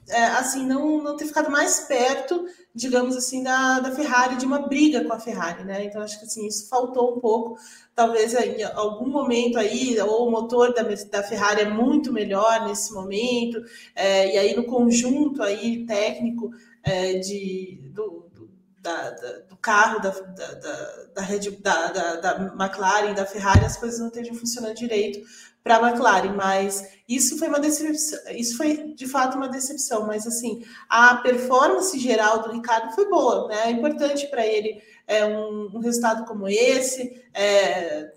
[0.08, 4.60] é, assim, não, não ter ficado mais perto, digamos assim, da, da Ferrari, de uma
[4.60, 5.84] briga com a Ferrari, né?
[5.84, 7.56] Então, acho que assim, isso faltou um pouco.
[7.94, 12.92] Talvez em algum momento aí, ou o motor da, da Ferrari é muito melhor nesse
[12.92, 13.62] momento,
[13.94, 16.50] é, e aí no conjunto aí técnico
[16.82, 18.23] é, de, do,
[18.84, 23.78] da, da, do carro da, da, da, Red, da, da, da McLaren, da Ferrari, as
[23.78, 25.20] coisas não estejam funcionando direito
[25.62, 30.26] para a McLaren, mas isso foi uma decepção, isso foi de fato uma decepção, mas
[30.26, 33.62] assim, a performance geral do Ricardo foi boa, né?
[33.64, 38.12] É importante para ele é, um, um, resultado como esse, é,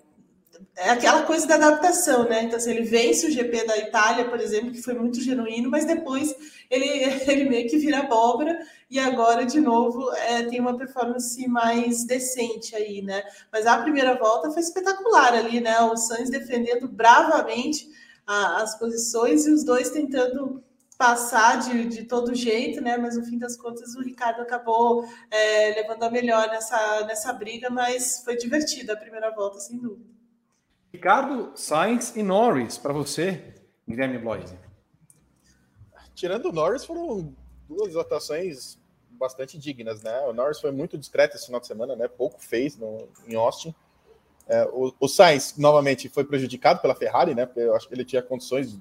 [0.76, 2.44] é aquela coisa da adaptação, né?
[2.44, 5.84] Então, assim, ele vence o GP da Itália, por exemplo, que foi muito genuíno, mas
[5.84, 6.34] depois
[6.70, 6.86] ele,
[7.30, 8.58] ele meio que vira abóbora
[8.90, 13.22] e agora, de novo, é, tem uma performance mais decente aí, né?
[13.52, 15.80] Mas a primeira volta foi espetacular ali, né?
[15.80, 17.88] O Sainz defendendo bravamente
[18.26, 20.62] a, as posições e os dois tentando
[20.96, 22.96] passar de, de todo jeito, né?
[22.96, 27.68] Mas no fim das contas o Ricardo acabou é, levando a melhor nessa, nessa briga,
[27.68, 30.17] mas foi divertida a primeira volta, sem dúvida.
[30.92, 33.54] Ricardo, Sainz e Norris, para você,
[33.86, 34.58] Guilherme Bloise.
[36.14, 37.34] Tirando o Norris, foram
[37.68, 38.78] duas atuações
[39.10, 40.20] bastante dignas, né?
[40.26, 42.08] O Norris foi muito discreto esse final de semana, né?
[42.08, 43.74] Pouco fez no, em Austin.
[44.46, 47.44] É, o, o Sainz, novamente, foi prejudicado pela Ferrari, né?
[47.44, 48.78] Porque eu acho que ele tinha condições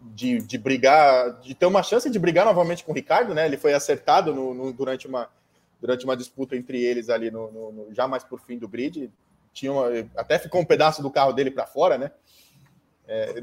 [0.00, 3.44] de, de brigar, de ter uma chance de brigar novamente com o Ricardo, né?
[3.44, 5.28] Ele foi acertado no, no, durante, uma,
[5.80, 9.12] durante uma disputa entre eles ali, no, no, já mais por fim do grid.
[9.56, 12.10] Tinha uma, até ficou um pedaço do carro dele para fora, né?
[13.08, 13.40] É,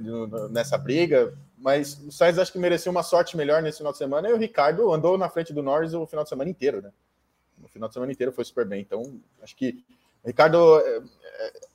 [0.52, 4.30] nessa briga, mas o Sainz acho que mereceu uma sorte melhor nesse final de semana
[4.30, 6.91] e o Ricardo andou na frente do Norris o final de semana inteiro, né?
[7.64, 8.81] O final de semana inteiro foi super bem.
[8.81, 9.84] Então, acho que
[10.23, 11.02] Ricardo é,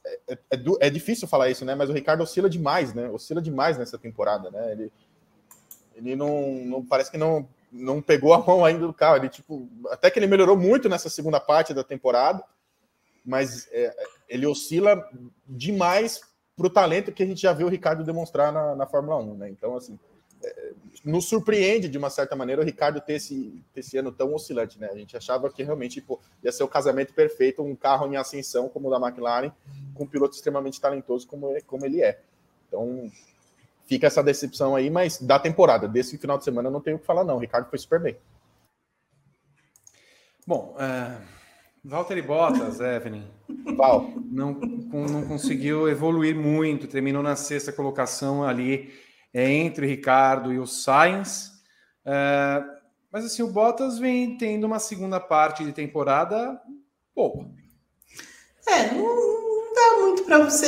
[0.06, 1.74] é, é, é, é difícil falar isso, né?
[1.74, 3.09] Mas o Ricardo oscila demais, né?
[3.09, 4.73] Oscila demais nessa temporada, né?
[4.73, 4.93] Ele,
[5.97, 9.16] ele não, não parece que não, não pegou a mão ainda do carro.
[9.16, 12.44] Ele, tipo, até que ele melhorou muito nessa segunda parte da temporada,
[13.29, 13.95] mas é,
[14.27, 15.07] ele oscila
[15.47, 16.23] demais
[16.57, 19.35] para o talento que a gente já viu o Ricardo demonstrar na, na Fórmula 1,
[19.35, 19.51] né?
[19.51, 19.99] Então, assim,
[20.43, 20.73] é,
[21.05, 24.81] nos surpreende de uma certa maneira o Ricardo ter esse, ter esse ano tão oscilante,
[24.81, 24.89] né?
[24.91, 28.67] A gente achava que realmente pô, ia ser o casamento perfeito, um carro em ascensão
[28.67, 29.53] como o da McLaren,
[29.95, 32.19] com um piloto extremamente talentoso como, como ele é.
[32.67, 33.13] Então,
[33.87, 37.07] fica essa decepção aí, mas da temporada, desse final de semana, não tenho o que
[37.07, 37.37] falar, não.
[37.37, 38.17] O Ricardo foi super bem.
[40.47, 41.38] Bom, uh
[41.85, 43.25] Valtteri Bottas, Evelyn.
[43.77, 44.11] Val.
[44.31, 48.91] Não, não conseguiu evoluir muito, terminou na sexta colocação ali
[49.33, 51.53] é, entre o Ricardo e o Sainz.
[52.05, 52.63] É,
[53.13, 56.61] mas assim, o Bottas vem tendo uma segunda parte de temporada
[57.15, 57.49] boa.
[58.67, 60.67] É, não, não dá muito para você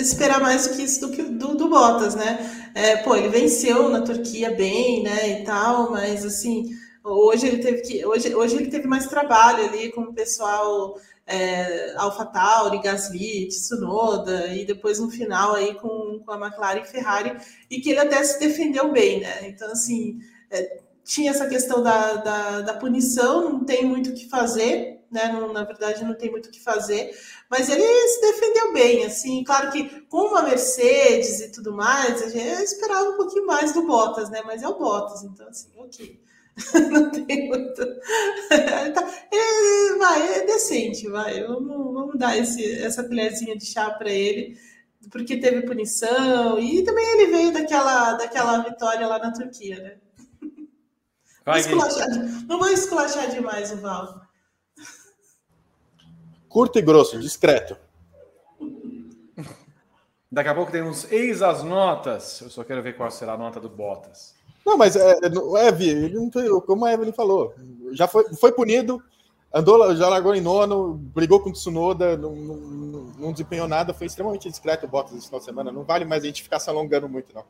[0.00, 2.70] esperar mais do que isso do, que, do, do Bottas, né?
[2.74, 6.64] É, pô, ele venceu na Turquia bem, né, e tal, mas assim
[7.04, 11.94] Hoje ele teve que hoje, hoje ele teve mais trabalho ali com o pessoal é,
[11.96, 17.36] AlphaTauri, Gasly, Tsunoda e depois no final aí com, com a McLaren e Ferrari
[17.70, 19.46] e que ele até se defendeu bem, né?
[19.48, 20.18] Então assim
[20.50, 25.30] é, tinha essa questão da, da, da, punição, não tem muito o que fazer, né?
[25.30, 27.14] Não, na verdade não tem muito o que fazer,
[27.50, 32.30] mas ele se defendeu bem, assim, claro que com uma Mercedes e tudo mais, a
[32.30, 34.40] gente esperava um pouquinho mais do Bottas, né?
[34.46, 36.23] Mas é o Bottas, então assim, ok.
[36.90, 37.82] não tem muito.
[38.50, 41.42] é, vai, é decente, vai.
[41.42, 44.56] Vamos, vamos dar esse, essa colherzinha de chá para ele,
[45.10, 49.96] porque teve punição e também ele veio daquela, daquela vitória lá na Turquia, né?
[51.44, 51.62] Vai,
[52.48, 54.22] não vou esculachar demais o Val.
[56.48, 57.76] Curto e grosso, discreto.
[60.32, 62.40] Daqui a pouco temos eis as notas.
[62.40, 64.34] Eu só quero ver qual será a nota do Bottas.
[64.64, 67.54] Não, mas é, é Ev, ele não como a Evelyn falou,
[67.92, 69.02] já foi, foi punido,
[69.52, 74.06] andou, já largou em nono, brigou com o Tsunoda, não, não, não desempenhou nada, foi
[74.06, 75.70] extremamente discreto o Bottas esse final de semana.
[75.70, 77.44] Não vale mais a gente ficar se alongando muito, não.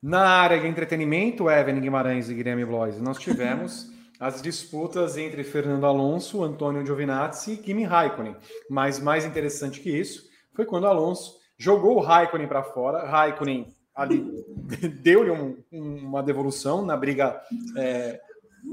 [0.00, 3.90] Na área de entretenimento, Evelyn Guimarães e Guilherme Blois, nós tivemos
[4.20, 8.36] as disputas entre Fernando Alonso, Antônio Giovinazzi e Kimi Raikkonen.
[8.68, 13.06] Mas mais interessante que isso foi quando Alonso jogou o Raikkonen para fora.
[13.08, 14.24] Raikkonen ali
[15.02, 17.40] deu-lhe um, uma devolução na briga
[17.76, 18.20] é,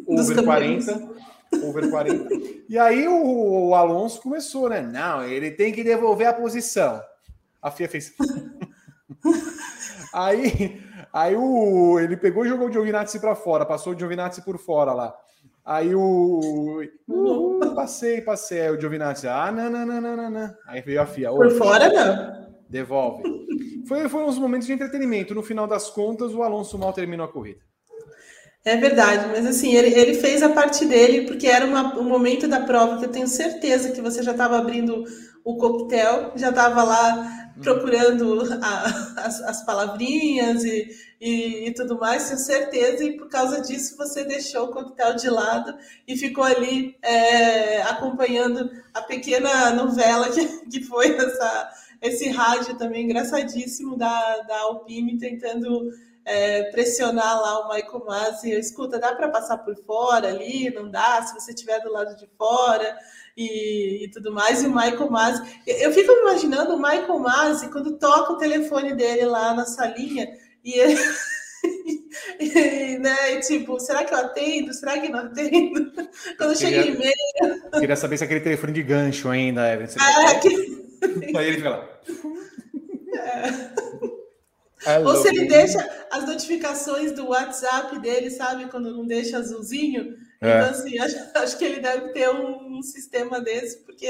[0.07, 1.09] over 40.
[1.63, 2.27] Over 40.
[2.69, 4.81] E aí o, o, Alonso começou, né?
[4.81, 7.01] Não, ele tem que devolver a posição.
[7.61, 8.13] A FIA fez.
[10.13, 10.81] aí
[11.11, 14.93] aí o, ele pegou e jogou o Giovinazzi para fora, passou o Giovinazzi por fora
[14.93, 15.15] lá.
[15.65, 16.83] Aí o.
[17.07, 18.61] Uh, passei, passei.
[18.61, 20.55] Aí o Giovinazzi, ah, não, não, não, não, não.
[20.65, 21.29] Aí veio a FIA.
[21.29, 22.38] Por fora, não.
[22.69, 23.23] Devolve.
[23.87, 25.33] Foi, foram uns momentos de entretenimento.
[25.33, 27.59] No final das contas, o Alonso mal terminou a corrida.
[28.63, 32.47] É verdade, mas assim, ele, ele fez a parte dele, porque era uma, um momento
[32.47, 35.05] da prova que eu tenho certeza que você já estava abrindo
[35.45, 38.85] o coquetel, já estava lá procurando a,
[39.25, 40.87] as, as, palavrinhas e,
[41.19, 45.29] e, e, tudo mais, tenho certeza, e por causa disso você deixou o coquetel de
[45.29, 45.75] lado
[46.07, 51.69] e ficou ali é, acompanhando a pequena novela que, que foi essa
[52.01, 55.89] esse rádio também engraçadíssimo da, da Alpine tentando
[56.25, 58.51] é, pressionar lá o Michael Masi.
[58.51, 60.69] Escuta, dá para passar por fora ali?
[60.69, 61.21] Não dá?
[61.23, 62.97] Se você estiver do lado de fora
[63.35, 64.63] e, e, tudo mais.
[64.63, 65.41] E o Michael Masi.
[65.65, 70.29] Eu fico imaginando o Michael Masi quando toca o telefone dele lá na salinha
[70.63, 70.99] e ele.
[72.39, 74.73] e, né, tipo, será que eu atendo?
[74.73, 75.91] Será que não atendo?
[76.37, 77.71] Quando chega em e-mail.
[77.79, 79.89] Queria saber se é aquele telefone de gancho ainda, Evelyn.
[79.99, 80.68] Ah, que...
[81.35, 81.89] Aí ele fica lá.
[84.85, 84.99] É.
[84.99, 88.69] Ou se ele deixa as notificações do WhatsApp dele, sabe?
[88.69, 90.15] Quando não deixa azulzinho.
[90.41, 90.57] É.
[90.57, 94.07] Então, assim, acho, acho, que ele deve ter um, um sistema desse, porque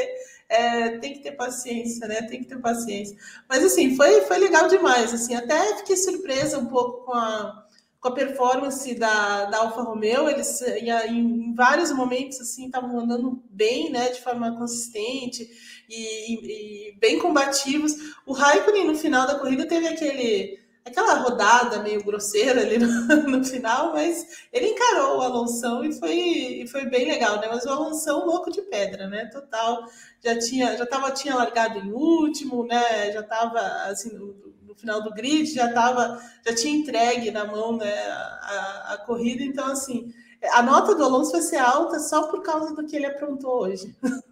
[0.47, 2.21] é, tem que ter paciência, né?
[2.23, 3.17] Tem que ter paciência.
[3.47, 5.13] Mas, assim, foi, foi legal demais.
[5.13, 7.65] Assim, até fiquei surpresa um pouco com a,
[7.99, 13.43] com a performance da, da Alfa Romeo, eles em, em vários momentos assim estavam andando
[13.49, 15.49] bem, né, de forma consistente
[15.89, 17.93] e, e, bem combativos.
[18.25, 22.87] O Raikkonen no final da corrida teve aquele aquela rodada meio grosseira ali no,
[23.27, 27.47] no, final, mas ele encarou o Alonso e foi, e foi bem legal, né?
[27.47, 29.25] Mas o Alonso louco de pedra, né?
[29.25, 29.83] Total,
[30.23, 33.11] já tinha, já tava, tinha largado em último, né?
[33.11, 33.59] Já estava
[33.89, 37.93] assim no, no, final do grid, já tava, já tinha entregue na mão, né?
[38.07, 40.13] A, a, corrida, então assim,
[40.51, 43.95] a nota do Alonso vai ser alta só por causa do que ele aprontou hoje.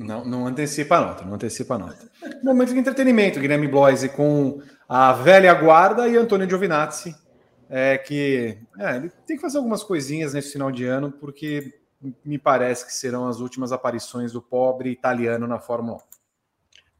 [0.00, 2.10] Não, não antecipa a nota, não antecipa a nota.
[2.42, 7.14] Momento de entretenimento, Guilherme Bloise com a velha guarda e Antônio Giovinazzi,
[7.68, 11.74] é, que é, ele tem que fazer algumas coisinhas nesse final de ano, porque
[12.24, 16.00] me parece que serão as últimas aparições do pobre italiano na Fórmula 1.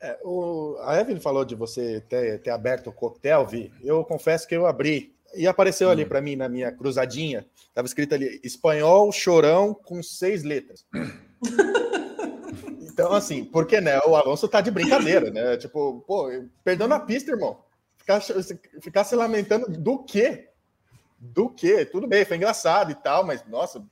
[0.03, 3.73] É, o, a Evelyn falou de você ter, ter aberto o coquetel, Vi.
[3.83, 5.93] Eu confesso que eu abri e apareceu hum.
[5.93, 7.47] ali para mim na minha cruzadinha.
[7.67, 10.85] Estava escrito ali espanhol chorão com seis letras.
[13.01, 13.99] então, assim, porque né?
[14.07, 15.57] O Alonso tá de brincadeira, né?
[15.57, 16.29] Tipo, pô,
[16.65, 17.59] perdendo a pista, irmão.
[17.97, 18.21] Ficar,
[18.81, 20.49] ficar se lamentando do quê?
[21.19, 21.85] Do quê?
[21.85, 23.85] Tudo bem, foi engraçado e tal, mas nossa,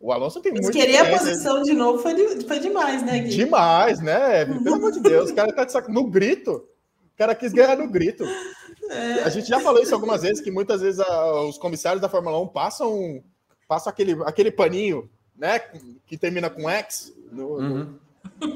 [0.00, 0.72] o Alonso tem muito.
[0.72, 3.28] Querer a posição de novo foi, de, foi demais, né, Gui?
[3.28, 4.46] Demais, né?
[4.46, 5.92] Pelo amor de Deus, o cara tá de saco.
[5.92, 6.66] No grito.
[7.14, 8.24] O cara quis ganhar no grito.
[8.88, 9.22] É.
[9.24, 12.40] A gente já falou isso algumas vezes, que muitas vezes a, os comissários da Fórmula
[12.40, 13.22] 1 passam,
[13.68, 15.60] passam aquele, aquele paninho, né?
[16.06, 17.12] Que termina com X.
[17.30, 17.98] No, uhum.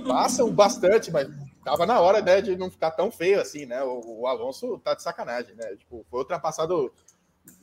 [0.06, 1.28] Passam bastante, mas
[1.64, 3.82] tava na hora né, de não ficar tão feio assim, né?
[3.82, 5.76] O, o Alonso tá de sacanagem, né?
[5.76, 6.92] Tipo, foi ultrapassado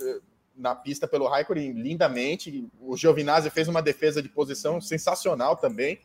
[0.02, 0.20] eh,
[0.56, 2.68] na pista pelo Raikkonen lindamente.
[2.80, 6.00] O Giovinazzi fez uma defesa de posição sensacional também.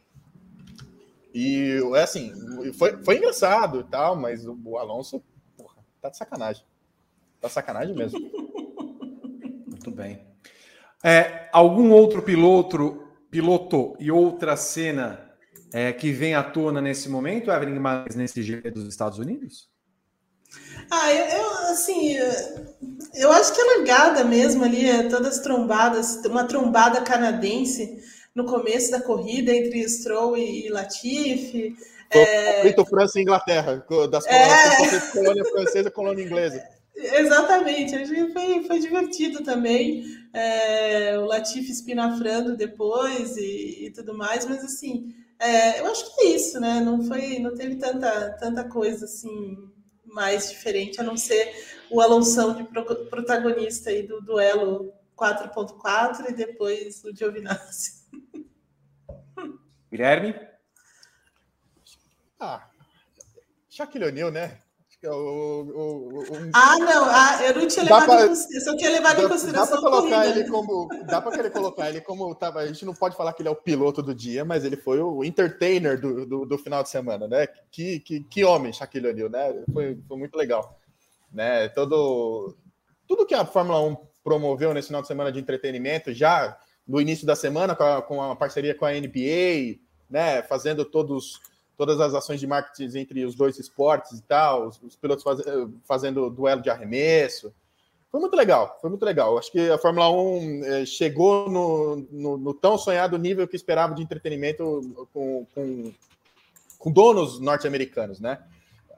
[1.35, 2.32] E é assim,
[2.74, 5.23] foi, foi engraçado e tal, mas o, o Alonso
[5.56, 6.64] porra, tá de sacanagem.
[7.40, 8.18] Tá de sacanagem mesmo.
[9.66, 10.24] Muito bem.
[11.05, 15.26] É, algum outro piloto, piloto e outra cena
[15.73, 19.69] é, que vem à tona nesse momento, Evelyn mais nesse GP dos Estados Unidos?
[20.91, 22.17] Ah, eu, eu, assim,
[23.15, 27.99] eu acho que a largada mesmo ali, é todas trombadas, uma trombada canadense
[28.35, 31.75] no começo da corrida entre Stroll e, Latifi.
[32.11, 32.85] É...
[32.85, 35.11] França e Inglaterra, das colônias, é...
[35.13, 36.63] colônia francesa e colônia inglesa.
[36.95, 40.05] Exatamente, acho que foi, foi divertido também.
[40.33, 46.23] É, o Latifi espinafrando depois e, e tudo mais, mas assim, é, eu acho que
[46.23, 46.81] é isso, né?
[46.81, 49.71] Não foi, não teve tanta, tanta coisa assim
[50.05, 51.53] mais diferente, a não ser
[51.91, 58.07] o Alonso de protagonista aí do duelo 4.4 e depois o Giovinazzi.
[59.91, 60.35] Guilherme?
[62.41, 62.69] Ah,
[63.69, 64.63] Shaquille O'Neal, né?
[65.09, 68.91] O, o, o, ah, não, ah, eu não tinha levado pra, em consideração, eu tinha
[68.91, 69.77] levado em consideração.
[69.77, 70.89] Dá para colocar ele como.
[71.07, 72.35] Dá para querer colocar ele como.
[72.35, 74.77] Tava, a gente não pode falar que ele é o piloto do dia, mas ele
[74.77, 77.47] foi o entertainer do, do, do final de semana, né?
[77.70, 79.65] Que, que, que homem, Shaquille O'Neal, né?
[79.73, 80.78] Foi, foi muito legal.
[81.33, 81.69] Né?
[81.69, 82.57] Todo,
[83.07, 87.27] tudo que a Fórmula 1 promoveu nesse final de semana de entretenimento, já no início
[87.27, 89.78] da semana, com a, com a parceria com a NBA,
[90.09, 90.43] né?
[90.43, 91.41] Fazendo todos
[91.77, 95.40] todas as ações de marketing entre os dois esportes e tal, os, os pilotos faz,
[95.85, 97.53] fazendo duelo de arremesso.
[98.11, 99.36] Foi muito legal, foi muito legal.
[99.36, 103.94] Acho que a Fórmula 1 eh, chegou no, no, no, tão sonhado nível que esperava
[103.94, 105.93] de entretenimento com, com,
[106.78, 108.39] com donos norte-americanos, né?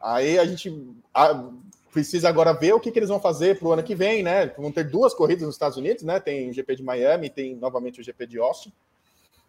[0.01, 0.73] Aí a gente
[1.13, 1.51] a,
[1.93, 4.47] precisa agora ver o que, que eles vão fazer para o ano que vem, né?
[4.57, 6.21] Vão ter duas corridas nos Estados Unidos, né?
[6.21, 8.73] Tem o GP de Miami, tem novamente o GP de Austin.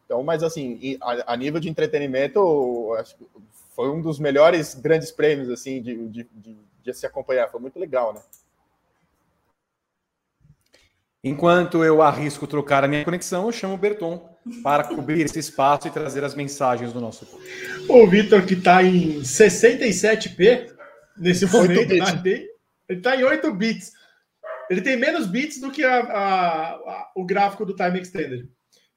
[0.10, 3.24] Então, mas assim, a, a nível de entretenimento, acho que
[3.76, 7.48] foi um dos melhores grandes prêmios assim de, de, de, de se acompanhar.
[7.48, 8.20] Foi muito legal, né?
[11.24, 15.88] Enquanto eu arrisco trocar a minha conexão, eu chamo o Berton para cobrir esse espaço
[15.88, 17.28] e trazer as mensagens do nosso.
[17.88, 20.74] O Vitor, que está em 67p
[21.18, 22.24] nesse momento, tá?
[22.26, 22.50] ele
[22.90, 23.92] está em 8 bits.
[24.72, 28.50] Ele tem menos bits do que a, a, a, o gráfico do Time Extended.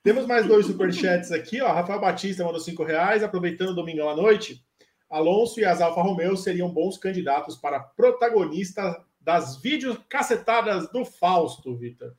[0.03, 1.73] Temos mais dois superchats aqui, ó.
[1.73, 4.65] Rafael Batista mandou cinco reais, aproveitando o domingão à noite.
[5.09, 11.77] Alonso e as Alfa Romeo seriam bons candidatos para protagonista das vídeos cacetadas do Fausto,
[11.77, 12.15] Vitor.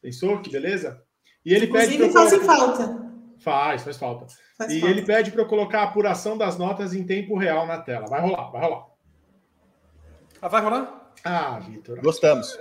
[0.00, 0.40] Pensou?
[0.40, 1.02] Que beleza?
[1.44, 2.12] E ele Inclusive, pede.
[2.12, 2.56] Faz colocar...
[2.56, 3.10] falta.
[3.38, 4.26] Faz, faz falta.
[4.56, 4.94] Faz e falta.
[4.94, 8.06] ele pede para eu colocar a apuração das notas em tempo real na tela.
[8.06, 8.86] Vai rolar, vai rolar.
[10.42, 11.12] Ah, vai rolar?
[11.24, 12.00] Ah, Vitor.
[12.02, 12.58] Gostamos.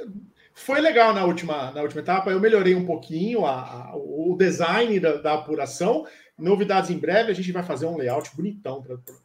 [0.59, 2.31] Foi legal na última, na última etapa.
[2.31, 6.05] Eu melhorei um pouquinho a, a, o design da, da, apuração.
[6.37, 7.31] Novidades em breve.
[7.31, 8.81] A gente vai fazer um layout bonitão.
[8.81, 9.15] Pra, pra...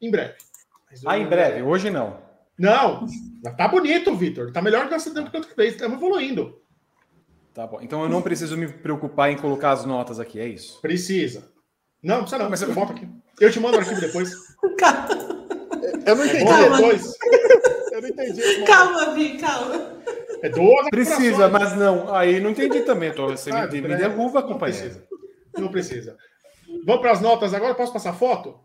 [0.00, 0.34] Em breve.
[0.88, 1.62] Mas, ah, em breve.
[1.62, 2.18] Hoje não.
[2.56, 3.04] Não.
[3.56, 4.52] Tá bonito, Vitor.
[4.52, 5.72] Tá melhor que nós tempo que outra vez.
[5.72, 6.62] Estamos evoluindo.
[7.52, 7.80] Tá bom.
[7.82, 10.80] Então eu não preciso me preocupar em colocar as notas aqui, é isso?
[10.80, 11.50] Precisa.
[12.00, 12.48] Não, precisa não.
[12.48, 13.08] Mas eu volto aqui.
[13.40, 14.32] Eu te mando o arquivo depois.
[16.06, 16.44] Eu não entendi.
[16.44, 17.12] depois.
[17.92, 18.64] Eu não entendi.
[18.64, 20.00] Calma, Vi, calma.
[20.42, 22.14] É 12 Precisa, mas não.
[22.14, 23.12] Aí não entendi também.
[23.12, 23.98] Tô, você Ah, me, me peraí.
[23.98, 24.82] derruba, Não companheiro.
[24.82, 25.06] precisa.
[25.58, 26.16] Não precisa.
[26.86, 27.74] Vamos para as notas agora?
[27.74, 28.58] Posso passar foto?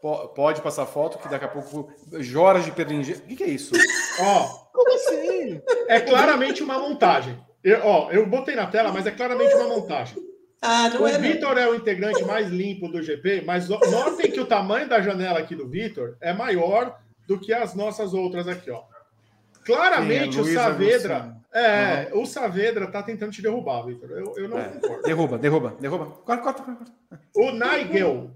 [0.00, 1.90] Po- Pode passar foto, que daqui a pouco.
[2.20, 3.14] Jorge Pedringe.
[3.14, 3.72] O que, que é isso?
[4.20, 5.60] Ó, Como assim?
[5.88, 7.38] é claramente uma montagem.
[7.62, 10.16] Eu, ó, eu botei na tela, mas é claramente uma montagem.
[10.60, 11.18] Ah, não O é.
[11.18, 15.00] Vitor é o integrante mais limpo do GP, mas no- notem que o tamanho da
[15.00, 18.82] janela aqui do Vitor é maior do que as nossas outras aqui, ó.
[19.64, 20.40] Claramente é?
[20.40, 21.16] o Luiz Saavedra.
[21.16, 21.44] Agostinho.
[21.54, 24.10] É, o Saavedra tá tentando te derrubar, Vitor.
[24.10, 25.02] Eu, eu não É, concordo.
[25.02, 26.06] derruba, derruba, derruba.
[26.06, 26.92] Corta, corta, corta.
[27.36, 28.30] O Nigel,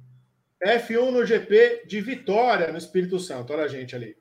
[0.65, 3.53] F1 no GP de Vitória, no Espírito Santo.
[3.53, 4.17] Olha a gente ali.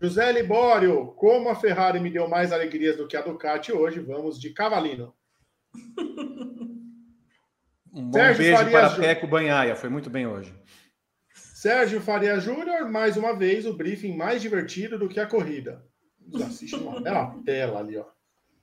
[0.00, 4.40] José Libório, como a Ferrari me deu mais alegrias do que a Ducati hoje, vamos
[4.40, 5.14] de Cavalino.
[7.94, 9.06] Um bom Sérgio beijo Farias para Júnior.
[9.06, 9.76] Peco Banhaia.
[9.76, 10.50] Foi muito bem hoje.
[11.62, 15.86] Sérgio Faria Júnior, mais uma vez, o briefing mais divertido do que a corrida.
[16.18, 18.04] Nos assiste uma bela tela ali, ó.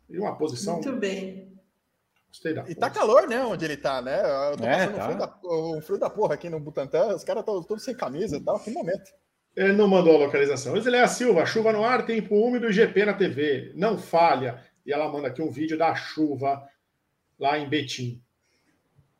[0.09, 0.73] E uma posição.
[0.73, 1.57] Muito bem.
[2.27, 3.41] Gostei da E tá calor, né?
[3.41, 4.19] Onde ele tá, né?
[4.51, 4.99] Eu tô É, passando tá.
[4.99, 7.15] um, frio da, um frio da porra aqui no Butantã.
[7.15, 8.59] Os caras estão todos sem camisa e tal.
[8.59, 9.09] Que momento.
[9.55, 10.76] Ele não mandou a localização.
[10.76, 13.71] Isileia Silva, chuva no ar, tempo úmido e GP na TV.
[13.77, 14.61] Não falha.
[14.85, 16.67] E ela manda aqui um vídeo da chuva
[17.39, 18.21] lá em Betim.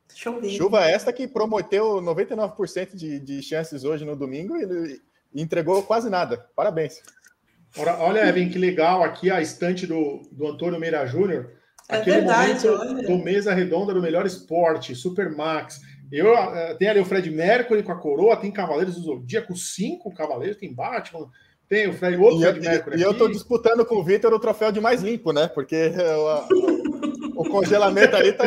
[0.10, 0.50] Deixa eu ver.
[0.50, 5.00] Chuva esta que prometeu 99% de, de chances hoje no domingo e,
[5.34, 6.46] entregou quase nada.
[6.56, 7.02] Parabéns.
[7.78, 11.52] Ora, Olha, Evan, que legal aqui a estante do, do Antônio Meira Júnior.
[11.88, 13.08] É Aquele verdade, momento olha.
[13.08, 15.82] do mesa redonda do melhor esporte, Supermax.
[16.12, 20.14] Eu, eh, tem ali o Fred Mercury com a coroa, tem Cavaleiros do Zodíaco, cinco
[20.14, 21.30] Cavaleiros, tem Batman,
[21.70, 23.34] tem o Fred, outro E eu, Fred Mercury e eu tô aqui.
[23.34, 25.48] disputando com o Vitor o troféu de mais limpo, né?
[25.48, 26.48] Porque o, a-
[27.36, 28.46] o congelamento ali tá,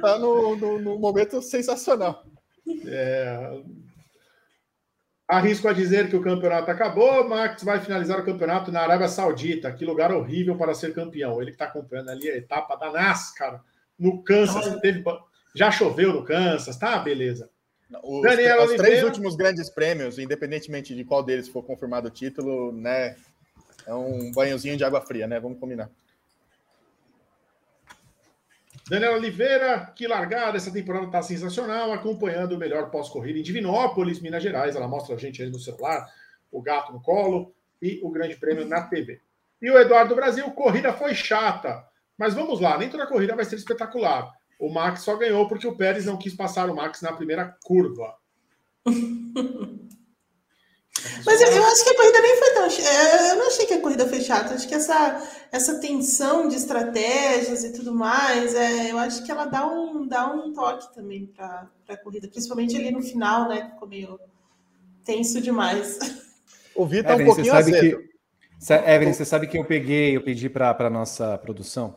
[0.00, 2.24] tá no, no- no momento sensacional.
[5.28, 7.26] Arrisco a dizer que o campeonato acabou.
[7.28, 9.72] Max vai finalizar o campeonato na Arábia Saudita.
[9.72, 11.40] Que lugar horrível para ser campeão.
[11.40, 13.62] Ele que está acompanhando ali a etapa da NASCAR
[13.98, 14.78] no Kansas.
[14.80, 15.02] Teve,
[15.54, 16.98] já choveu no Kansas, tá?
[16.98, 17.48] Beleza.
[18.02, 23.16] Os, os três últimos grandes prêmios, independentemente de qual deles for confirmado o título, né?
[23.86, 25.40] É um banhozinho de água fria, né?
[25.40, 25.90] Vamos combinar.
[28.88, 34.42] Daniela Oliveira, que largada, essa temporada tá sensacional, acompanhando o melhor pós-corrida em Divinópolis, Minas
[34.42, 34.74] Gerais.
[34.74, 36.06] Ela mostra a gente aí no celular,
[36.50, 39.20] o gato no colo e o grande prêmio na TV.
[39.60, 41.84] E o Eduardo Brasil, corrida foi chata.
[42.18, 44.32] Mas vamos lá, nem toda corrida vai ser espetacular.
[44.62, 48.14] O Max só ganhou porque o Pérez não quis passar o Max na primeira curva.
[51.26, 52.64] Mas eu, eu acho que a corrida nem foi tão.
[52.64, 54.54] é, Eu não achei que a corrida foi chata.
[54.54, 55.20] Acho que essa,
[55.50, 60.32] essa tensão de estratégias e tudo mais, é, eu acho que ela dá um, dá
[60.32, 63.62] um toque também para a corrida, principalmente ali no final, né?
[63.62, 64.20] Que ficou meio
[65.04, 65.98] tenso demais.
[66.74, 67.98] O Vitor é um Evelyn, você pouquinho sabe azedo.
[67.98, 68.72] que.
[68.90, 71.94] Evelyn, você sabe que eu peguei, eu pedi para a nossa produção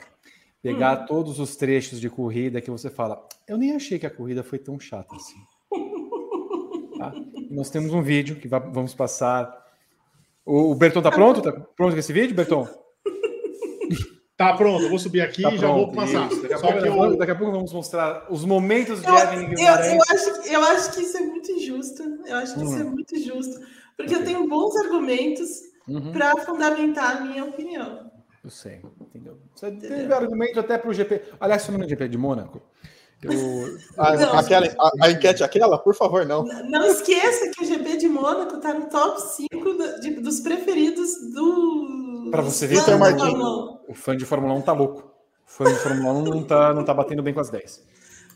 [0.73, 3.27] pegar todos os trechos de corrida que você fala.
[3.47, 5.35] Eu nem achei que a corrida foi tão chata assim.
[6.97, 7.13] Tá?
[7.51, 9.53] Nós temos um vídeo que va- vamos passar.
[10.45, 11.41] O, o Berton tá pronto?
[11.41, 12.65] Tá pronto com esse vídeo, Berton?
[14.37, 16.27] Tá pronto, eu vou subir aqui Tá e já vou pronto, passar.
[16.31, 16.41] isso.
[16.41, 19.15] Daqui a, Só pouco, que eu, daqui a pouco vamos mostrar os momentos de Eu,
[19.17, 19.93] Evelyn eu, Guimarães.
[19.93, 22.03] eu acho, eu acho que isso é muito injusto.
[22.25, 23.59] Eu acho que isso é muito justo.
[23.95, 24.33] Porque eu Ok.
[24.33, 25.49] tenho bons argumentos
[25.87, 26.11] Uhum.
[26.11, 28.11] para fundamentar a minha opinião.
[28.45, 29.39] Eu sei, entendeu?
[29.55, 31.19] Você teve argumento até para o GP.
[31.39, 32.61] Aliás, falando no GP de Mônaco,
[33.23, 33.31] eu,
[33.97, 34.37] A, Não.
[34.37, 36.43] aquela, a, a enquete aquela, por favor, não.
[36.43, 41.09] Não esqueça que o GP de Mônaco está no top 5 do- de- dos preferidos
[41.33, 42.27] do.
[42.29, 43.21] Pra você ver, Vitor da Martins.
[43.23, 43.91] Fórmula 1.
[43.91, 45.11] o fã de Fórmula 1 tá louco.
[45.47, 47.83] O fã de Fórmula 1 não tá, não tá batendo bem com as 10.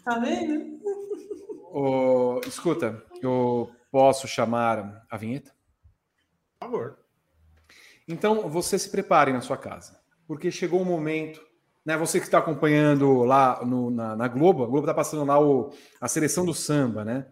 [0.03, 0.80] Tá vendo?
[1.72, 5.52] Ô, escuta, eu posso chamar a vinheta?
[6.60, 6.98] por favor.
[8.07, 9.98] Então, você se prepare na sua casa,
[10.30, 11.41] porque chegou o momento,
[11.84, 11.97] né?
[11.97, 15.73] Você que está acompanhando lá no- na, na Globo, a Globo está passando lá o,
[15.99, 17.26] a seleção do samba, né?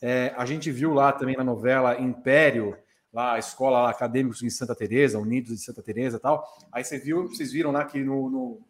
[0.00, 2.78] É, a gente viu lá também na novela Império,
[3.12, 6.46] lá a escola lá, acadêmicos de Santa Teresa, Unidos de Santa Teresa tal.
[6.70, 8.60] Aí você viu, vocês viram lá que no, no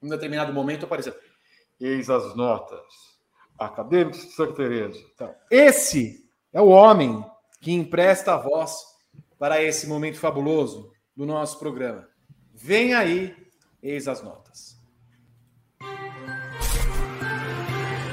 [0.00, 1.14] num determinado momento apareceu
[1.78, 2.80] eis as notas
[3.58, 4.98] acadêmicos de Santa Teresa.
[5.14, 7.22] Então, esse é o homem
[7.60, 8.74] que empresta a voz
[9.38, 12.08] para esse momento fabuloso do nosso programa.
[12.66, 13.36] Vem aí,
[13.82, 14.80] eis as notas.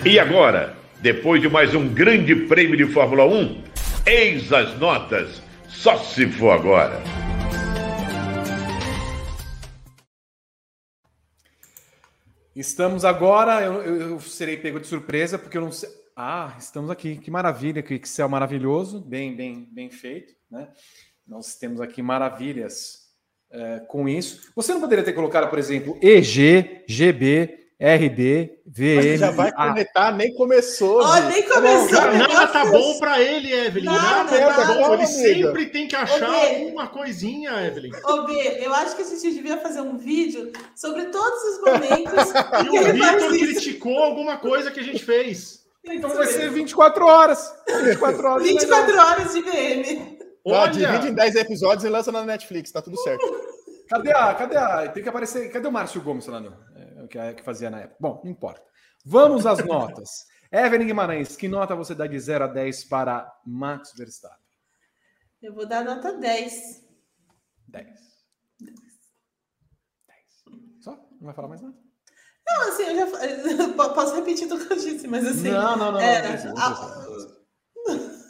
[0.05, 3.63] E agora, depois de mais um grande prêmio de Fórmula 1,
[4.05, 5.41] eis as notas.
[5.69, 7.01] Só se for agora.
[12.55, 15.89] Estamos agora, eu, eu- eu serei pego de surpresa, porque eu não sei.
[16.15, 20.67] Ah, estamos aqui, que maravilha, que Excel maravilhoso, bem, bem, bem feito, né?
[21.25, 23.00] Nós temos aqui maravilhas
[23.51, 24.51] é, com isso.
[24.55, 29.17] Você não poderia ter colocado, por exemplo, EG, GB, RB, VM.
[29.17, 31.01] Já vai conectar, nem começou.
[31.01, 31.99] Ó, nem começou.
[31.99, 33.85] Não, nada tá bom para ele, Evelyn.
[33.85, 34.93] Nada, nada tá bom.
[34.93, 37.91] Ele sempre tem que achar alguma coisinha, Evelyn.
[38.05, 42.31] Ô, B, eu acho que a gente devia fazer um vídeo sobre todos os momentos.
[42.71, 45.61] e o Vitor criticou alguma coisa que a gente fez.
[45.83, 47.51] Então vai ser 24 horas.
[47.83, 48.43] 24 horas.
[48.47, 50.21] 24 horas de VM.
[50.45, 50.71] Olha.
[50.71, 53.25] Divide em 10 episódios e lança na Netflix, tá tudo certo.
[53.91, 54.33] Cadê a.
[54.33, 54.89] Cadê a.
[54.89, 55.51] Tem que aparecer.
[55.51, 56.39] Cadê o Márcio Gomes lá?
[56.39, 57.07] Não?
[57.07, 57.97] que, é, que fazia na época.
[57.99, 58.63] Bom, não importa.
[59.05, 60.25] Vamos às notas.
[60.51, 64.37] Evelyn Guimarães, que nota você dá de 0 a 10 para Max Verstappen?
[65.41, 66.85] Eu vou dar nota 10.
[67.67, 67.87] 10.
[68.59, 68.69] 10.
[70.81, 70.91] Só?
[70.91, 71.75] Não vai falar mais nada?
[72.47, 73.07] Não, assim, eu já
[73.93, 75.51] posso repetir tudo que eu disse, mas assim.
[75.51, 75.99] Não, não, não.
[75.99, 76.55] É, não, não,
[77.87, 78.21] não, não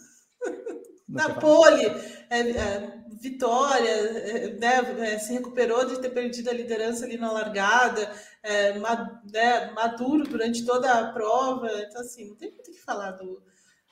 [1.12, 1.86] na pole,
[2.30, 8.12] é, é, vitória, né, é, se recuperou de ter perdido a liderança ali na largada,
[8.42, 11.70] é, né, maduro durante toda a prova.
[11.84, 13.44] Então, assim, não tem muito o que falar do,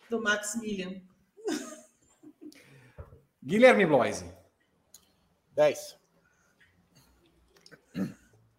[0.09, 0.99] do Maximilian.
[3.43, 4.25] Guilherme Bloise.
[5.53, 5.99] 10.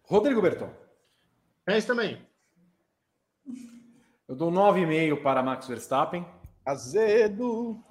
[0.03, 0.73] Rodrigo Berton.
[1.65, 2.25] 10 também.
[4.25, 6.25] Eu dou 9,5 para Max Verstappen.
[6.65, 7.83] Azedo.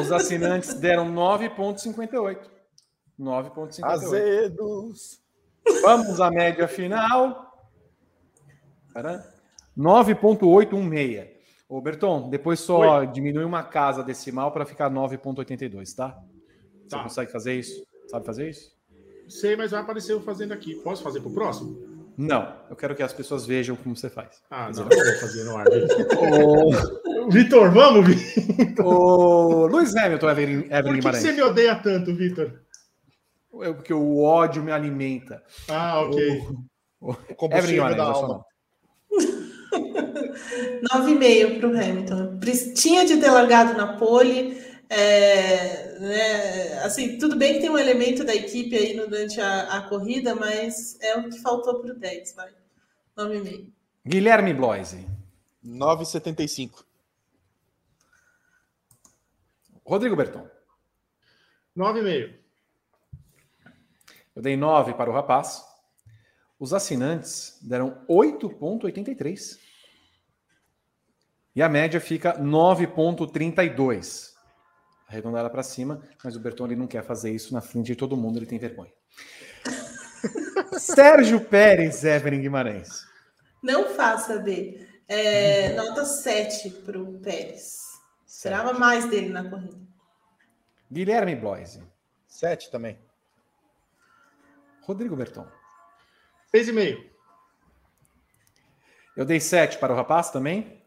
[0.00, 2.38] Os assinantes deram 9,58.
[3.18, 3.84] 9,58.
[3.84, 5.20] Azedos.
[5.82, 7.48] Vamos à média final.
[9.76, 11.38] 9,816.
[11.68, 13.06] Ô, Berton, depois só Oi.
[13.08, 16.18] diminui uma casa decimal para ficar 9,82, tá?
[16.82, 17.02] Você tá.
[17.02, 17.86] consegue fazer isso?
[18.08, 18.72] Sabe fazer isso?
[19.28, 20.76] Sei, mas vai aparecer eu fazendo aqui.
[20.76, 21.76] Posso fazer pro próximo?
[22.16, 24.42] Não, eu quero que as pessoas vejam como você faz.
[24.50, 25.66] Ah, não, eu vou fazer no ar.
[27.30, 28.86] Vitor, vamos, Vitor.
[28.86, 32.52] O Luiz Hamilton, Evelyn, Evelyn Por que, que você me odeia tanto, Vitor?
[33.52, 35.42] Eu, porque o ódio me alimenta.
[35.68, 36.42] Ah, ok.
[37.00, 38.44] O, o combustível Evelyn, da alma.
[40.92, 42.40] 9,5 para o Hamilton.
[42.74, 44.66] Tinha de ter largado na pole.
[44.90, 49.82] É, né, assim, tudo bem que tem um elemento da equipe aí durante a, a
[49.82, 52.48] corrida, mas é o que faltou para o 10, vai.
[53.18, 53.66] 9,5.
[54.06, 55.06] Guilherme Bloise.
[55.64, 56.87] 9,75.
[59.88, 60.46] Rodrigo Berton.
[61.74, 62.34] 9,5.
[64.36, 65.64] Eu dei 9 para o rapaz.
[66.58, 69.58] Os assinantes deram 8,83.
[71.56, 74.34] E a média fica 9,32.
[75.08, 77.96] Arredondar ela para cima, mas o Berton ele não quer fazer isso na frente de
[77.96, 78.92] todo mundo, ele tem vergonha.
[80.78, 83.06] Sérgio Pérez, Evelyn Guimarães.
[83.62, 84.86] Não faça, B.
[85.08, 87.87] É, nota 7 para o Pérez.
[88.38, 89.76] Esperava mais dele na corrida.
[90.92, 91.82] Guilherme Bloise.
[92.28, 92.96] 7 também.
[94.82, 95.44] Rodrigo Berton.
[96.54, 97.04] 6,5.
[99.16, 100.80] Eu dei 7 para o rapaz também.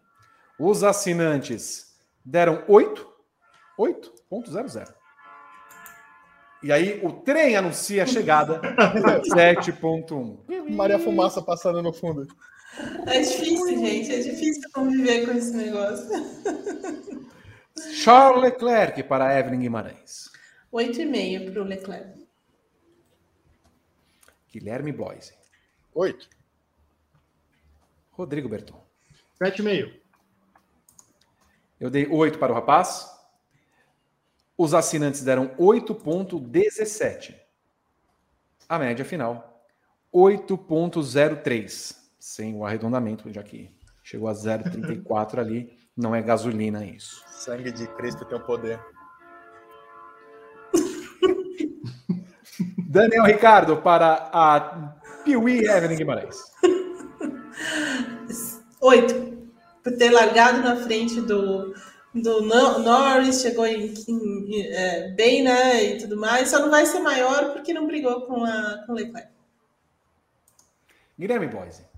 [0.58, 3.06] Os assinantes deram 8.
[3.78, 4.94] 8.00.
[6.64, 8.62] E aí o trem anuncia a chegada
[9.28, 10.70] 7.1.
[10.74, 12.26] Maria Fumaça passando no fundo.
[13.08, 14.10] É difícil, gente.
[14.10, 16.08] É difícil conviver com esse negócio.
[17.94, 20.30] Charles Leclerc para Evelyn Guimarães.
[20.72, 22.28] 8,5 para o Leclerc.
[24.52, 25.34] Guilherme Bloise.
[25.94, 26.30] 8.
[28.12, 28.82] Rodrigo Berton.
[29.42, 30.00] 7,5.
[31.80, 33.10] Eu dei 8 para o rapaz.
[34.58, 37.36] Os assinantes deram 8,17.
[38.70, 39.66] A média final,
[40.14, 42.00] 8,03.
[42.20, 45.80] Sem o arredondamento, já que chegou a 0,34 ali.
[45.96, 47.24] Não é gasolina isso.
[47.28, 48.80] Sangue de Cristo tem o poder.
[52.90, 54.60] Daniel Ricardo para a
[55.24, 56.38] Piuí Evelyn Guimarães.
[58.82, 59.32] Oito.
[59.84, 61.74] Por ter largado na frente do,
[62.14, 65.84] do Norris, chegou em, em, é, bem, né?
[65.84, 66.50] E tudo mais.
[66.50, 69.30] Só não vai ser maior porque não brigou com a com Leclerc.
[71.18, 71.91] Guilherme Boise.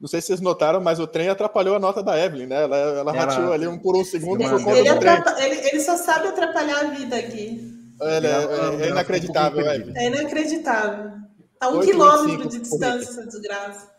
[0.00, 2.62] Não sei se vocês notaram, mas o trem atrapalhou a nota da Evelyn, né?
[2.62, 5.22] Ela, ela, ela rateou ali um por um segundo por conta ele, do trem.
[5.38, 7.78] Ele, ele, só sabe atrapalhar a vida aqui.
[8.00, 9.92] É, é, é inacreditável, Evelyn.
[9.94, 11.12] É inacreditável.
[11.58, 13.90] Tá um quilômetro de distância, essa desgraça.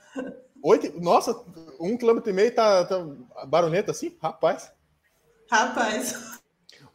[0.63, 0.99] Oito?
[0.99, 1.39] Nossa,
[1.79, 3.05] um quilômetro e meio tá, tá
[3.47, 4.17] baroneta assim?
[4.19, 4.71] Rapaz.
[5.51, 6.39] Rapaz.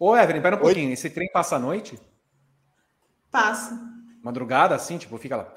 [0.00, 0.66] Ô, Evelyn, pera um Oito.
[0.66, 0.92] pouquinho.
[0.92, 1.96] Esse trem passa à noite?
[3.30, 3.78] Passa.
[4.20, 5.52] Madrugada, assim, tipo, fica lá.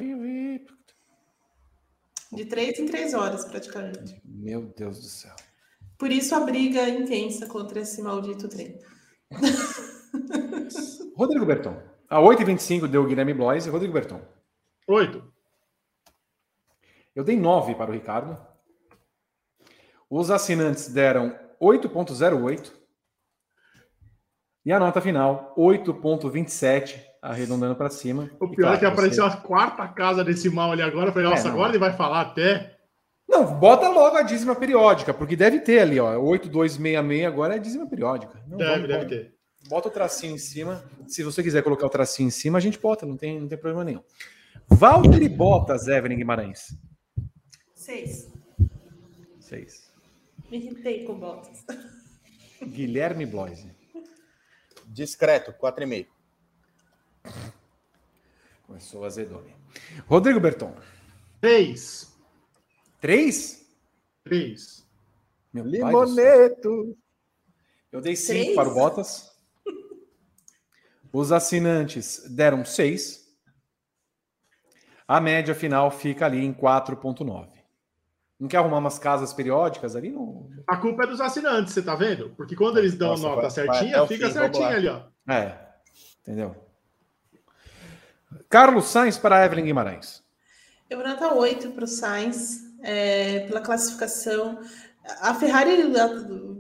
[2.32, 4.22] De três em três horas, praticamente.
[4.24, 5.36] Meu Deus do céu.
[5.98, 8.80] Por isso a briga intensa contra esse maldito trem.
[11.16, 11.82] Rodrigo Berton.
[12.10, 14.22] A 8h25 deu o Guilherme Blois e Rodrigo Berton.
[14.88, 15.22] 8.
[17.16, 18.38] Eu dei 9 para o Ricardo.
[20.10, 22.72] Os assinantes deram 8.08.
[24.66, 28.30] E a nota final, 8.27, arredondando para cima.
[28.40, 31.10] O E, pior claro, é que apareceu você- a quarta casa decimal ali agora.
[31.10, 32.78] Eu falei, nossa, É, agora ele vai falar até.
[33.28, 36.18] Não, bota logo a dízima periódica, porque deve ter ali, ó.
[36.20, 38.42] 8266 agora é dízima periódica.
[38.48, 39.36] Não, Deve, vamos- deve vamos- ter.
[39.70, 40.84] Bota o tracinho em cima.
[41.08, 43.58] Se você quiser colocar o tracinho em cima, a gente bota, não tem, não tem
[43.58, 44.02] problema nenhum.
[44.68, 46.76] Valtteri Bottas, Evelyn Guimarães.
[47.76, 48.32] Seis.
[49.40, 49.92] Seis.
[50.50, 51.66] Me irritei com botas.
[52.64, 53.72] Guilherme Bloise.
[54.88, 56.08] Discreto, 4,5.
[58.66, 59.56] Começou o azedome.
[60.08, 60.76] Rodrigo Berton.
[61.42, 62.16] 3.
[63.00, 63.66] Três?
[64.24, 64.86] 3.
[65.54, 65.66] Meu.
[65.66, 66.98] Limoneto.
[67.92, 68.56] Eu dei cinco Três?
[68.56, 69.30] para o Bottas.
[71.12, 73.28] Os assinantes deram seis.
[75.08, 77.50] A média final fica ali em 4,9.
[78.40, 80.12] Não quer arrumar umas casas periódicas ali?
[80.12, 80.48] Não.
[80.68, 82.30] A culpa é dos assinantes, você tá vendo?
[82.36, 85.08] Porque quando eles dão Nossa, nota vai- certinha, vai o fica fim, ali, ó.
[85.28, 85.68] É.
[86.22, 86.56] Entendeu?
[88.50, 90.24] Carlos Sainz para Evelyn Guimarães.
[90.90, 94.60] Eu vou nota 8 para o Sainz, é, pela classificação.
[95.22, 95.72] A Ferrari,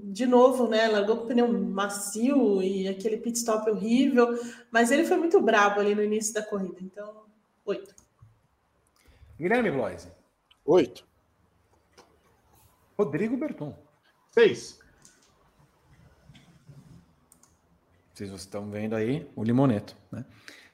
[0.05, 4.39] de novo, né, largou com o pneu macio e aquele pit stop horrível,
[4.71, 7.25] mas ele foi muito brabo ali no início da corrida, então,
[7.65, 7.95] 8.
[9.39, 10.11] Guilherme Bloise.
[10.65, 11.07] 8.
[12.97, 13.75] Rodrigo Berton.
[14.31, 14.79] 6.
[18.13, 19.95] Vocês estão vendo aí o limoneto.
[20.11, 20.25] Né?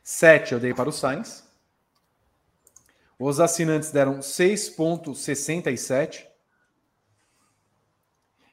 [0.06, 1.44] 7 eu dei para o Sainz.
[3.18, 6.28] Os assinantes deram 6,67.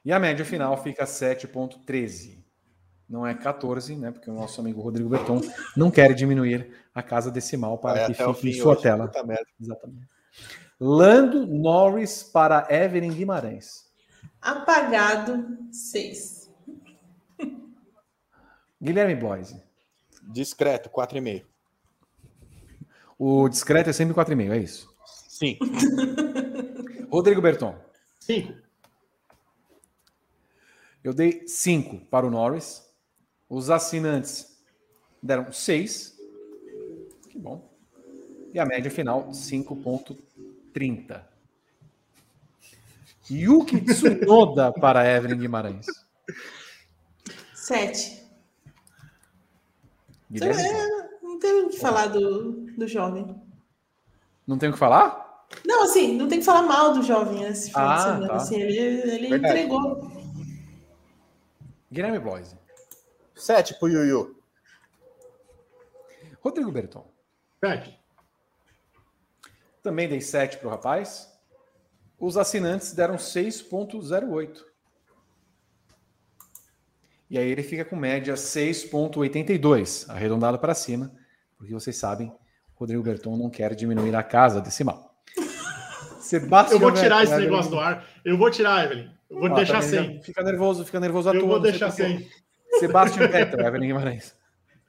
[0.03, 2.43] E a média final fica 7,13.
[3.07, 4.11] Não é 14, né?
[4.11, 5.41] Porque o nosso amigo Rodrigo Berton
[5.77, 8.81] não quer diminuir a casa decimal para Vai que fique em sua hoje.
[8.81, 9.11] tela.
[9.61, 10.09] Exatamente.
[10.79, 13.93] Lando Norris para Evelyn Guimarães.
[14.41, 16.51] Apagado, 6.
[18.81, 19.61] Guilherme Bloise.
[20.27, 21.43] Discreto, 4,5.
[23.17, 24.93] O discreto é sempre 4,5, é isso.
[25.27, 25.57] Sim.
[27.11, 27.75] Rodrigo Berton.
[28.19, 28.53] 5.
[31.03, 32.83] Eu dei 5 para o Norris.
[33.49, 34.57] Os assinantes
[35.21, 36.17] deram 6.
[37.29, 37.69] Que bom.
[38.53, 41.23] E a média final, 5,30.
[43.29, 45.85] Yuki Tsunoda para Evelyn Guimarães.
[47.53, 48.22] 7.
[50.33, 50.63] Guilherme,
[51.21, 53.41] Não tem o que falar do, do jovem.
[54.47, 55.45] não tem o que falar?
[55.65, 58.27] Não, assim, não tem que falar mal do jovem esse final Ah, de semana.
[58.27, 58.35] tá.
[58.35, 59.53] Assim, ele ele Verdade.
[59.59, 60.11] entregou.
[61.91, 62.57] Guilherme Bloise.
[63.35, 64.35] 7 pro Yuyu.
[66.41, 67.05] Rodrigo Berton.
[67.63, 67.99] 7.
[69.83, 71.31] Também dei 7 para o rapaz.
[72.19, 74.63] Os assinantes deram 6,08.
[77.33, 81.11] E aí ele fica com média 6,82, arredondado para cima,
[81.57, 82.31] porque vocês sabem,
[82.75, 85.15] Rodrigo Berton não quer diminuir a casa decimal.
[86.21, 88.07] Sebastião Eu vou tirar Vettel, esse Evelyn- negócio do ar.
[88.23, 89.09] Eu vou tirar, Evelyn.
[89.31, 90.21] Eu vou Ah, deixar também sem.
[90.21, 91.49] Fica nervoso, fica nervoso à Eu toa.
[91.49, 92.29] vou deixar sem.
[92.79, 94.35] Sebastião Vettel, Evelyn Guimarães.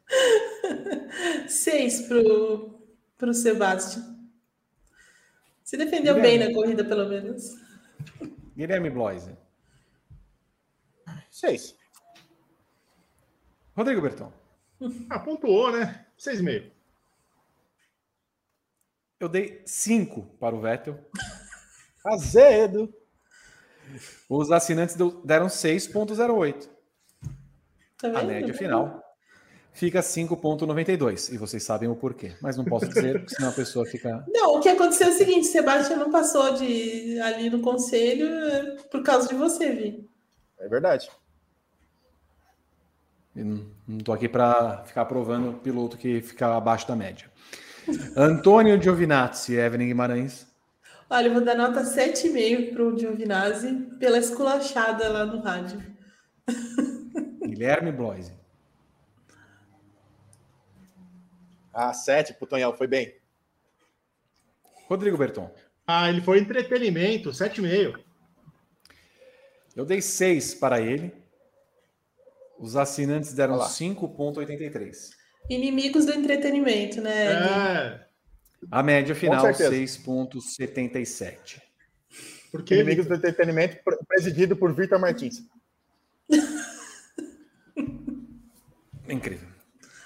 [1.48, 2.78] 6 pro,
[3.16, 4.04] pro Sebastião.
[5.62, 6.38] Se defendeu Guilherme.
[6.40, 7.54] bem na corrida, pelo menos.
[8.54, 9.30] Guilherme Bloise.
[11.30, 11.74] 6.
[13.76, 14.32] Rodrigo Berton.
[15.08, 16.04] Ah, pontuou, né?
[16.18, 16.70] 6,5.
[19.20, 20.98] Eu dei 5 para o Vettel.
[22.04, 22.92] Azedo.
[24.28, 26.68] Os assinantes deram 6,08.
[27.96, 28.18] Tá?
[28.18, 29.02] A média final
[29.72, 31.32] fica 5,92.
[31.32, 32.34] E vocês sabem o porquê.
[32.40, 34.24] Mas não posso dizer, porque senão a pessoa fica.
[34.28, 38.76] Não, o que aconteceu é o seguinte: Sebastião não passou de ali no conselho é,
[38.90, 40.08] por causa de você, Vi.
[40.58, 41.10] É verdade.
[43.34, 43.44] Eu
[43.88, 47.30] Não tô aqui para ficar aprovando o piloto que fica abaixo da média.
[48.16, 50.46] Antônio Giovinazzi, Evelyn Guimarães.
[51.10, 55.82] Olha, eu vou dar nota 7,5 pro Giovinazzi pela esculachada lá no rádio.
[57.44, 58.32] Guilherme Bloise.
[61.72, 63.14] Ah, 7 pro Tonhal, foi bem.
[64.88, 65.52] Rodrigo Berton.
[65.86, 67.98] Ah, ele foi entretenimento, 7,5.
[69.74, 71.12] Eu dei 6 para ele.
[72.58, 73.68] Os assinantes deram Olha lá.
[73.68, 75.10] 5,83.
[75.50, 77.26] Inimigos do entretenimento, né?
[77.32, 78.00] É,
[78.70, 79.70] A média final, certeza.
[79.74, 81.60] 6,77.
[82.50, 85.42] porque Inimigos do entretenimento, pre- presidido por Victor Martins.
[89.08, 89.48] incrível.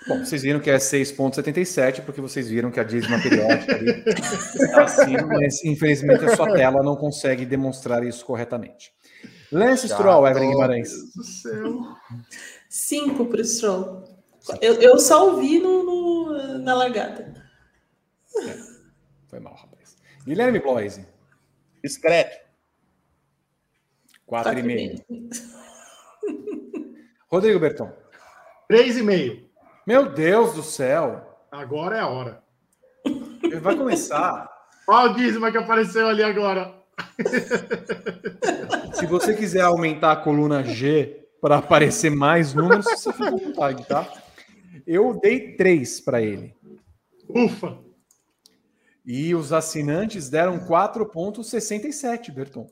[0.07, 4.83] Bom, vocês viram que é 6,77, porque vocês viram que a dízima periódica ali está
[4.85, 8.91] acima, mas infelizmente a sua tela não consegue demonstrar isso corretamente.
[9.51, 10.91] Lance Stroll, Evelyn Guimarães.
[10.93, 11.83] Meu Deus do céu.
[12.69, 14.05] Cinco para o Stroll.
[14.61, 17.35] Eu, eu só ouvi no, no- na largada.
[19.29, 19.97] Foi mal, rapaz.
[20.25, 21.07] Guilherme Bloise,
[21.83, 22.37] Discreto.
[24.31, 25.05] 4,5.
[27.31, 27.91] Rodrigo Berton.
[28.69, 29.49] Três e meio.
[29.87, 31.39] Meu Deus do céu.
[31.51, 32.43] Agora é a hora.
[33.63, 34.49] Vai começar.
[34.87, 36.78] Olha o dízima que apareceu ali agora.
[38.95, 43.87] Se você quiser aumentar a coluna G para aparecer mais números, você fica à vontade,
[43.87, 44.11] tá?
[44.87, 46.55] Eu dei 3 para ele.
[47.29, 47.79] Ufa.
[49.05, 52.67] E os assinantes deram 4,67, Berton.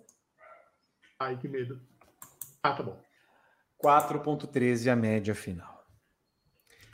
[1.19, 1.81] Ai, que medo.
[2.63, 3.01] Ah, tá bom.
[3.83, 5.85] 4,13 a média final.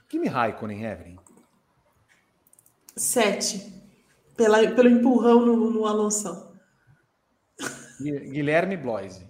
[0.09, 1.17] Kimi Raikkonen, Evelyn.
[2.95, 3.83] Sete.
[4.37, 6.52] Pela, pelo empurrão no, no Alonso.
[8.03, 9.27] Gui- Guilherme Bloise.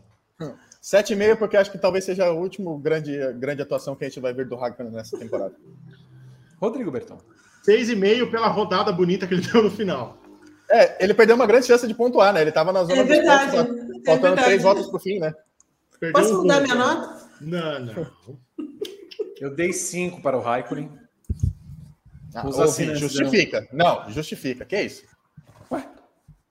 [0.83, 4.33] 7,5 porque acho que talvez seja a última grande, grande atuação que a gente vai
[4.35, 5.55] ver do Raikkonen nessa temporada.
[6.61, 7.19] Rodrigo Berton.
[7.63, 10.19] Seis e meio pela rodada bonita que ele deu no final.
[10.69, 12.41] É, ele perdeu uma grande chance de pontuar, né?
[12.41, 13.51] Ele tava na zona É dos verdade.
[13.57, 14.45] pontos, É faltando verdade.
[14.45, 15.33] três votos pro fim, né?
[16.01, 16.63] Perdeu Posso um mudar ponto.
[16.65, 17.29] minha nota?
[17.41, 18.07] Não, não.
[19.41, 20.91] Eu dei 5 para o Raikkonen.
[22.35, 23.69] Ah, ouvi, justifica.
[23.73, 24.65] Não, justifica.
[24.65, 25.05] Que isso?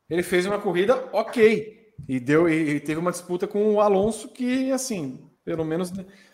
[0.10, 1.81] Ele fez uma corrida ok.
[2.08, 5.92] E deu e teve uma disputa com o Alonso que, assim, pelo menos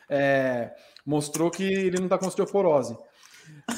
[0.09, 0.71] é,
[1.05, 2.97] mostrou que ele não está com osteoporose.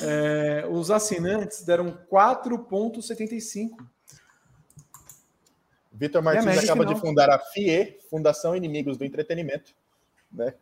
[0.02, 3.70] É, os assinantes deram 4,75.
[5.92, 9.74] Vitor Martins acaba de fundar a FIE, Fundação Inimigos do Entretenimento.
[10.32, 10.54] Né?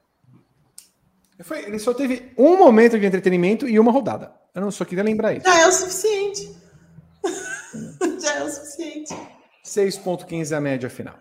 [1.41, 4.33] Foi- ele só teve um momento de entretenimento e uma rodada.
[4.55, 5.45] Eu não só queria lembrar isso.
[5.45, 6.55] Já é o suficiente.
[8.19, 9.13] Já é o suficiente.
[9.67, 11.19] 6,15 a média final.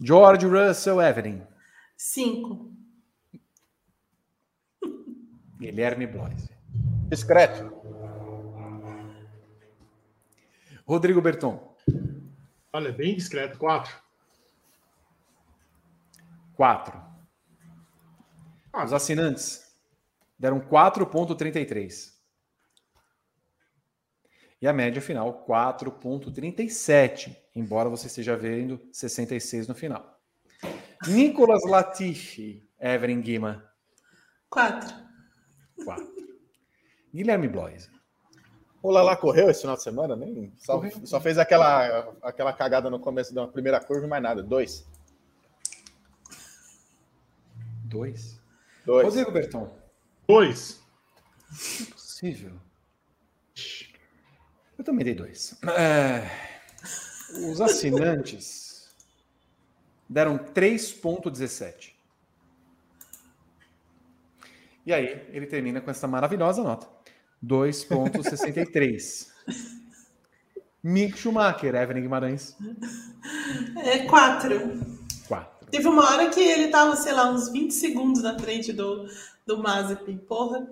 [0.00, 1.46] George Russell Evelyn.
[1.96, 2.70] Cinco.
[5.58, 6.50] Guilherme Bloise.
[7.08, 7.80] Discreto.
[10.86, 11.74] Rodrigo Berton.
[12.72, 13.58] Olha, bem discreto.
[13.58, 13.94] Quatro.
[16.54, 17.02] 4.
[18.72, 18.84] Ah.
[18.84, 19.62] Os assinantes
[20.38, 22.12] deram 4,33.
[24.60, 27.41] E a média final, 4,37.
[27.54, 30.18] Embora você esteja vendo 66 no final.
[31.06, 33.68] Nicolas Latifi, Evelyn Guima,
[34.48, 34.94] Quatro.
[35.84, 36.06] 4.
[37.14, 37.90] Guilherme Bloise.
[38.82, 41.06] O Lala correu esse final de semana, nem só, Correu.
[41.06, 44.42] só fez aquela, aquela cagada no começo da primeira curva e mais nada.
[44.42, 44.86] Dois.
[47.84, 48.40] 2.
[48.84, 49.04] Dois.
[49.06, 49.72] Rodrigo Berton.
[50.26, 50.80] Dois.
[51.92, 52.52] Possível.
[54.76, 55.58] Eu também dei dois.
[55.78, 56.28] É,
[57.50, 58.92] os assinantes
[60.08, 61.92] deram 3,17.
[64.84, 66.88] E aí, ele termina com essa maravilhosa nota:
[67.44, 69.30] 2,63.
[70.82, 72.56] Mick Schumacher, Evelyn Guimarães,
[73.84, 74.80] É quatro.
[75.28, 75.68] 4.
[75.70, 79.06] Teve uma hora que ele tava, sei lá, uns 20 segundos na frente do,
[79.46, 80.18] do Mazepin.
[80.18, 80.68] Porra.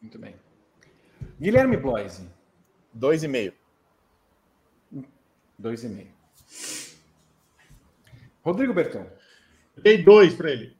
[0.00, 0.34] Muito bem.
[1.38, 2.26] Guilherme Bloise,
[5.60, 6.10] Dois e meio.
[6.48, 6.94] 2,5.
[8.42, 9.06] Rodrigo Berton,
[9.76, 10.74] Dei dois para ele.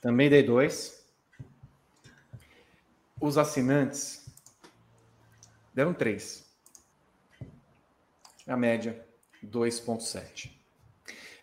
[0.00, 1.04] Também dei dois.
[3.20, 4.24] Os assinantes
[5.74, 6.44] deram três.
[8.46, 9.04] A média,
[9.44, 10.52] 2,7.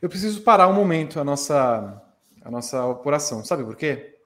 [0.01, 2.01] Eu preciso parar um momento a nossa,
[2.41, 3.43] a nossa apuração.
[3.43, 4.17] Sabe por quê?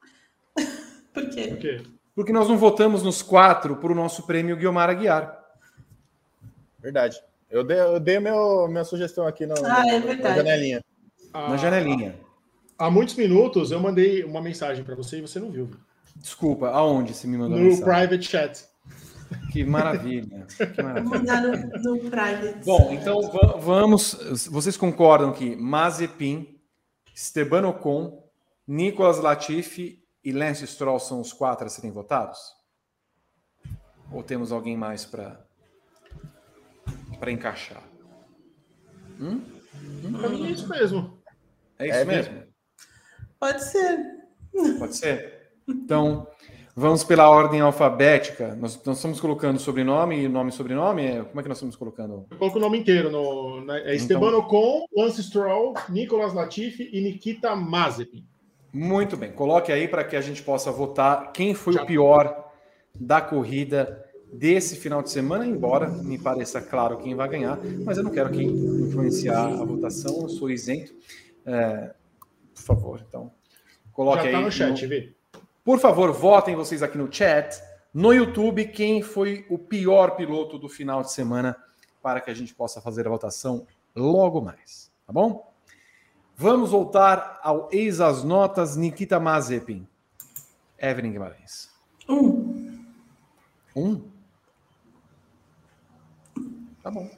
[1.13, 1.47] Por quê?
[1.47, 1.83] Por quê?
[2.13, 5.43] Porque nós não votamos nos quatro por o nosso prêmio Guiomar Aguiar.
[6.77, 7.21] Verdade.
[7.49, 10.83] Eu dei, eu dei meu, minha sugestão aqui no, Ah, é na janelinha.
[11.33, 12.19] Ah, Na janelinha.
[12.77, 15.69] Há muitos minutos eu mandei uma mensagem para você e você não viu.
[16.15, 17.85] Desculpa, aonde você me mandou No mensagem?
[17.85, 18.65] private chat.
[19.51, 20.45] Que maravilha.
[20.75, 21.09] Que maravilha.
[21.17, 21.51] Mandar no,
[21.95, 22.65] no private.
[22.65, 24.13] Bom, então va- vamos.
[24.49, 26.59] Vocês concordam que Mazepin,
[27.13, 28.23] Esteban Ocon,
[28.67, 32.39] Nicolas Latifi e Lance Stroll são os quatro a serem votados?
[34.11, 35.44] Ou temos alguém mais para
[37.15, 37.81] para encaixar?
[40.19, 41.17] Pra mim é isso mesmo.
[41.79, 42.43] É isso É mesmo?
[43.39, 43.99] Pode ser.
[44.79, 45.49] Pode ser?
[45.67, 46.27] Então,
[46.75, 48.55] vamos pela ordem alfabética.
[48.55, 51.05] Nós, nós estamos colocando sobrenome, nome e sobrenome?
[51.05, 52.25] É, Como é que nós estamos colocando?
[52.31, 53.09] Eu coloco o nome inteiro.
[53.11, 58.25] No, na- é Esteban Ocon, Lance Stroll, Nicolas Latifi e Nikita Mazepin.
[58.73, 59.31] Muito bem.
[59.31, 62.51] Coloque aí para que a gente possa votar quem foi o pior
[62.97, 64.04] da corrida
[64.37, 68.29] desse final de semana, embora me pareça claro quem vai ganhar, mas eu não quero
[68.29, 70.93] aqui influenciar a votação, eu sou isento.
[71.45, 71.93] É,
[72.53, 73.31] por favor, então,
[73.91, 74.43] coloque Já tá aí.
[74.43, 74.89] no chat, no...
[74.89, 75.13] Vê.
[75.63, 77.61] Por favor, votem vocês aqui no chat,
[77.93, 81.55] no YouTube, quem foi o pior piloto do final de semana,
[82.01, 85.51] para que a gente possa fazer a votação logo mais, tá bom?
[86.37, 89.87] Vamos voltar ao Eis as Notas, Nikita Mazepin.
[90.77, 91.69] Evelyn Guimarães.
[92.09, 92.83] Um.
[93.75, 94.14] Um?
[96.85, 97.09] Tá bom.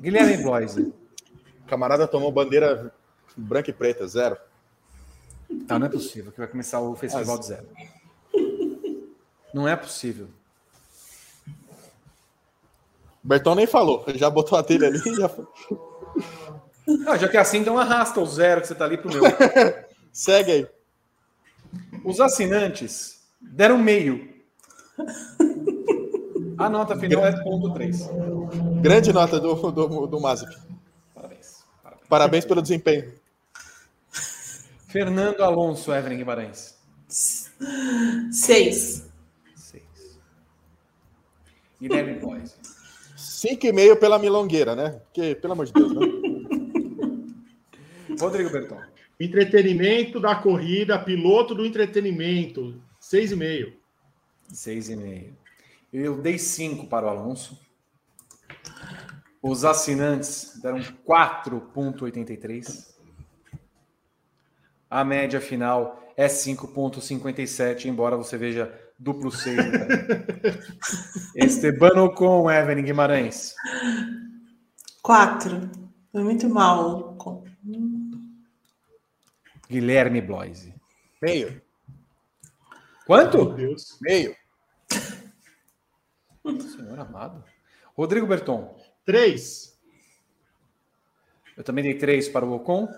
[0.00, 0.94] Guilherme Bloise.
[1.66, 2.94] Camarada tomou bandeira
[3.36, 4.36] branca e preta, zero.
[5.66, 7.66] Tá, não é possível que vai começar o festival de zero.
[9.52, 10.28] Não é possível.
[13.20, 15.28] Bertão nem falou, já botou a telha ali e já.
[17.08, 19.24] Ah, já que é assim, então arrasta o zero que você tá ali pro meu.
[20.12, 20.68] Segue aí.
[22.04, 24.32] Os assinantes deram meio.
[26.62, 28.08] A nota final é ponto 3.
[28.80, 30.48] Grande nota do, do, do Mazep.
[31.12, 31.64] Parabéns.
[31.82, 32.08] Parabéns.
[32.08, 33.12] Parabéns pelo desempenho.
[34.86, 36.78] Fernando Alonso, Evelyn Guimarães.
[37.08, 39.10] Seis.
[39.56, 40.20] Seis.
[41.80, 42.56] Guilherme Boys.
[43.16, 45.00] Cinco e meio pela milongueira, né?
[45.06, 46.06] Porque, pelo amor de Deus, né?
[48.20, 48.78] Rodrigo Berton.
[49.18, 52.80] Entretenimento da corrida, piloto do entretenimento.
[53.00, 53.72] Seis e meio.
[54.52, 55.41] Seis e meio.
[55.92, 57.60] Eu dei cinco para o Alonso.
[59.42, 62.94] Os assinantes deram 4,83.
[64.88, 69.56] A média final é 5,57, embora você veja duplo 6.
[69.56, 69.88] Né?
[71.36, 73.54] Estebano com Evelyn Guimarães.
[75.02, 75.70] 4.
[76.10, 77.18] Foi muito mal.
[79.68, 80.74] Guilherme Bloise.
[81.20, 81.60] Meio.
[83.06, 83.38] Quanto?
[83.38, 83.98] Meu Deus.
[84.00, 84.34] Meio.
[86.44, 87.44] Senhor amado.
[87.96, 88.76] Rodrigo Berton.
[89.04, 89.78] Três.
[91.56, 92.88] Eu também dei três para o Ocon.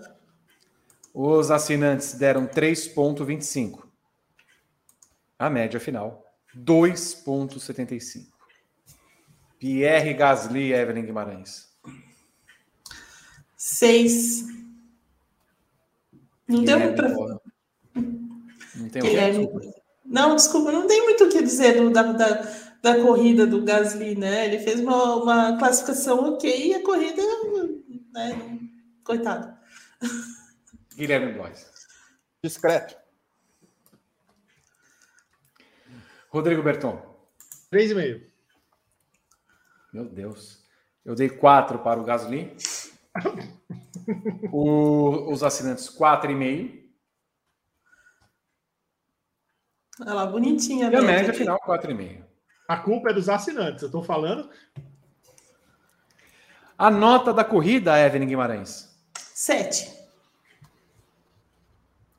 [1.13, 3.85] Os assinantes deram 3,25.
[5.37, 6.25] A média final,
[6.57, 8.27] 2,75.
[9.59, 11.69] Pierre Gasly, Evelyn Guimarães.
[13.55, 14.45] Seis.
[16.47, 17.09] Não deu muito pra...
[18.75, 19.49] Não tem Guilherme...
[20.05, 22.43] Não, desculpa, não tem muito o que dizer do, da, da,
[22.85, 24.45] da corrida do Gasly, né?
[24.45, 27.19] Ele fez uma, uma classificação ok e a corrida,
[28.13, 28.59] né?
[29.03, 29.57] Coitado.
[30.95, 31.67] Guilherme Blois.
[32.43, 32.95] Discreto.
[36.29, 37.01] Rodrigo Berton.
[37.71, 38.31] Três e meio.
[39.91, 40.63] Meu Deus.
[41.03, 42.55] Eu dei quatro para o Gasly.
[44.53, 46.87] o, os assinantes, quatro e meio.
[50.01, 50.91] Olha lá, bonitinha.
[50.91, 52.24] E a média final, quatro e meio.
[52.67, 54.49] A culpa é dos assinantes, eu estou falando.
[56.77, 58.95] A nota da corrida, Evelyn Guimarães.
[59.13, 59.93] Sete.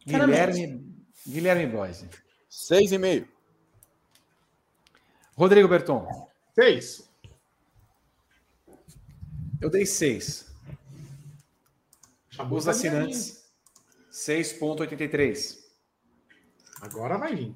[0.06, 0.94] Guilherme,
[1.26, 2.08] Guilherme Boise.
[2.48, 3.28] Seis e meio.
[5.34, 6.30] Rodrigo Berton.
[6.54, 7.10] Seis.
[9.60, 10.46] Eu dei seis.
[12.50, 13.46] Os assinantes,
[14.12, 15.58] 6,83.
[16.82, 17.54] Agora vai vir.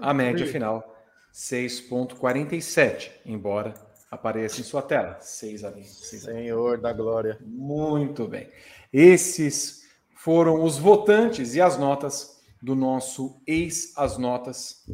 [0.00, 0.95] A média final,
[1.36, 3.74] 6,47, embora
[4.10, 5.18] apareça em sua tela.
[5.20, 5.84] 6 ali.
[5.84, 6.82] Seis Senhor ali.
[6.82, 7.38] da glória.
[7.44, 8.50] Muito bem.
[8.90, 9.82] Esses
[10.16, 14.86] foram os votantes e as notas do nosso Ex as Notas,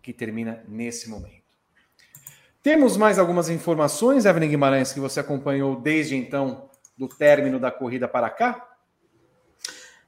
[0.00, 1.42] que termina nesse momento.
[2.62, 8.08] Temos mais algumas informações, Evelyn Guimarães, que você acompanhou desde então, do término da corrida
[8.08, 8.68] para cá?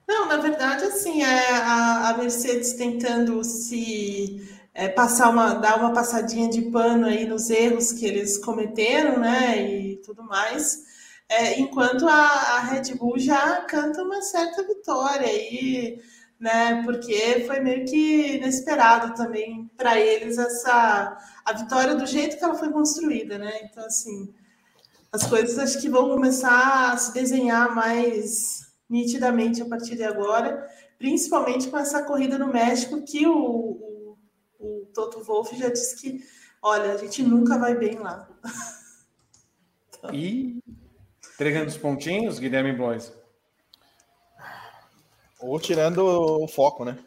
[0.09, 5.93] Não, na verdade, assim, é a, a Mercedes tentando se é, passar uma, dar uma
[5.93, 10.83] passadinha de pano aí nos erros que eles cometeram, né, e tudo mais,
[11.29, 12.13] é, enquanto a,
[12.57, 16.03] a, Red Bull já canta uma certa vitória aí,
[16.41, 22.45] né, porque foi meio que inesperado também para eles essa a vitória do jeito que
[22.45, 24.35] ela foi construída, né, então assim
[25.13, 30.67] as coisas acho que vão começar a se desenhar mais nitidamente a partir de agora,
[30.99, 33.94] principalmente com essa corrida no México que o o
[34.95, 36.25] Toto Wolff já disse que,
[36.63, 38.29] olha, a gente nunca vai bem lá.
[39.99, 40.15] então...
[40.15, 40.63] E
[41.35, 43.13] entregando os pontinhos, Guilherme Blois.
[45.41, 46.99] Ou tirando o foco, né?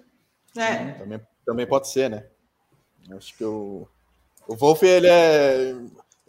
[0.56, 0.92] É.
[0.94, 2.28] Também, também pode ser, né?
[3.16, 3.88] Acho que o,
[4.48, 5.76] o Wolff, ele é.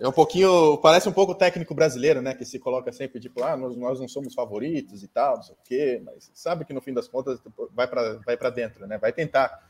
[0.01, 2.33] É um pouquinho, parece um pouco o técnico brasileiro, né?
[2.33, 5.55] Que se coloca sempre tipo, ah, nós, nós não somos favoritos e tal, não sei
[5.57, 7.41] o quê, mas sabe que no fim das contas
[7.73, 8.97] vai para vai dentro, né?
[8.97, 9.68] Vai tentar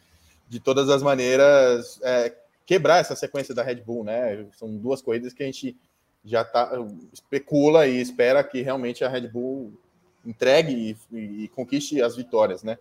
[0.48, 2.34] de todas as maneiras é,
[2.64, 4.46] quebrar essa sequência da Red Bull, né?
[4.52, 5.76] São duas corridas que a gente
[6.24, 6.72] já tá,
[7.12, 9.72] especula e espera que realmente a Red Bull
[10.24, 12.78] entregue e, e conquiste as vitórias, né?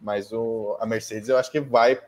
[0.00, 2.00] Mas o, a Mercedes eu acho que vai,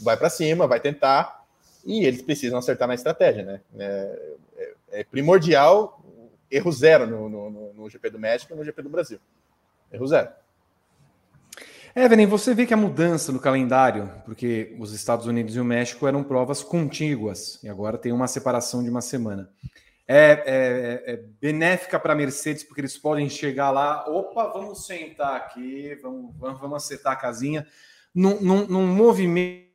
[0.00, 1.44] vai para cima, vai tentar
[1.84, 3.60] e eles precisam acertar na estratégia, né?
[3.78, 6.02] É, é, é primordial
[6.50, 9.18] erro zero no, no, no, GP do México e no GP do Brasil.
[9.92, 10.30] Erro zero.
[11.96, 16.08] Evelyn, você vê que a mudança no calendário, porque os Estados Unidos e o México
[16.08, 19.48] eram provas contíguas, e agora tem uma separação de uma semana.
[20.06, 20.42] É,
[21.06, 25.94] é, é benéfica para a Mercedes, porque eles podem chegar lá, opa, vamos sentar aqui,
[26.02, 27.64] vamos, vamos, vamos acertar a casinha,
[28.12, 29.70] num, num, num movimento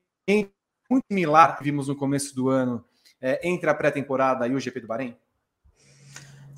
[0.90, 2.84] muito similar que vimos no começo do ano
[3.22, 5.16] é, entre a pré-temporada e o GP do Bahrein?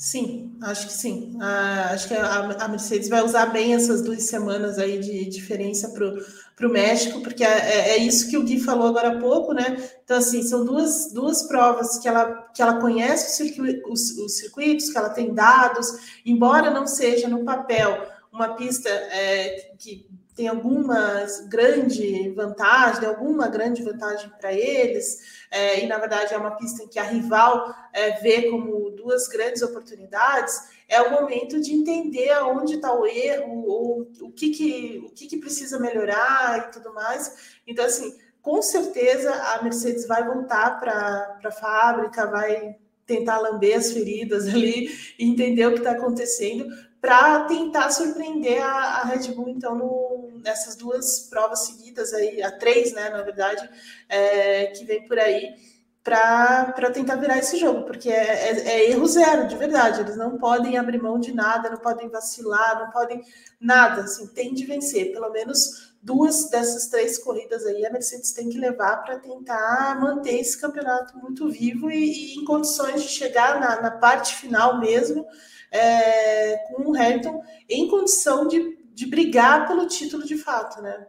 [0.02, 1.38] Sim, acho que sim.
[1.40, 5.94] Ah, acho que a, a, Mercedes vai usar bem essas duas semanas aí de diferença
[5.94, 9.54] para o México, porque é, é, é, isso que o Gui falou agora há pouco,
[9.54, 9.78] né?
[10.04, 13.44] Então, assim, são duas, duas provas que ela, que ela conhece
[13.88, 15.86] os, os circuitos, que ela tem dados,
[16.26, 18.04] embora não seja no papel
[18.34, 20.08] uma pista é, que
[20.42, 26.58] tem alguma grande vantagem, alguma grande vantagem para eles, é, e na verdade é uma
[26.58, 30.60] pista em que a rival é, vê como duas grandes oportunidades,
[30.90, 35.28] é o momento de entender aonde está o erro, ou o que, que, o que,
[35.28, 37.54] que precisa melhorar e tudo mais.
[37.68, 43.92] Então, assim, com certeza a Mercedes vai voltar para a fábrica, vai tentar lamber as
[43.92, 44.90] feridas ali
[45.20, 46.66] e entender o que está acontecendo,
[47.02, 52.52] para tentar surpreender a, a, Red Bull, então, no, nessas duas provas seguidas aí, a
[52.52, 53.68] três, né, na verdade,
[54.08, 55.56] é, que vem por aí,
[56.04, 60.02] para tentar virar esse jogo, porque é, é, é, erro zero, de verdade.
[60.02, 63.24] Eles não podem abrir mão de nada, não podem vacilar, não podem
[63.60, 65.12] nada, assim, tem de vencer.
[65.12, 70.40] Pelo menos duas dessas três corridas aí a Mercedes tem que levar para tentar manter
[70.40, 75.24] esse campeonato muito vivo e, e em condições de chegar na, na parte final mesmo
[75.72, 81.08] é, com o Hamilton em condição de, de brigar pelo título de fato, né?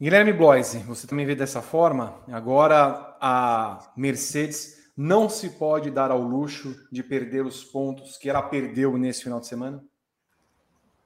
[0.00, 2.20] Guilherme Bloise, você também vê dessa forma?
[2.32, 8.42] Agora a Mercedes não se pode dar ao luxo de perder os pontos que ela
[8.42, 9.84] perdeu nesse final de semana?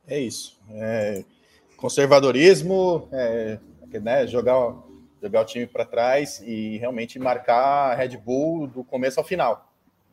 [0.07, 0.59] É isso.
[0.71, 1.25] É
[1.77, 3.61] conservadorismo, é,
[4.01, 4.83] né, jogar,
[5.23, 9.68] jogar o time para trás e realmente marcar a Red Bull do começo ao final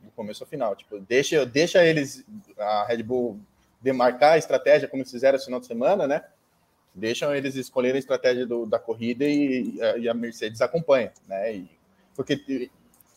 [0.06, 0.74] do começo ao final.
[0.74, 2.24] Tipo, deixa, deixa eles,
[2.58, 3.38] a Red Bull,
[3.80, 6.24] demarcar a estratégia, como eles fizeram esse final de semana, né?
[6.94, 11.54] Deixam eles escolherem a estratégia do, da corrida e, e, a Mercedes acompanha, né?
[11.54, 11.70] E,
[12.14, 12.70] porque,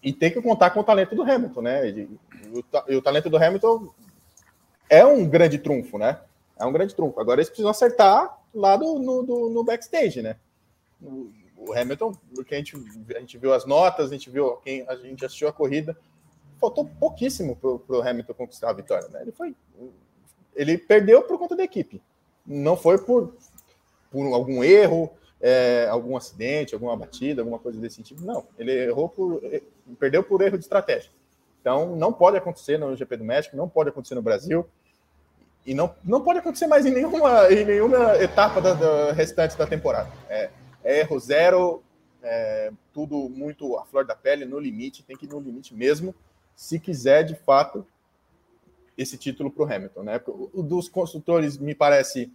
[0.04, 1.90] e tem que contar com o talento do Hamilton, né?
[1.90, 2.10] E,
[2.52, 3.94] o, o talento do Hamilton
[4.90, 6.20] é um grande trunfo, né?
[6.58, 7.20] É um grande trunfo.
[7.20, 10.36] Agora eles precisam acertar lá do, no, do, no backstage, né?
[11.02, 12.76] O, o Hamilton, porque a gente,
[13.16, 15.98] a gente viu as notas, a gente viu quem a gente assistiu a corrida,
[16.60, 19.08] faltou pouquíssimo para o Hamilton conquistar a vitória.
[19.10, 19.22] Né?
[19.22, 19.56] Ele foi,
[20.56, 22.02] ele perdeu por conta da equipe,
[22.46, 23.34] não foi por,
[24.12, 25.10] por algum erro,
[25.42, 28.22] é, algum acidente, alguma batida, alguma coisa desse tipo.
[28.24, 29.42] Não, ele errou por,
[29.98, 31.12] perdeu por erro de estratégia.
[31.62, 34.66] Então, não pode acontecer no GP do México, não pode acontecer no Brasil
[35.66, 39.68] e não, não pode acontecer mais em nenhuma, em nenhuma etapa da, da restante da
[39.68, 40.10] temporada.
[40.30, 40.50] É,
[40.84, 41.84] é erro zero,
[42.24, 46.16] é, tudo muito à flor da pele, no limite, tem que ir no limite mesmo
[46.60, 47.88] se quiser de fato
[48.98, 50.22] esse título para o Hamilton, né?
[50.28, 52.30] O dos construtores me parece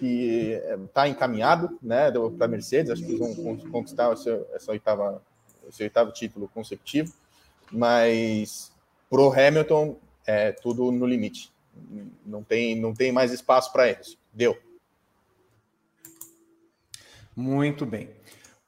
[0.00, 2.90] que está encaminhado, né, para Mercedes.
[2.90, 5.22] Acho que eles vão conquistar seu, essa oitava,
[5.68, 7.14] esse oitavo título consecutivo,
[7.70, 8.72] mas
[9.08, 11.52] para o Hamilton é tudo no limite.
[12.26, 14.18] Não tem, não tem mais espaço para eles.
[14.32, 14.58] Deu.
[17.36, 18.10] Muito bem.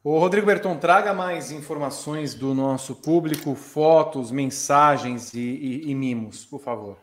[0.04, 6.44] O Rodrigo Berton, traga mais informações do nosso público, fotos, mensagens e, e, e mimos,
[6.44, 6.98] por favor.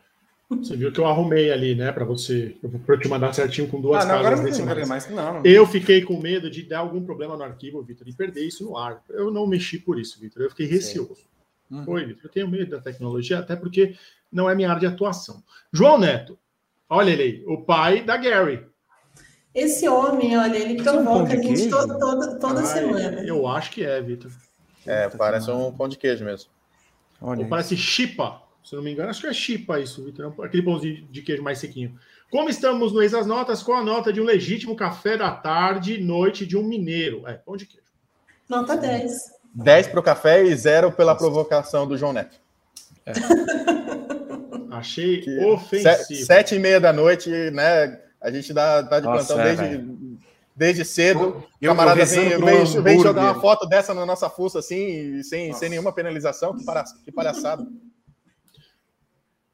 [0.50, 4.04] Você viu que eu arrumei ali, né, para você, para te mandar certinho com duas
[4.04, 4.88] ah, não, casas decimais.
[4.88, 5.42] Mais, não, não.
[5.44, 8.76] Eu fiquei com medo de dar algum problema no arquivo, Vitor, e perder isso no
[8.76, 9.00] ar.
[9.08, 10.42] Eu não mexi por isso, Vitor.
[10.42, 11.24] Eu fiquei receoso.
[11.70, 11.84] Uhum.
[11.84, 12.24] Foi, Vitor.
[12.24, 13.94] Eu tenho medo da tecnologia, até porque
[14.30, 15.40] não é minha área de atuação.
[15.72, 16.36] João Neto,
[16.88, 18.66] olha ele aí, o pai da Gary.
[19.54, 23.20] Esse homem, olha, ele provoca é um a gente toda, toda, toda semana.
[23.22, 24.30] Eu acho que é, Vitor.
[24.86, 26.50] É, parece um pão de queijo mesmo.
[27.20, 29.10] Olha Ou parece chipa, se não me engano.
[29.10, 30.32] Acho que é chipa isso, Vitor.
[30.38, 31.98] É aquele pão de, queijo mais sequinho.
[32.30, 36.00] Como estamos no Ex as Notas, com a nota de um legítimo café da tarde,
[36.00, 37.26] noite de um mineiro.
[37.26, 37.86] É, pão de queijo.
[38.48, 39.12] Nota 10.
[39.52, 42.40] 10 para o café e zero pela provocação do João Neto.
[43.04, 43.12] É.
[44.70, 46.24] Achei Que ofensivo.
[46.24, 48.00] Sete e meia da noite, né?
[48.20, 49.88] A gente dá, dá de Nossa, plantão é, desde,
[50.54, 51.20] desde cedo.
[51.60, 55.48] Eu- o camarada vem, vem, vem jogar uma foto dessa na nossa fuça, assim, sem,
[55.48, 55.60] Nossa.
[55.60, 56.56] sem nenhuma penalização.
[56.56, 57.66] Que, palha- que palhaçada.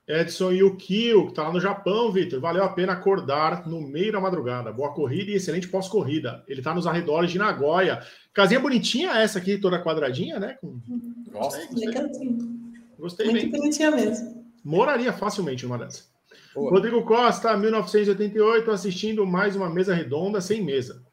[0.09, 2.41] Edson Yukio, que tá lá no Japão, Vitor.
[2.41, 4.73] Valeu a pena acordar no meio da madrugada.
[4.73, 6.45] Boa corrida e excelente pós-corrida.
[6.47, 8.01] Ele tá nos arredores de Nagoya.
[8.33, 10.57] Casinha bonitinha essa aqui, toda quadradinha, né?
[10.61, 10.81] Com-
[11.33, 11.59] Gosto.
[11.77, 12.39] Legalzinho.
[12.97, 13.61] Gostei Muito bem.
[13.61, 14.47] bonitinha mesmo.
[14.65, 16.09] Moraria facilmente numa dessas.
[16.57, 16.71] Boa.
[16.71, 21.05] Rodrigo Costa, 1988, assistindo mais uma mesa redonda sem mesa.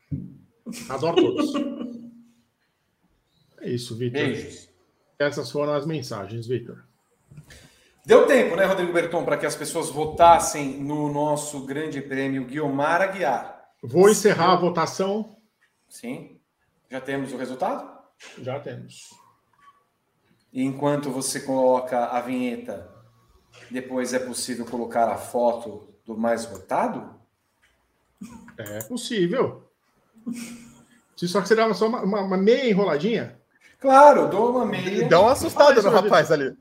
[0.88, 1.54] Adoro todos.
[3.60, 4.22] É isso, Vitor.
[5.20, 6.86] Essas foram as mensagens, Vitor.
[8.06, 13.02] Deu tempo, né, Rodrigo Berton, para que as pessoas votassem no nosso grande prêmio Guiomar
[13.02, 13.66] Aguiar.
[13.84, 15.36] Vou encerrar a votação.
[15.90, 16.40] Sim.
[16.90, 17.92] Já temos o resultado?
[18.38, 19.10] Já temos.
[20.54, 22.93] E enquanto você coloca a vinheta,
[23.74, 27.10] depois é possível colocar a foto do mais votado?
[28.58, 29.64] É possível.
[31.18, 33.38] Se só que você dava só uma, uma- uma meia enroladinha.
[33.80, 35.08] Claro, dou uma meia.
[35.10, 36.56] Dá uma assustada no rapaz ali.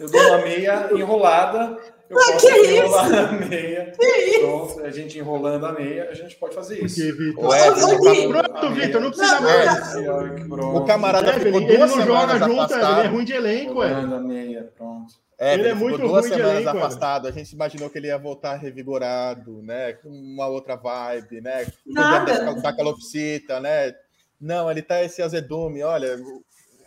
[0.00, 1.78] Eu dou uma meia enrolada.
[2.10, 2.72] Eu Ah, posso que isso?
[2.74, 3.92] enrolar a meia.
[4.40, 6.96] Pronto, a gente enrolando a meia, a gente pode fazer isso.
[6.96, 7.44] Porque, Vitor.
[7.44, 9.94] Ô, Gui, Pronto, Vitor, não precisa Não, mais.
[10.34, 10.76] que pronto.
[10.78, 13.82] O camarada É, ficou ele, ele duas não joga junto, ele é ruim de elenco,
[13.82, 13.90] é.
[13.90, 15.14] Enrolando a meia, pronto.
[15.44, 17.28] É, Ele ele, é ficou muito duas ruim de semanas elenco, afastado.
[17.28, 19.92] A gente imaginou que ele ia voltar revigorado, né?
[19.94, 21.66] Com uma outra vibe, né?
[21.84, 22.44] Nada.
[22.46, 23.94] Podia dar calopsita, né?
[24.40, 26.18] Não, ele tá esse azedume, olha.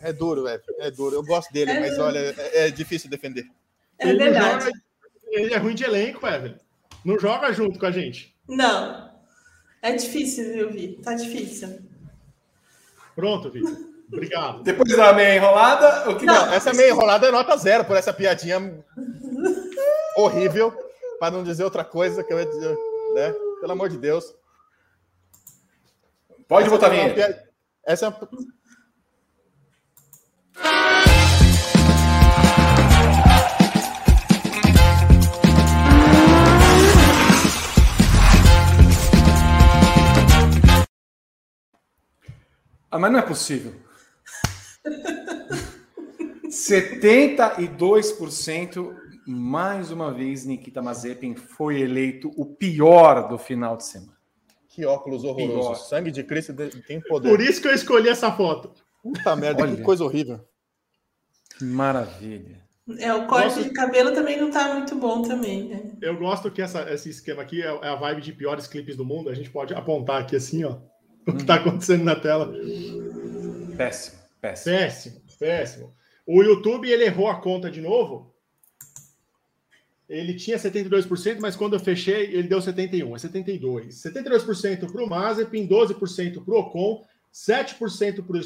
[0.00, 0.62] É duro, velho.
[0.78, 1.16] É duro.
[1.16, 2.02] Eu gosto dele, É mas duro.
[2.04, 3.46] olha, é, é difícil defender.
[3.98, 4.64] É Ele verdade.
[4.64, 4.80] joga-
[5.30, 6.56] ele é ruim de elenco, Evelyn.
[7.04, 8.34] Não joga junto com a gente.
[8.48, 9.08] Não.
[9.82, 11.00] É difícil, viu, Vi?
[11.02, 11.78] Tá difícil.
[13.14, 13.76] Pronto, Vitor.
[14.12, 14.62] Obrigado.
[14.62, 16.52] Depois da meia enrolada, o que Não.
[16.52, 18.82] Essa meia enrolada é nota zero por essa piadinha
[20.16, 20.72] horrível,
[21.20, 22.76] para não dizer outra coisa que eu ia dizer,
[23.14, 23.34] né?
[23.60, 24.34] Pelo amor de Deus.
[26.48, 27.14] Pode Essa botar a uma vinheta.
[27.34, 27.48] pia-
[27.86, 28.18] Essa é uma...
[42.90, 43.74] Ah, mas não é possível.
[46.48, 48.94] 72%
[49.26, 54.16] mais uma vez Nikita Mazepin foi eleito o pior do final de semana.
[54.68, 55.58] Que óculos horroroso.
[55.60, 55.74] Pior.
[55.74, 56.54] Sangue de Cristo
[56.86, 57.28] tem poder.
[57.28, 58.72] Por isso que eu escolhi essa foto.
[59.02, 59.76] Puta merda, Olha.
[59.76, 60.40] que coisa horrível.
[61.58, 62.66] Que maravilha.
[62.98, 63.64] É, o corte Nossa.
[63.64, 65.92] de cabelo também não tá muito bom também, né?
[66.00, 69.04] Eu gosto que essa- esse esquema aqui é, é a vibe de piores clipes do
[69.04, 69.28] mundo.
[69.28, 70.76] A gente pode apontar aqui assim, ó.
[71.26, 72.50] O que tá acontecendo na tela.
[73.76, 74.76] Péssimo, péssimo.
[74.76, 75.94] Péssimo, péssimo.
[76.26, 78.34] O YouTube, ele errou a conta de novo.
[80.08, 83.14] Ele tinha 72%, mas quando eu fechei, ele deu 71%.
[83.14, 83.88] É 72%.
[83.88, 88.36] 72% para o Mazepin, 12% para o Ocon, 7% para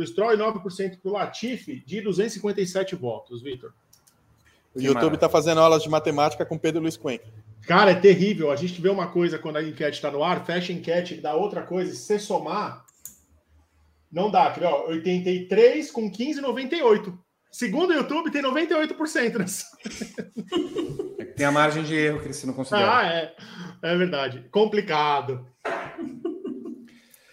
[0.00, 3.72] o Stroll e 9% para o Latifi, de 257 votos, Vitor.
[4.74, 5.20] O Que YouTube maravilha.
[5.20, 7.20] tá fazendo aulas de matemática com Pedro Luiz Cuen.
[7.66, 8.50] Cara, é terrível.
[8.50, 11.34] A gente vê uma coisa quando a enquete está no ar, fecha a enquete, dá
[11.34, 11.94] outra coisa.
[11.94, 12.84] Se somar,
[14.12, 14.48] não dá.
[14.48, 17.18] Aqui, ó, 83 com 15,98.
[17.50, 19.66] Segundo o YouTube, tem 98% nessa.
[21.18, 22.92] É Tem a margem de erro que eles não consideram.
[22.92, 23.34] Ah, é.
[23.82, 24.46] É verdade.
[24.50, 25.46] Complicado.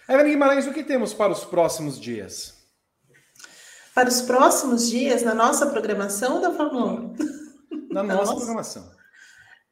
[0.08, 2.58] Evelyn Guimarães, o que temos para os próximos dias?
[3.94, 7.40] Para os próximos dias, na nossa programação da Fórmula 1.
[7.90, 8.36] Na nossa Nossa.
[8.36, 8.90] programação.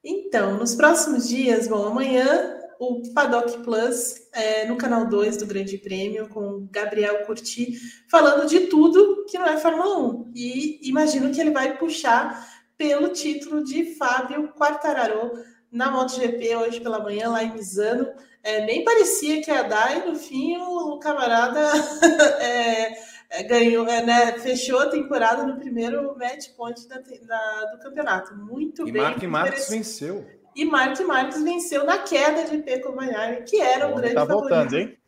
[0.05, 5.77] Então, nos próximos dias, bom, amanhã o Paddock Plus é, no canal 2 do Grande
[5.79, 7.73] Prêmio com o Gabriel Curti
[8.11, 10.33] falando de tudo que não é Fórmula 1.
[10.35, 12.47] E imagino que ele vai puxar
[12.77, 15.33] pelo título de Fábio Quartararo
[15.71, 18.09] na MotoGP hoje pela manhã lá em Misano.
[18.43, 21.61] É, nem parecia que ia dar e no fim o camarada
[22.41, 22.97] é,
[23.31, 28.35] é, ganhou, é, né, fechou a temporada no primeiro match point da, da- do campeonato.
[28.37, 29.03] Muito E bem.
[29.03, 30.25] Mark muito Marques venceu.
[30.59, 34.41] E Mark Marques venceu na queda de Pecco Bagnaia, que era o grande Tá favorito
[34.41, 34.99] voltando, hein?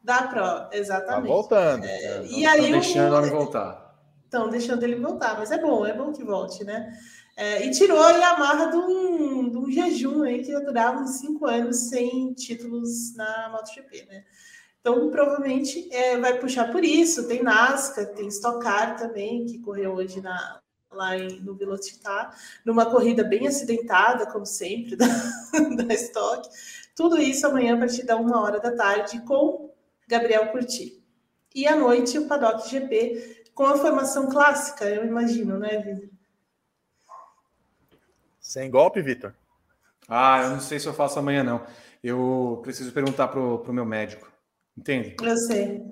[0.00, 1.26] da Pro, Tá exatamente.
[1.26, 1.84] voltando.
[1.84, 3.18] e aí Estão deixando o...
[3.18, 3.96] ele voltar.
[4.24, 6.96] Estão deixando ele voltar, mas é bom, é bom que volte, né?
[7.36, 11.44] É, e tirou a Yamaha de um, de um jejum aí que durava uns cinco
[11.44, 14.22] anos sem títulos na MotoGP, né?
[14.80, 17.26] Então, provavelmente é, vai puxar por isso.
[17.26, 22.86] Tem Nasca, tem Stock Car também, que correu hoje na, lá em, no Velocitar, numa
[22.86, 25.06] corrida bem acidentada, como sempre, da,
[25.76, 26.48] da Stock.
[26.94, 29.72] Tudo isso amanhã a partir da uma hora da tarde com
[30.08, 31.02] Gabriel Curti.
[31.54, 36.08] E à noite, o Paddock GP, com a formação clássica, eu imagino, né, Vitor?
[38.40, 39.32] Sem golpe, Vitor?
[40.08, 41.64] Ah, eu não sei se eu faço amanhã, não.
[42.02, 44.30] Eu preciso perguntar pro, pro meu médico.
[44.76, 45.16] Entende?
[45.22, 45.82] Eu sei.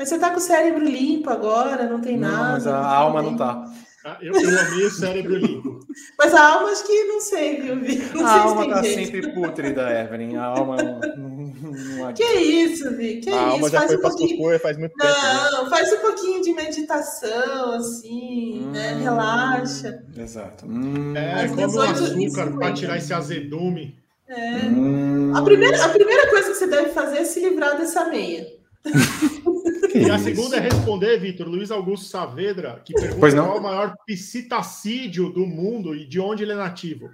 [0.00, 2.52] Mas você tá com o cérebro limpo agora, não tem Não, nada.
[2.54, 3.64] mas a não alma tem- não tá.
[4.02, 5.78] Ah, Eu, eu amei o cérebro limpo.
[6.18, 7.96] Mas a alma acho que não sei, viu, Vi?
[8.14, 8.96] Não A sei alma se tá jeito.
[9.12, 10.36] sempre pútrida, Evelyn.
[10.36, 11.72] A alma não, não,
[12.06, 13.20] não Que isso, Vi?
[13.20, 13.68] Que a alma isso?
[13.68, 14.58] já Faz foi um para pouquinho.
[14.60, 15.12] faz muito tempo.
[15.12, 15.50] né?
[15.52, 18.94] Não, faz um pouquinho de meditação, assim, né?
[18.94, 19.02] Hum.
[19.02, 20.02] Relaxa.
[20.16, 20.64] Exato.
[20.66, 22.72] Hum, É, come um 18 açúcar para né?
[22.72, 23.98] tirar esse azedume.
[24.26, 24.60] É.
[24.64, 25.32] hum.
[25.36, 28.46] A primeira, a primeira coisa que você deve fazer é se livrar dessa meia.
[29.94, 33.44] E a segunda é responder, Vitor, Luiz Augusto Saavedra, que pergunta Pois não.
[33.46, 37.10] qual é o maior psitacídio do mundo e de onde ele é nativo.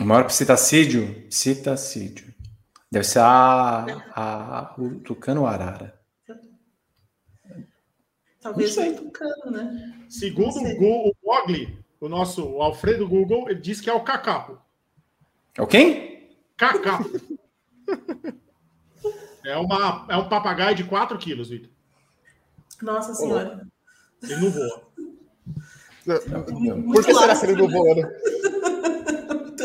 [0.00, 1.24] O maior psitacídio?
[1.28, 2.34] Psitacídio.
[2.90, 3.84] Deve ser a,
[4.14, 5.98] a, o tucano arara.
[8.40, 10.04] Talvez um tucano, né?
[10.08, 14.02] Segundo o, Gu- o Gogli, o nosso o Alfredo Google, ele diz que é o
[14.04, 14.58] cacapo.
[15.56, 16.28] É o quem?
[16.56, 17.10] Cacapo.
[19.44, 21.70] É, uma, é um papagaio de 4 quilos, Vitor.
[22.82, 23.66] Nossa senhora.
[24.22, 24.82] Ele não voa.
[26.04, 28.02] Por que será que ele não voa, né?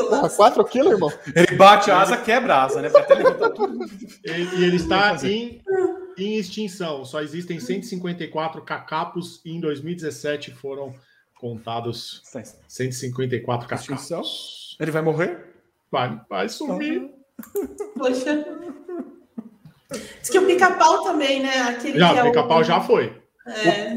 [0.09, 0.37] Porra, lastro.
[0.37, 1.13] 4 quilos, irmão?
[1.35, 2.89] Ele bate a asa, quebra a asa, né?
[2.93, 3.85] Até levantar tudo.
[4.25, 5.61] E ele está em,
[6.17, 7.05] em extinção.
[7.05, 10.93] Só existem 154 cacapos e em 2017 foram
[11.35, 12.21] contados
[12.67, 14.17] 154 Extinção?
[14.19, 14.77] cacapos.
[14.79, 15.45] Ele vai morrer?
[15.91, 17.09] Vai, vai sumir.
[17.97, 18.45] Poxa.
[19.91, 21.61] Diz que o pica-pau também, né?
[21.61, 22.63] Aquele Já, que é o pica-pau o...
[22.63, 23.21] já foi.
[23.47, 23.93] É,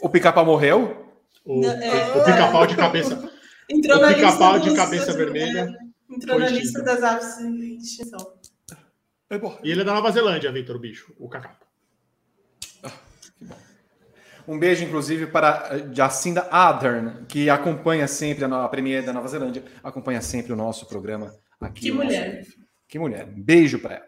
[0.00, 1.06] O pica-pau morreu?
[1.44, 2.16] O, É.
[2.16, 3.30] o pica-pau de cabeça.
[3.68, 5.76] entrou O na pica-pau lista de dos- cabeça vermelha
[6.10, 8.34] Entrou na lista das aves em extinção.
[9.62, 11.66] E ele é da Nova Zelândia, Vitor, o bicho, o cacapo.
[14.46, 19.28] Um beijo, inclusive, para a Jacinda Ardern, que acompanha sempre a, a Premier da Nova
[19.28, 21.82] Zelândia, acompanha sempre o nosso programa aqui.
[21.82, 22.46] Que o nosso- mulher.
[22.88, 23.28] Que mulher.
[23.28, 24.07] Um beijo para ela.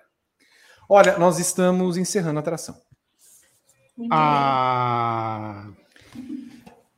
[0.92, 2.76] Olha, nós estamos encerrando a atração.
[4.10, 5.68] Ah,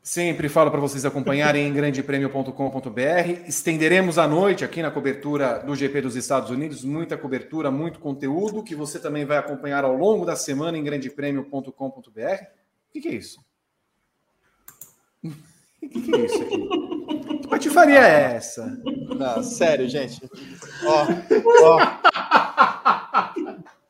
[0.03, 3.47] Sempre falo para vocês acompanharem em grandepremio.com.br.
[3.47, 8.63] Estenderemos a noite aqui na cobertura do GP dos Estados Unidos, muita cobertura, muito conteúdo
[8.65, 11.71] que você também vai acompanhar ao longo da semana em grandepremio.com.br.
[11.71, 13.45] O que, que é isso?
[15.23, 15.31] O
[15.81, 16.69] que, que é isso aqui?
[17.41, 18.67] Que patifaria é essa?
[19.19, 20.19] Não, sério, gente.
[20.83, 21.07] Ó,
[21.63, 21.79] ó.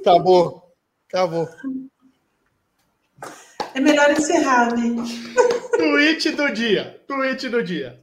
[0.00, 0.72] Acabou.
[1.08, 1.48] Acabou.
[3.74, 4.94] É melhor encerrar, Vi.
[5.76, 7.00] tweet do dia.
[7.06, 8.00] Tweet do dia.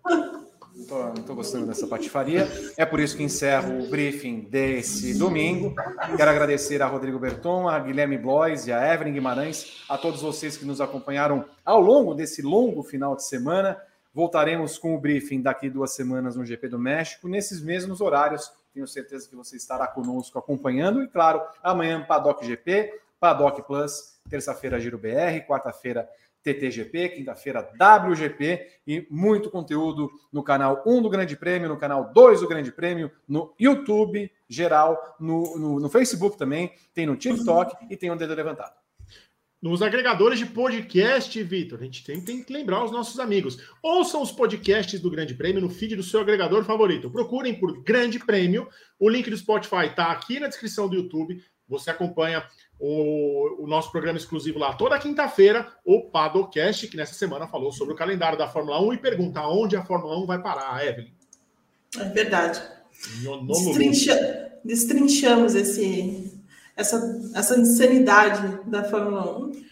[0.88, 2.48] Tô- não estou gostando dessa patifaria.
[2.76, 5.74] É por isso que encerro o briefing desse domingo.
[6.18, 10.58] Quero agradecer a Rodrigo Berton, a Guilherme Blois e a Evelyn Guimarães, a todos vocês
[10.58, 13.78] que nos acompanharam ao longo desse longo final de semana.
[14.14, 18.52] Voltaremos com o briefing daqui duas semanas no GP do México, nesses mesmos horários.
[18.74, 21.04] Tenho certeza que você estará conosco acompanhando.
[21.04, 26.10] E, claro, amanhã Paddock GP, Paddock Plus, terça-feira Giro BR, quarta-feira
[26.44, 32.42] TTGP, quinta-feira WGP e muito conteúdo no canal 1 do Grande Prêmio, no canal 2
[32.42, 37.96] do Grande Prêmio, no YouTube geral, no, no, no Facebook também, tem no TikTok e
[37.96, 38.81] tem o Dedo Levantado.
[39.62, 43.60] Nos agregadores de podcast, Vitor, a gente tem, tem que lembrar os nossos amigos.
[43.84, 47.12] Ouçam os podcasts do Grande Prêmio no feed do seu agregador favorito.
[47.12, 48.68] Procurem por Grande Prêmio.
[49.00, 51.44] O link do Spotify está aqui na descrição do YouTube.
[51.70, 52.44] Você acompanha
[52.80, 57.94] o, o nosso programa exclusivo lá toda quinta-feira, o Padocast, que nessa semana falou sobre
[57.94, 61.12] o calendário da Fórmula 1 e pergunta aonde a Fórmula 1 vai parar, Evelyn.
[62.00, 62.62] É verdade.
[63.48, 66.31] Destrincha- Destrinchamos esse,
[66.76, 69.66] essa, essa insanidade da Fórmula 1.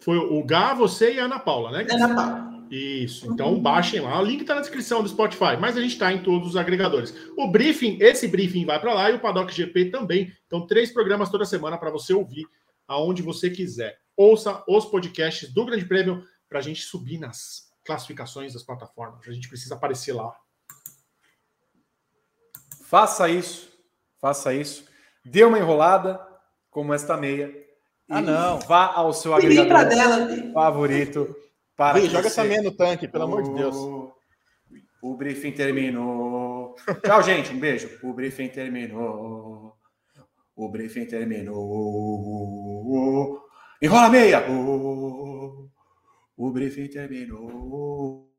[0.00, 1.86] Foi o Gá, você e a Ana Paula, né?
[1.90, 2.50] Ana Paula.
[2.70, 4.20] Isso, então baixem lá.
[4.20, 7.12] O link está na descrição do Spotify, mas a gente está em todos os agregadores.
[7.36, 10.32] O briefing, esse briefing vai para lá e o Paddock GP também.
[10.46, 12.46] Então, três programas toda semana para você ouvir
[12.86, 13.98] aonde você quiser.
[14.16, 19.26] Ouça os podcasts do Grande Prêmio para a gente subir nas classificações das plataformas.
[19.26, 20.32] A gente precisa aparecer lá.
[22.84, 23.68] Faça isso,
[24.20, 24.89] faça isso.
[25.24, 26.20] Dê uma enrolada,
[26.70, 27.48] como esta meia.
[27.48, 27.64] e
[28.08, 28.58] Ah, não.
[28.60, 31.34] Vá ao seu agregador dela, favorito.
[31.76, 33.74] Para que joga essa meia no tanque, pelo amor de Deus.
[33.74, 34.12] O,
[35.02, 36.74] o briefing terminou.
[37.04, 37.52] Tchau, gente.
[37.52, 37.88] Um beijo.
[38.02, 39.74] O briefing terminou.
[40.54, 41.60] O briefing terminou.
[43.80, 44.50] Enrola a meia.
[44.50, 45.70] O,
[46.36, 48.29] o briefing terminou.